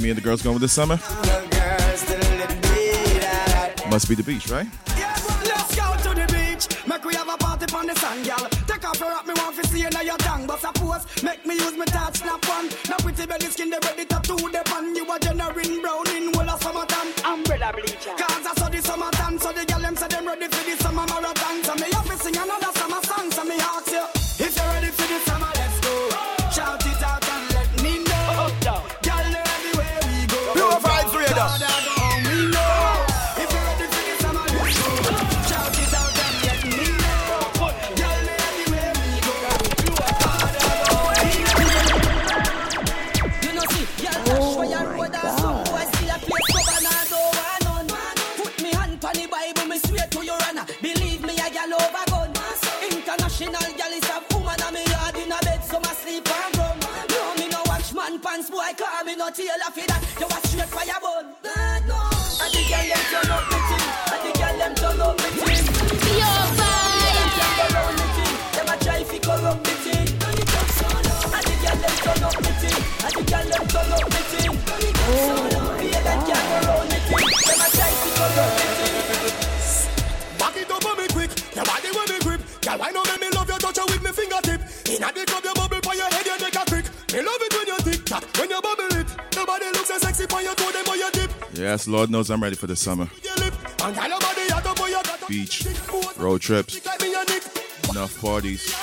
[0.00, 0.96] me and the girls going this summer?
[0.96, 4.66] the girls till the day that I Must be the beach, right?
[4.96, 6.86] Let's go to the beach.
[6.86, 8.48] Make we have a party on the sand, girl.
[8.66, 10.46] Take off your rock, me want to see you now your tongue.
[10.46, 12.68] But suppose, make me use my touch, snap on.
[12.88, 14.94] Now pretty belly skin, they ready to do the pan.
[14.96, 17.08] You a generating brown in whole of summertime.
[17.24, 18.14] Umbrella bleacher.
[18.16, 21.06] Cause I saw the summertime, so the girl them say them ready for the summer
[21.06, 21.64] marathon.
[21.64, 22.59] So me have to sing another
[60.90, 61.24] a straight fire bun.
[61.42, 62.00] God no.
[62.40, 65.28] And the girl them turn up me thing, and the girl them turn up me
[65.30, 65.64] thing.
[66.18, 67.30] Your vibe.
[67.36, 70.08] Them go round me thing, them a try fi corrupt me thing.
[70.20, 74.20] And the girl them turn up me thing, and the girl them turn up me
[74.30, 74.52] thing.
[75.80, 78.94] Be a that girl go round me thing, them a try fi corrupt me thing.
[80.38, 82.40] Back it up on me quick, your body when me grip.
[82.62, 84.60] Girl, why not make me love you, touch you with me fingertip.
[84.88, 86.86] Inna the club, you bubble for your head, you make a crick.
[87.12, 87.49] Me love it
[91.54, 93.08] Yes, Lord knows I'm ready for the summer.
[93.82, 95.66] And girl, your body hot up for your got Beach,
[96.16, 97.42] road trips, like me your nick.
[97.90, 98.74] enough parties,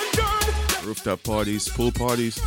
[0.84, 2.40] rooftop parties, pool parties.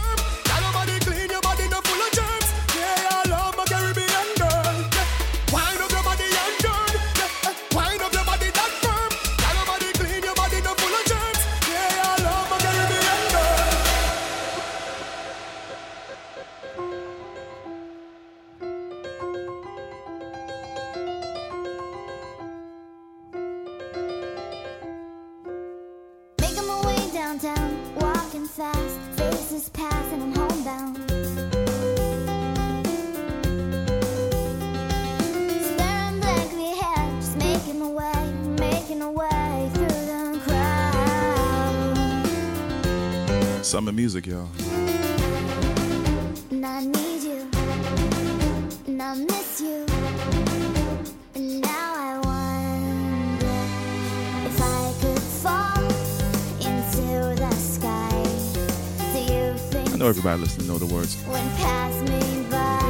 [59.31, 61.15] You think I know everybody listening know the words.
[61.23, 62.81] when pass me by?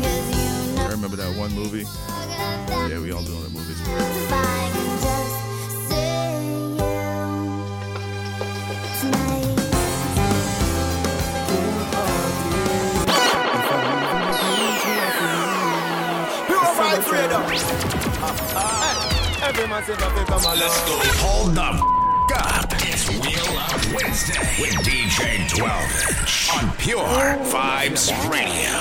[0.00, 1.86] 'Cause you know I remember that one movie.
[2.88, 4.65] Yeah, we all do know that movies.
[19.42, 20.58] Every man say that come along.
[20.58, 20.98] Let's go.
[21.24, 21.82] Hold the f-
[22.36, 22.72] up.
[22.82, 27.06] It's Wheel Up Wednesday with DJ 12 on Pure
[27.52, 28.76] Vibes Radio.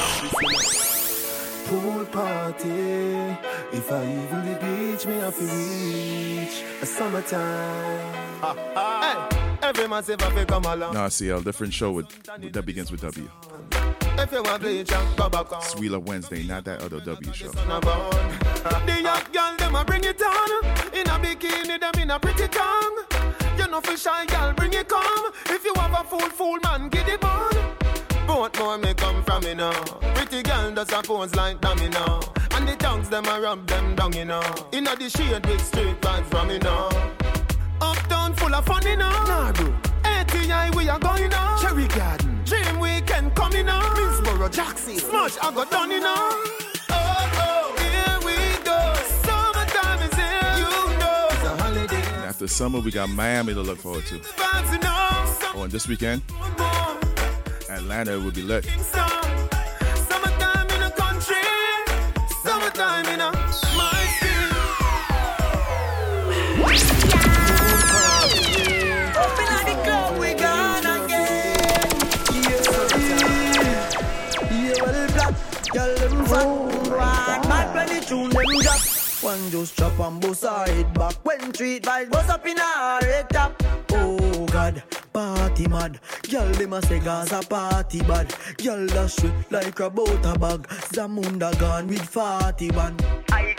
[1.68, 2.70] Pool party.
[3.76, 8.14] If I even the beach, me have to reach a summertime.
[8.42, 10.94] Hey, every man say that they come along.
[10.94, 12.08] Nah, CL, different show with
[12.54, 13.30] that begins with W.
[14.18, 15.62] If you want bleach and go back on.
[15.62, 17.52] It's Wednesday, not that other W show.
[17.52, 20.66] The young girl, them a bring it on.
[20.94, 23.04] In a bikini, them in a pretty tongue.
[23.58, 25.32] You know for shy girl, bring it come.
[25.48, 27.54] If you have a fool, fool man, get it on.
[28.26, 29.72] Both more may come from me now.
[30.16, 32.20] Pretty girl does a pose like dummy now.
[32.52, 34.42] And the tongues them a rub them down, you know.
[34.72, 36.90] In a the shade with straight vibes from me now.
[37.82, 39.10] Uptown full of fun, you know.
[39.10, 39.74] Nah, bro.
[40.04, 41.58] ATI we are going now.
[41.62, 42.35] Cherry Garden
[42.76, 43.84] them weekend coming on.
[43.96, 46.42] Minceboro, Jackson, Smudge, I got done, you know.
[52.28, 54.20] After summer, we got Miami to look forward to.
[55.56, 56.22] Oh, and this weekend,
[57.70, 58.66] Atlanta will be lit.
[76.36, 76.46] back.
[76.46, 78.80] Oh bad when the tune them drop.
[79.22, 81.16] One just chop and bust her head back.
[81.24, 83.64] When treat vibes bust up in a red top.
[83.92, 84.84] Oh God,
[85.14, 86.00] party mad.
[86.30, 88.34] Girl them a say Gaza party bad.
[88.58, 90.68] Girl that dash like a butter bag.
[90.94, 92.98] Zamunda gone with forty one.
[93.32, 93.55] I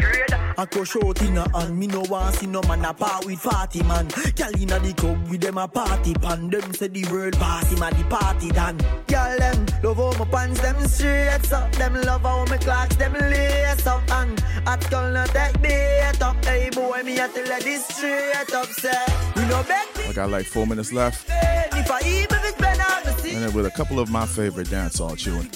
[0.58, 1.78] I go short in a hand.
[1.78, 4.08] Me no want see no man apart with party man.
[4.08, 6.48] Gyal inna the club with them a party pan.
[6.48, 8.78] Them say the world pass him a the party done.
[9.06, 11.72] Gyal them love how my pants them straight up.
[11.72, 14.02] Them love how my clocks them lace up.
[14.10, 16.42] And at girl no take bait up.
[16.44, 19.04] Hey boy me a tell this straight up say.
[19.36, 20.08] We no beg.
[20.08, 21.28] I got like four minutes left.
[21.28, 22.82] If I even if better,
[23.28, 25.54] and with a couple of my favorite dancehall tunes.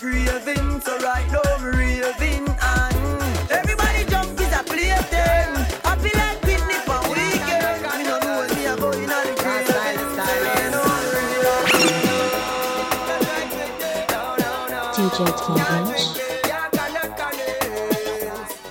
[15.01, 15.25] DJ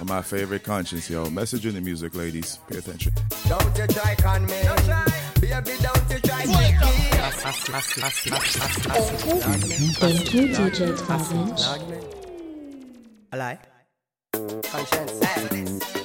[0.06, 1.30] My favorite conscience, yo.
[1.30, 2.60] Message in the music, ladies.
[2.70, 3.14] Pay attention.
[3.48, 4.62] Don't you try con me.
[4.64, 5.06] Don't try
[10.00, 11.62] Thank you, DJ Convinch.
[13.32, 13.60] A.
[14.64, 15.99] Conscience.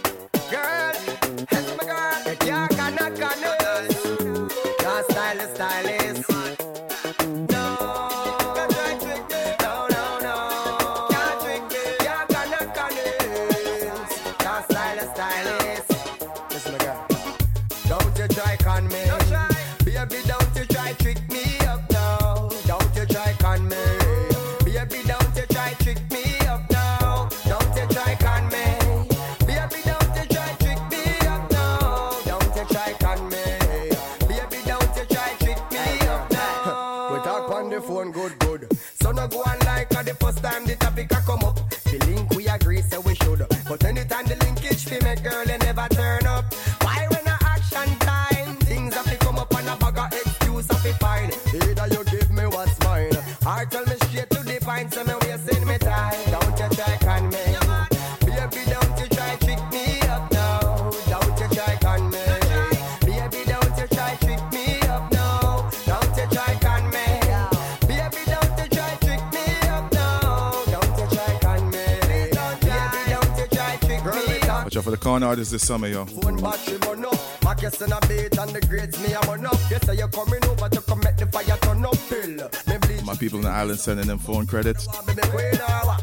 [75.05, 76.05] work on artists this summer, yo.
[76.05, 77.19] Phone battery burn up.
[77.43, 79.59] My a beat and the grades me a burn up.
[79.71, 83.05] You coming over to come make the fire turn up.
[83.05, 84.87] My people in the island sending them phone credits.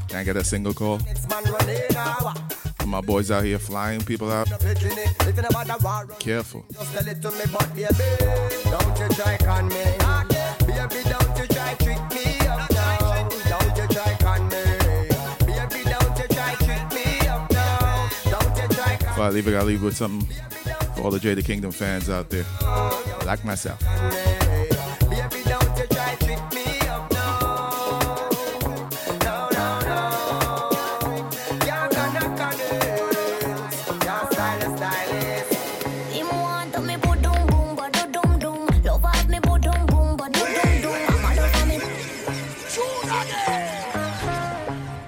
[0.07, 0.99] Can't get a single call.
[2.79, 4.47] And my boys out here flying people out.
[6.19, 6.65] Careful.
[6.71, 7.75] Just me, but
[8.65, 10.30] don't you try me.
[19.21, 20.27] I leave, I gotta leave with something
[20.95, 22.45] for all the Jada Kingdom fans out there,
[23.25, 23.79] like myself.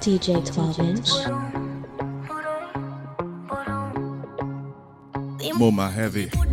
[0.03, 1.42] DJ 12 inch.
[5.63, 6.52] Moma Heavy.